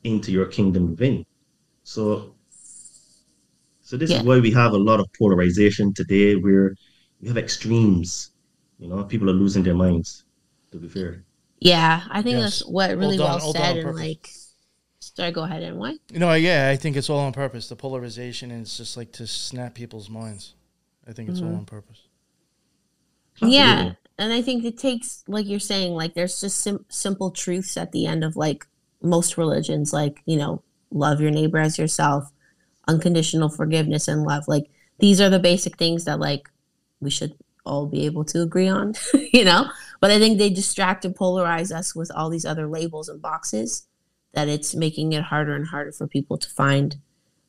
[0.05, 1.26] into your kingdom within.
[1.82, 2.35] So
[3.82, 4.18] so this yeah.
[4.18, 6.74] is why we have a lot of polarization today where
[7.20, 8.30] we have extremes.
[8.78, 10.24] You know, people are losing their minds,
[10.70, 11.24] to be fair.
[11.59, 12.60] Yeah, I think yes.
[12.60, 14.30] that's what really hold well on, said and like
[15.00, 15.96] Sorry, go ahead and what?
[16.12, 17.68] You know, yeah, I think it's all on purpose.
[17.68, 20.54] The polarization is just like to snap people's minds.
[21.06, 21.50] I think it's mm-hmm.
[21.50, 22.02] all on purpose.
[23.40, 27.76] Yeah, and I think it takes, like you're saying, like there's just sim- simple truths
[27.76, 28.66] at the end of like
[29.00, 32.32] most religions, like you know, love your neighbor as yourself,
[32.88, 34.48] unconditional forgiveness and love.
[34.48, 34.68] Like
[34.98, 36.48] these are the basic things that like
[37.00, 37.34] we should
[37.64, 38.94] all be able to agree on,
[39.32, 39.70] you know.
[40.00, 43.88] But I think they distract and polarize us with all these other labels and boxes
[44.34, 46.96] that it's making it harder and harder for people to find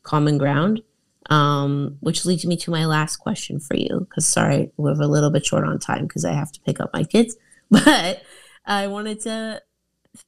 [0.03, 0.81] common ground
[1.30, 3.99] um, which leads me to my last question for you.
[4.01, 6.91] Because sorry, we're a little bit short on time because I have to pick up
[6.93, 7.35] my kids.
[7.72, 8.23] But
[8.65, 9.61] I wanted to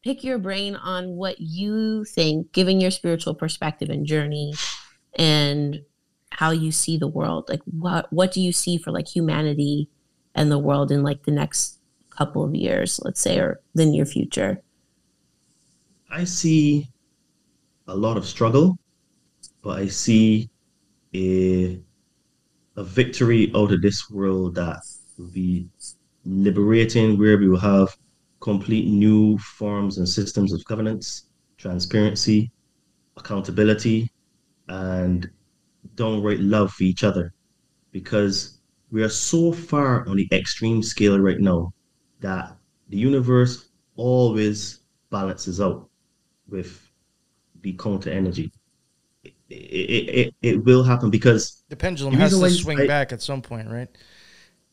[0.04, 4.54] pick your brain on what you think, given your spiritual perspective and journey,
[5.16, 5.82] and
[6.30, 7.50] how you see the world.
[7.50, 9.90] Like, what what do you see for like humanity
[10.36, 11.80] and the world in like the next
[12.12, 14.62] couple of years, let's say, or the near future?
[16.12, 16.90] I see
[17.88, 18.78] a lot of struggle,
[19.62, 20.50] but I see
[21.16, 21.82] a
[22.76, 24.80] a victory out of this world that
[25.18, 25.70] will be
[26.26, 27.96] liberating, where we will have
[28.42, 31.28] complete new forms and systems of governance,
[31.58, 32.52] transparency,
[33.18, 34.12] accountability,
[34.68, 35.30] and
[35.96, 37.34] downright love for each other.
[37.92, 38.60] Because
[38.92, 41.74] we are so far on the extreme scale right now
[42.20, 42.58] that
[42.90, 45.91] the universe always balances out
[46.52, 46.88] with
[47.62, 48.52] the counter energy.
[49.24, 53.12] It, it, it, it will happen because The pendulum The has to swing I- back
[53.12, 53.90] at some point, right?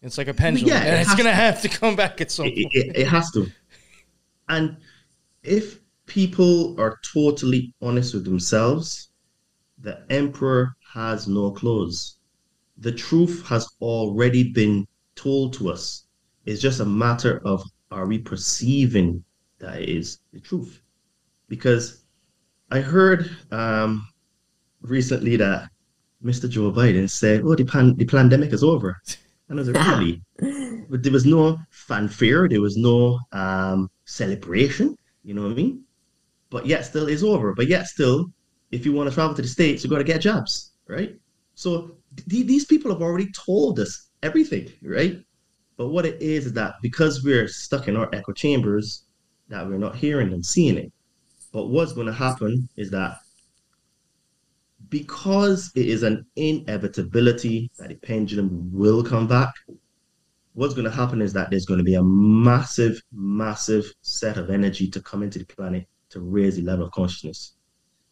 [0.00, 1.34] It's like a pendulum, yeah, it and it's gonna to.
[1.34, 2.68] have to come back at some it, point.
[2.72, 3.48] it, it has to.
[4.48, 4.76] And
[5.42, 9.08] if people are totally honest with themselves,
[9.80, 12.18] the emperor has no clothes.
[12.78, 14.86] The truth has already been
[15.16, 16.04] told to us.
[16.46, 19.24] It's just a matter of are we perceiving
[19.58, 20.80] that it is the truth?
[21.48, 22.04] Because
[22.70, 24.06] I heard um,
[24.82, 25.70] recently that
[26.22, 26.48] Mr.
[26.48, 29.00] Joe Biden said, "Oh, the pan- the pandemic is over,"
[29.48, 30.22] and I was like, "Really?"
[30.90, 34.96] but there was no fanfare, there was no um, celebration.
[35.22, 35.84] You know what I mean?
[36.50, 37.54] But yet still it's over.
[37.54, 38.26] But yet still,
[38.70, 41.14] if you want to travel to the states, you got to get jobs, right?
[41.54, 41.96] So
[42.28, 45.18] th- these people have already told us everything, right?
[45.76, 49.04] But what it is is that because we're stuck in our echo chambers,
[49.48, 50.92] that we're not hearing and seeing it.
[51.52, 53.18] But what's going to happen is that
[54.88, 59.52] because it is an inevitability that the pendulum will come back,
[60.54, 64.50] what's going to happen is that there's going to be a massive, massive set of
[64.50, 67.54] energy to come into the planet to raise the level of consciousness.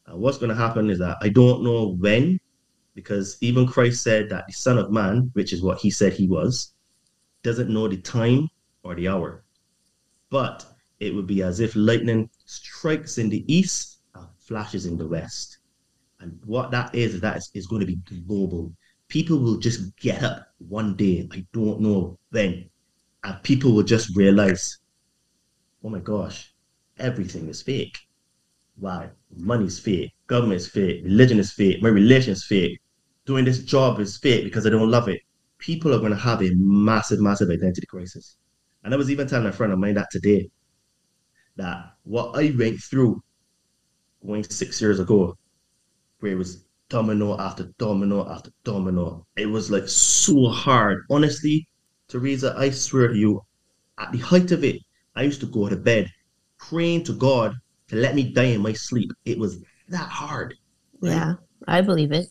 [0.07, 2.39] Uh, what's going to happen is that I don't know when,
[2.95, 6.29] because even Christ said that the Son of Man, which is what he said he
[6.29, 6.73] was,
[7.43, 8.49] doesn't know the time
[8.83, 9.45] or the hour.
[10.31, 10.65] But
[11.01, 15.59] it would be as if lightning strikes in the east and flashes in the west.
[16.21, 18.73] And what that is, that is, is going to be global.
[19.09, 22.69] People will just get up one day, I don't know when,
[23.25, 24.79] and people will just realize,
[25.85, 26.53] oh my gosh,
[26.99, 27.99] everything is fake.
[28.79, 29.11] Why?
[29.37, 32.81] Money's fake, government is fake, religion is fake, my relation is fake,
[33.27, 35.21] doing this job is fake because I don't love it.
[35.59, 38.37] People are going to have a massive, massive identity crisis.
[38.85, 40.51] And I was even telling a friend of mine that today,
[41.57, 43.21] that what I went through
[44.25, 45.37] going six years ago,
[46.21, 49.27] where it was domino after domino after domino.
[49.37, 51.05] It was like so hard.
[51.11, 51.67] Honestly,
[52.09, 53.41] Teresa, I swear to you,
[53.99, 54.77] at the height of it,
[55.15, 56.09] I used to go to bed
[56.59, 57.55] praying to God
[57.89, 59.11] to let me die in my sleep.
[59.25, 59.59] It was
[59.89, 60.55] that hard.
[61.03, 61.35] Yeah,
[61.67, 62.27] I believe it.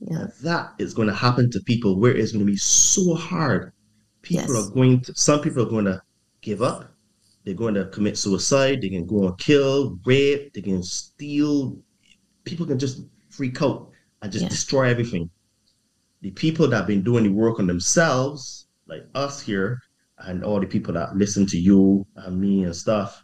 [0.00, 0.26] Yeah.
[0.42, 3.72] That is going to happen to people where it's going to be so hard.
[4.22, 4.66] People Yes.
[4.66, 6.00] are going to, some people are going to
[6.42, 6.93] give up.
[7.44, 8.80] They're going to commit suicide.
[8.80, 10.52] They can go and kill, rape.
[10.54, 11.76] They can steal.
[12.44, 13.90] People can just freak out
[14.22, 14.48] and just Yeah.
[14.48, 15.30] destroy everything.
[16.22, 19.78] The people that have been doing the work on themselves, like us here,
[20.18, 23.22] and all the people that listen to you and me and stuff,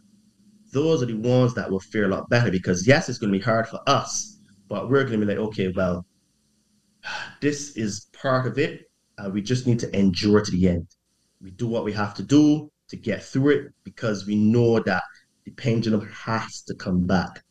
[0.73, 3.39] those are the ones that will fare a lot better because yes, it's going to
[3.39, 4.39] be hard for us,
[4.69, 6.05] but we're going to be like, okay, well,
[7.41, 8.83] this is part of it,
[9.17, 10.87] and we just need to endure to the end.
[11.41, 15.03] We do what we have to do to get through it because we know that
[15.45, 17.43] the pendulum has to come back.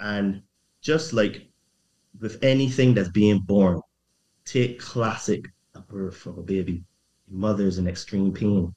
[0.00, 0.42] And
[0.82, 1.48] just like
[2.20, 3.80] with anything that's being born,
[4.44, 6.82] take classic a birth from a baby.
[7.28, 8.74] The mother is in extreme pain.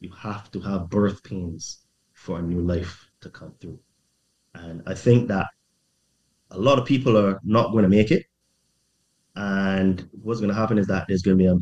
[0.00, 3.80] You have to have birth pains for a new life to come through.
[4.54, 5.46] And I think that
[6.50, 8.24] a lot of people are not going to make it.
[9.34, 11.56] And what's going to happen is that there's going to be a,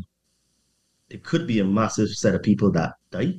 [1.09, 3.33] there could be a massive set of people that die.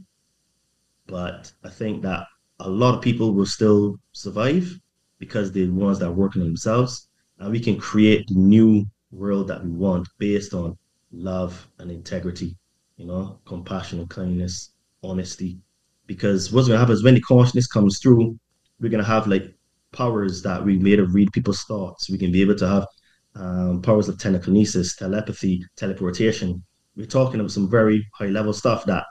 [1.07, 2.27] But I think that
[2.61, 4.79] a lot of people will still survive
[5.19, 7.09] because they're the ones that are working on themselves.
[7.39, 10.77] And we can create the new world that we want based on
[11.13, 12.57] love and integrity,
[12.97, 14.73] you know, compassion and kindness,
[15.03, 15.59] honesty.
[16.07, 18.39] Because what's going to happen is when the consciousness comes through,
[18.81, 19.55] we're going to have like
[19.93, 22.11] powers that we made of read people's thoughts.
[22.11, 22.87] We can be able to have
[23.35, 26.63] um, powers of telekinesis, telepathy, teleportation.
[26.97, 29.05] We're talking about some very high level stuff that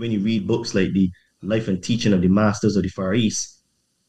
[0.00, 1.10] when you read books like the
[1.42, 3.62] life and teaching of the masters of the Far East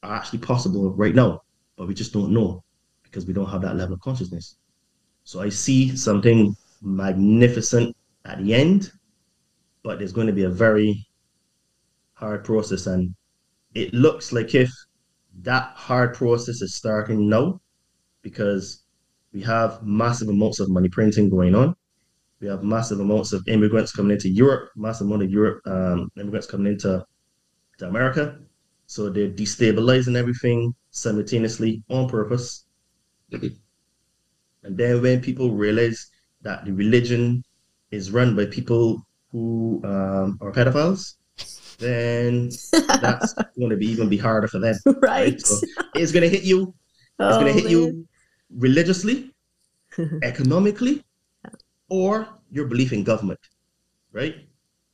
[0.04, 1.42] are actually possible right now,
[1.76, 2.64] but we just don't know
[3.04, 4.56] because we don't have that level of consciousness.
[5.26, 7.96] So I see something magnificent
[8.26, 8.92] at the end,
[9.84, 11.06] but there's going to be a very
[12.14, 12.88] hard process.
[12.88, 13.14] And
[13.76, 14.72] it looks like if
[15.42, 17.60] that hard process is starting now,
[18.22, 18.84] because
[19.34, 21.76] we have massive amounts of money printing going on.
[22.42, 26.48] We have massive amounts of immigrants coming into Europe, massive amount of Europe um, immigrants
[26.48, 27.06] coming into
[27.78, 28.40] to America.
[28.88, 32.66] So they're destabilizing everything simultaneously on purpose.
[33.32, 36.10] And then when people realize
[36.42, 37.44] that the religion
[37.92, 41.16] is run by people who um, are pedophiles,
[41.78, 44.76] then that's going to be even be harder for them.
[45.02, 45.40] right.
[45.40, 45.58] So
[45.96, 46.74] it's going to hit you.
[47.24, 47.72] It's Oh, going to hit man.
[47.72, 48.08] you
[48.58, 49.32] religiously,
[50.24, 51.04] economically,
[51.92, 53.40] or your belief in government,
[54.14, 54.48] right?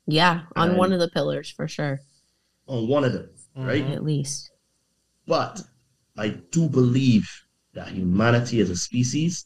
[0.07, 1.99] Yeah, on And- one of the pillars for sure,
[2.67, 3.85] On one of them, right?
[3.85, 3.91] Mhm.
[3.97, 4.49] at least.
[5.27, 5.61] But
[6.17, 7.25] I do believe
[7.73, 9.45] that humanity as a species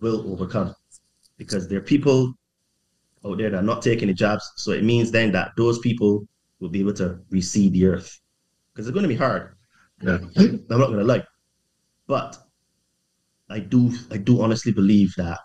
[0.00, 0.74] will overcome
[1.36, 2.34] because there are people
[3.24, 4.44] out there that are not taking the jobs.
[4.56, 6.26] So it means then that those people
[6.58, 8.20] will be able to reseed the earth
[8.72, 9.54] because it's going to be hard.
[10.02, 10.34] I'm
[10.68, 11.24] not going to lie,
[12.08, 12.36] but
[13.48, 15.38] I do I do honestly believe that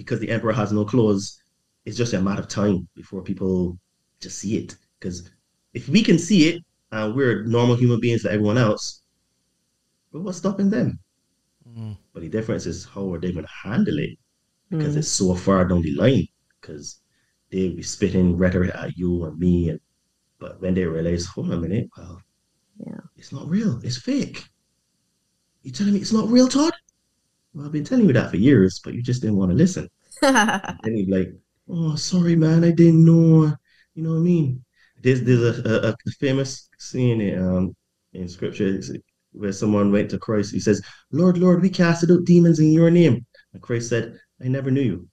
[0.00, 1.42] because the emperor has no clothes,
[1.84, 3.78] it's just a matter of time before people
[4.18, 4.76] just see it.
[4.98, 5.30] Because
[5.74, 9.02] if we can see it and we're normal human beings like everyone else,
[10.10, 10.98] but what's stopping them?
[11.68, 11.98] Mhm.
[12.14, 14.18] But the difference is how are they going to handle it
[14.70, 14.98] because Mm.
[15.00, 16.26] it's so far down the line.
[16.60, 17.00] Because
[17.50, 19.80] they'll be spitting rhetoric at you and me, and
[20.38, 22.22] but when they realize, hold on a minute, well,
[22.86, 23.00] Yeah.
[23.16, 24.48] it's not real, it's fake.
[25.62, 26.72] You telling me it's not real, Todd?
[27.52, 29.88] Well, I've been telling you that for years, but you just didn't want to listen.
[30.84, 31.28] and be like,
[31.68, 33.54] "Oh, sorry, man, I didn't know."
[33.94, 34.64] You know what I mean?
[35.02, 37.76] There's there's a, a, a famous scene in, um,
[38.12, 38.80] in scripture
[39.32, 40.52] where someone went to Christ.
[40.52, 40.82] He says,
[41.12, 44.82] "Lord, Lord, we casted out demons in your name," and Christ said, "I never knew
[44.82, 45.08] you."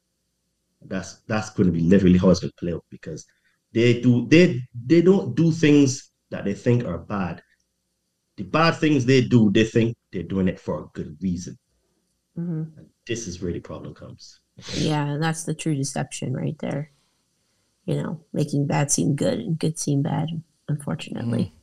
[0.86, 3.26] That's that's going to be literally how it's going to play out because
[3.74, 7.42] they do they they don't do things that they think are bad.
[8.38, 11.58] The bad things they do, they think they're doing it for a good reason.
[12.38, 12.72] Mhm.
[13.08, 14.40] This is where the problem comes.
[14.74, 16.92] Yeah, and that's the true deception right there.
[17.86, 20.30] You know, making bad seem good and good seem bad,
[20.68, 21.54] unfortunately.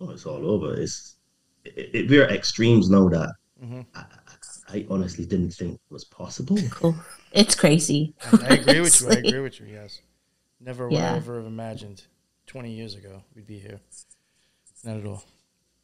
[0.00, 0.74] Oh, it's all over.
[0.74, 1.16] It's
[1.64, 3.32] it, it, we're extremes now that
[3.62, 3.86] Mhm.
[3.94, 4.06] I, I-
[4.66, 6.58] I honestly didn't think was possible.
[6.70, 6.96] Cool.
[7.32, 8.14] It's crazy.
[8.32, 9.08] I, I agree with you.
[9.10, 9.66] I agree with you.
[9.66, 10.00] Yes.
[10.60, 12.02] Never would I ever have imagined
[12.46, 13.80] 20 years ago we'd be here.
[14.82, 15.24] Not at all.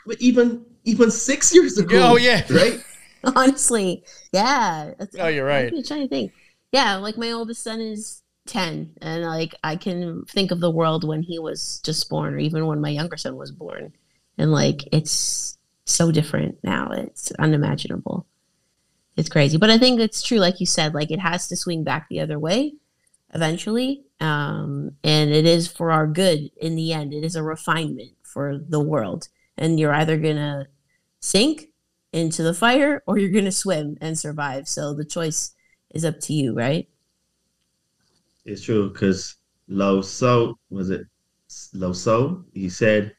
[0.06, 2.42] But even even six years ago, Oh, yeah.
[2.50, 2.82] right?
[3.36, 4.90] Honestly, yeah.
[4.90, 5.72] It's- Oh, you're right.
[5.72, 6.32] I'm trying to think.
[6.72, 11.06] Yeah, like my oldest son is 10, and like I can think of the world
[11.06, 13.92] when he was just born, or even when my younger son was born.
[14.38, 16.90] And like it's so different now.
[16.92, 18.26] It's unimaginable.
[19.16, 19.58] It's crazy.
[19.58, 22.20] But I think it's true, like you said, like it has to swing back the
[22.20, 22.74] other way
[23.34, 24.04] eventually.
[24.20, 27.12] Um, and it is for our good in the end.
[27.12, 29.28] It is a refinement for the world.
[29.58, 30.68] And you're either gonna
[31.20, 31.69] sink
[32.12, 34.68] into the fire or you're going to swim and survive.
[34.68, 35.52] So the choice
[35.90, 36.88] is up to you, right?
[38.44, 39.36] It's true because
[39.68, 41.06] Lao Tzu was it
[41.74, 42.44] Lao Tzu?
[42.52, 43.14] He said,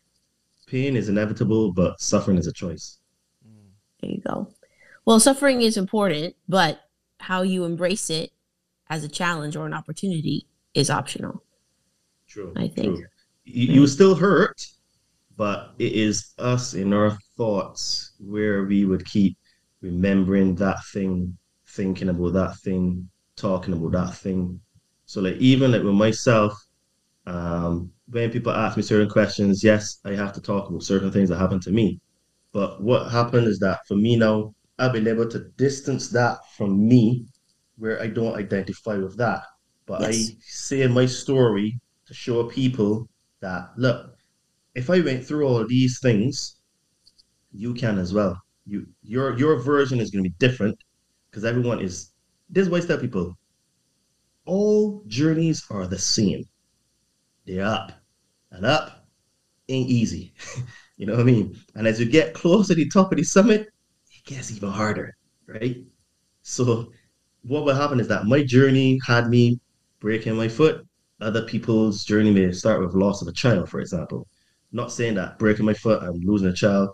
[0.68, 2.97] "Pain is inevitable, but suffering is a choice."
[4.01, 4.51] There you go.
[5.05, 6.81] Well, suffering is important, but
[7.19, 8.31] how you embrace it
[8.89, 11.43] as a challenge or an opportunity is optional.
[12.27, 12.53] True.
[12.55, 12.97] I think.
[12.97, 13.05] True.
[13.45, 14.65] You, you still hurt,
[15.38, 19.35] but it is us in our thoughts where we would keep
[19.81, 21.35] remembering that thing,
[21.69, 24.59] thinking about that thing, talking about that thing.
[25.05, 26.53] So like even like with myself,
[27.26, 31.30] um, when people ask me certain questions, yes, I have to talk about certain things
[31.30, 31.99] that happened to me.
[32.53, 36.88] But what happened is that for me now, I've been able to distance that from
[36.88, 37.26] me
[37.77, 39.41] where I don't identify with that.
[39.88, 40.30] But Yes.
[40.31, 43.09] I say my story to show people
[43.39, 44.15] that look,
[44.76, 46.60] if I went through all these things,
[47.53, 48.39] you can as well.
[48.65, 50.77] You your your version is going to be different
[51.29, 52.11] because everyone is.
[52.49, 53.37] This is why I tell people,
[54.45, 56.43] all journeys are the same.
[57.45, 57.91] They're up,
[58.51, 59.07] and up
[59.69, 60.33] ain't easy.
[60.97, 61.57] you know what I mean?
[61.75, 63.69] And as you get close to the top of the summit,
[64.11, 65.15] it gets even harder,
[65.47, 65.77] right?
[66.43, 66.91] So
[67.43, 69.59] what will happen is that my journey had me
[69.99, 70.85] breaking my foot.
[71.19, 74.27] Other people's journey may start with loss of a child, for example.
[74.71, 76.89] Not saying that breaking my foot and losing a child,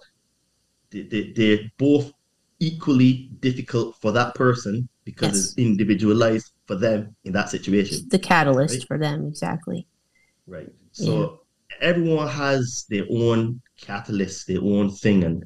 [0.91, 2.11] they, they, they're both
[2.59, 5.45] equally difficult for that person because Yes.
[5.49, 8.07] it's individualized for them in that situation.
[8.09, 8.87] The catalyst Right.
[8.87, 9.87] for them, exactly.
[10.47, 10.69] Right.
[10.91, 11.41] So
[11.81, 15.23] everyone has their own catalyst, their own thing.
[15.23, 15.43] And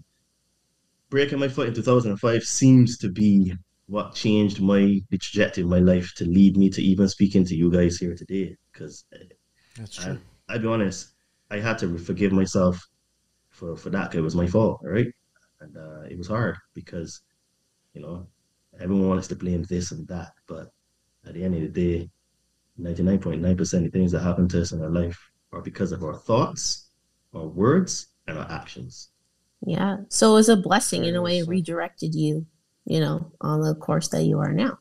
[1.10, 3.54] breaking my foot in 2005 seems to be
[3.88, 7.56] what changed my the trajectory of my life to lead me to even speaking to
[7.56, 8.56] you guys here today.
[8.72, 9.18] Because uh,
[9.78, 10.20] That's I, true.
[10.50, 11.10] I'll be honest,
[11.50, 12.80] I had to forgive myself
[13.50, 14.16] for, for that.
[14.16, 15.08] It was my fault, all right?
[15.62, 17.22] And uh, it was hard because,
[17.94, 18.28] you know,
[18.80, 20.34] everyone wants to blame this and that.
[20.48, 20.72] But
[21.26, 21.68] at the end of the
[22.00, 22.10] day,
[22.80, 25.20] 99.9% of things that happen to us in our life
[25.52, 26.90] are because of our thoughts,
[27.36, 29.10] our words, and our actions.
[29.66, 29.98] Yeah.
[30.10, 32.46] So it was a blessing in a way, it redirected you,
[32.86, 34.80] you know, on the course that you are now.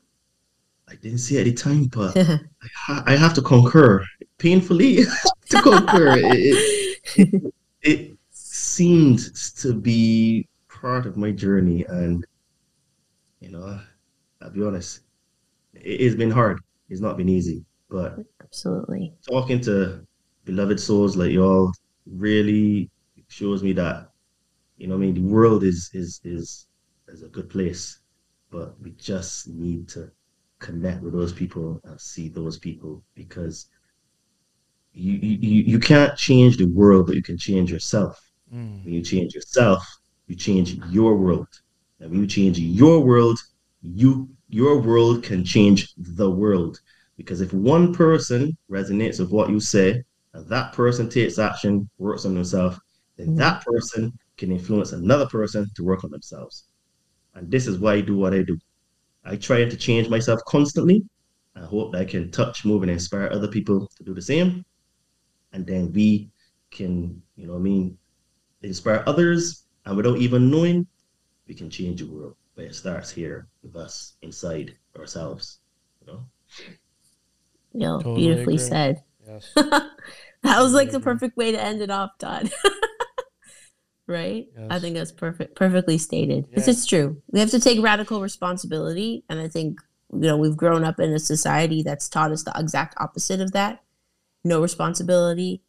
[0.89, 4.03] I didn't see it at the time, but I, ha- I have to concur
[4.39, 5.03] painfully
[5.49, 6.17] to concur.
[6.17, 9.19] It, it, it seemed
[9.57, 10.47] to be
[10.81, 12.25] part of my journey, and
[13.39, 13.79] you know,
[14.41, 15.01] I'll be honest,
[15.75, 16.59] it, it's been hard.
[16.89, 19.13] It's not been easy, but Absolutely.
[19.27, 20.05] talking to
[20.45, 21.71] beloved souls like y'all
[22.05, 22.89] really
[23.29, 24.09] shows me that
[24.77, 26.67] you know I mean the world is is is
[27.09, 27.99] is a good place
[28.51, 30.11] but we just need to
[30.59, 33.67] connect with those people and see those people because
[34.93, 38.19] you you, you can't change the world but you can change yourself
[38.53, 38.81] Mm.
[38.83, 39.83] when you change yourself
[40.31, 41.47] you change your world.
[41.99, 43.37] And when you change your world
[43.83, 44.11] you
[44.61, 46.79] your world can change the world.
[47.19, 48.41] Because if one person
[48.77, 49.87] resonates with what you say
[50.33, 51.73] and that person takes action
[52.05, 52.77] works on themselves
[53.17, 53.37] then Mhm.
[53.43, 54.03] that person
[54.39, 56.55] can influence another person to work on themselves.
[57.35, 58.57] And this is why i do what i do.
[59.31, 60.97] I try to change myself constantly.
[61.55, 64.49] I hope that i can touch move and inspire other people to do the same.
[65.53, 66.31] And then we
[66.77, 67.97] can you know what i mean
[68.61, 69.41] inspire others,
[69.85, 70.87] and without even knowing,
[71.47, 72.35] we can change the world.
[72.55, 75.59] But it starts here with us inside ourselves.
[76.01, 76.25] You know?
[77.73, 78.65] Yo, Totally beautifully agree.
[78.65, 79.03] said.
[79.25, 79.51] Yes.
[79.55, 79.89] that
[80.43, 81.13] was like the agree.
[81.13, 82.51] perfect way to end it off, Todd.
[84.07, 84.47] right?
[84.69, 86.47] I think that's perfect, perfectly stated.
[86.49, 86.71] Because Yeah.
[86.73, 87.21] it's true.
[87.31, 89.79] We have to take radical responsibility, and I think
[90.13, 93.53] you know we've grown up in a society that's taught us the exact opposite of
[93.53, 93.81] that.
[94.43, 95.61] No responsibility,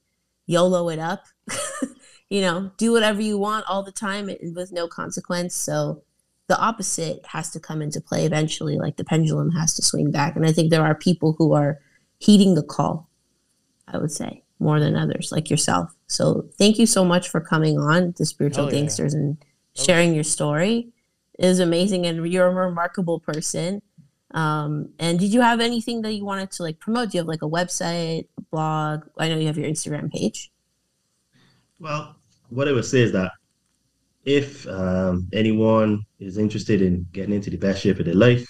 [0.46, 1.24] YOLO it up.
[2.32, 5.54] you know, do whatever you want all the time and with no consequence.
[5.54, 6.02] So
[6.46, 8.78] the opposite has to come into play eventually.
[8.78, 11.78] Like the pendulum has to swing back, and I think there are people who are
[12.20, 13.10] heeding the call.
[13.86, 15.94] I would say more than others, like yourself.
[16.06, 18.78] So thank you so much for coming on the Spiritual yeah.
[18.78, 19.36] Gangsters and
[19.76, 20.88] sharing your story.
[21.38, 23.82] It was amazing, and you're a remarkable person.
[24.30, 27.10] Um, and did you have anything that you wanted to like promote?
[27.10, 29.02] Do you have like a website, a blog?
[29.18, 30.50] I know you have your Instagram page.
[31.78, 32.16] Well,
[32.52, 33.32] what I would say is that
[34.24, 38.46] if um, anyone is interested in getting into the best shape of their life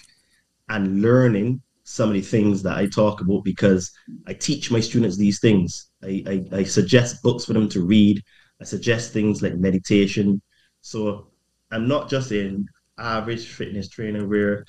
[0.69, 3.91] and learning some of the things that I talk about, because
[4.27, 8.21] I teach my students these things, I, I, I suggest books for them to read.
[8.61, 10.41] I suggest things like meditation.
[10.81, 11.31] So
[11.71, 12.67] I'm not just an
[12.97, 14.65] average fitness trainer where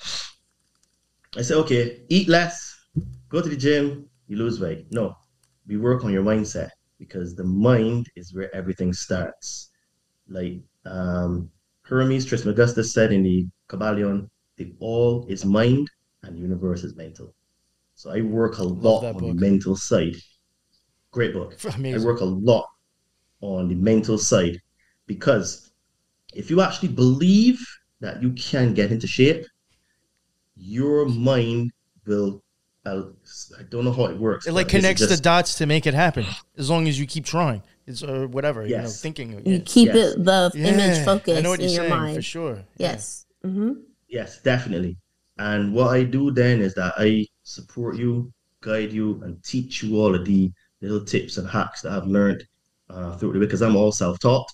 [1.37, 2.73] I say, okay, eat less,
[3.29, 4.87] go to the gym, you lose weight.
[4.91, 5.15] No,
[5.67, 9.71] we work on your mindset because the mind is where everything starts.
[10.27, 11.49] Like um,
[11.83, 15.89] Hermes Trismegistus said in the Kybalion, the all is mind
[16.23, 17.33] and universe is mental.
[17.95, 20.15] So I work a lot on the mental side.
[21.11, 21.57] Great book.
[21.65, 22.67] I work a lot
[23.41, 24.59] on the mental side
[25.07, 25.71] because
[26.33, 27.65] if you actually believe
[28.01, 29.45] that you can get into shape,
[30.55, 31.71] your mind
[32.05, 32.43] will.
[32.85, 33.13] I'll,
[33.59, 34.47] I don't know how it works.
[34.47, 36.25] It like but this is connects the dots to make it happen.
[36.57, 39.01] As long as you keep trying, it's or whatever you know, Yes.
[39.01, 39.41] thinking.
[39.45, 40.13] You keep Yes.
[40.15, 40.97] it the Yeah, image
[41.37, 42.15] I know what in you're your saying mind.
[42.15, 42.55] for sure.
[42.77, 42.91] Yeah.
[42.91, 43.25] Yes.
[43.43, 43.71] hmm
[44.07, 44.97] Yes, definitely.
[45.37, 48.31] And what I do then is that I support you,
[48.61, 50.51] guide you, and teach you all of the
[50.81, 52.43] little tips and hacks that I've learned
[52.89, 54.49] uh, through the because I'm all self-taught,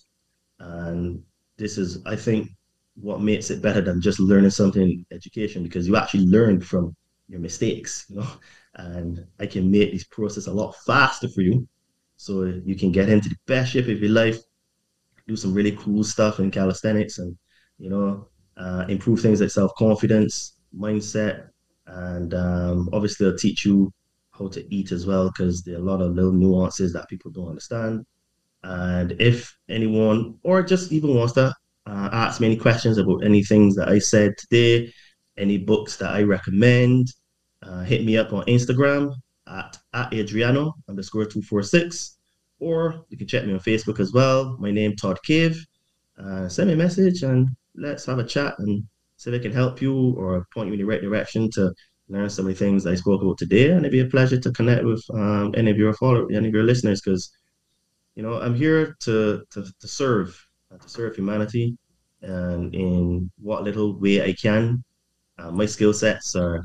[0.59, 1.21] and
[1.57, 2.49] this is, I think,
[2.95, 6.95] what makes it better than just learning something in education because you actually learn from
[7.31, 8.27] your mistakes, you know.
[8.75, 11.67] And I can make this process a lot faster for you,
[12.17, 14.37] so you can get into the best shape of your life,
[15.27, 17.35] do some really cool stuff in calisthenics, and
[17.79, 18.27] you know
[18.57, 21.49] uh, improve things like self confidence, mindset,
[21.87, 23.91] and um, obviously I'll teach you
[24.31, 27.31] how to eat as well because there are a lot of little nuances that people
[27.31, 28.05] don't understand.
[28.63, 31.53] And if anyone or just even wants to
[31.87, 34.93] uh, ask me any questions about any things that I said today,
[35.37, 37.07] any books that I recommend,
[37.63, 39.13] uh, hit me up on Instagram
[39.47, 42.17] at, at Adriano underscore 246,
[42.59, 44.57] or you can check me on Facebook as well.
[44.59, 45.65] My name Todd Cave.
[46.17, 48.83] Uh, send me a message and let's have a chat and
[49.17, 51.73] see if I can help you or point you in the right direction to
[52.09, 53.71] learn some of the things I spoke about today.
[53.71, 56.53] And it'd be a pleasure to connect with um, any of your followers, any of
[56.53, 57.31] your listeners, because
[58.15, 60.37] you know I'm here to to, to serve,
[60.71, 61.77] uh, to serve humanity,
[62.21, 64.83] and in what little way I can.
[65.39, 66.61] Uh, my skill sets are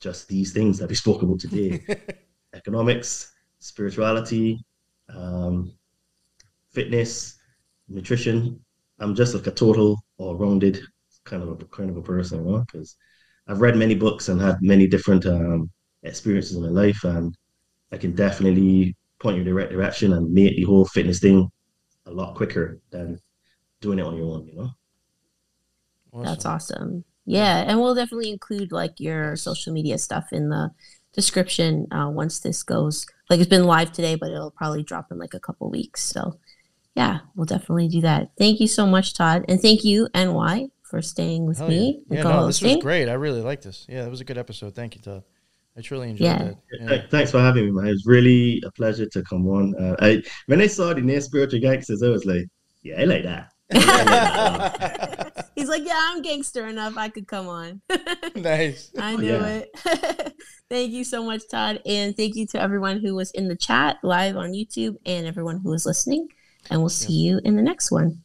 [0.00, 1.80] just these things that we spoke about today:
[2.54, 4.58] economics, spirituality,
[5.14, 5.72] um,
[6.72, 7.38] fitness,
[7.88, 8.60] nutrition.
[8.98, 10.80] I'm just like a total all-rounded
[11.24, 12.96] kind of a kind of a person, you know, because
[13.48, 15.70] I've read many books and had many different um,
[16.02, 17.34] experiences in my life, and
[17.92, 21.50] I can definitely point you in the right direction and make the whole fitness thing
[22.06, 23.18] a a lot quicker than
[23.80, 24.70] doing it on your own, you know?
[26.12, 26.24] Awesome.
[26.24, 27.04] That's awesome.
[27.30, 30.72] Yeah, and we'll definitely include like your social media stuff in the
[31.12, 33.06] description uh, once this goes.
[33.28, 36.02] Like it's been live today, but it'll probably drop in like a couple weeks.
[36.02, 36.40] So
[36.96, 38.32] yeah, we'll definitely do that.
[38.36, 42.02] Thank you so much, Todd, and thank you NY for staying with Hell me.
[42.10, 43.08] Yeah, yeah no, this was great.
[43.08, 43.86] I really like this.
[43.88, 44.74] Yeah, it was a good episode.
[44.74, 45.22] Thank you, Todd.
[45.76, 46.42] I truly enjoyed yeah.
[46.42, 46.56] it.
[46.80, 47.02] Yeah.
[47.10, 47.86] Thanks for having me, man.
[47.86, 49.76] It was really a pleasure to come on.
[49.76, 52.46] Uh, I, when I saw the name Spiritual Gangsters, I was like,
[52.82, 53.52] yeah, I like that.
[55.60, 56.96] He's like, yeah, I'm gangster enough.
[56.96, 57.82] I could come on.
[58.34, 58.90] nice.
[58.98, 59.62] I knew yeah.
[59.74, 60.34] it.
[60.70, 61.82] thank you so much, Todd.
[61.84, 65.58] And thank you to everyone who was in the chat live on YouTube and everyone
[65.58, 66.28] who was listening.
[66.70, 68.22] And we'll see you in the next one.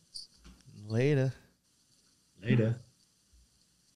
[0.87, 1.33] Later.
[2.41, 2.79] Later.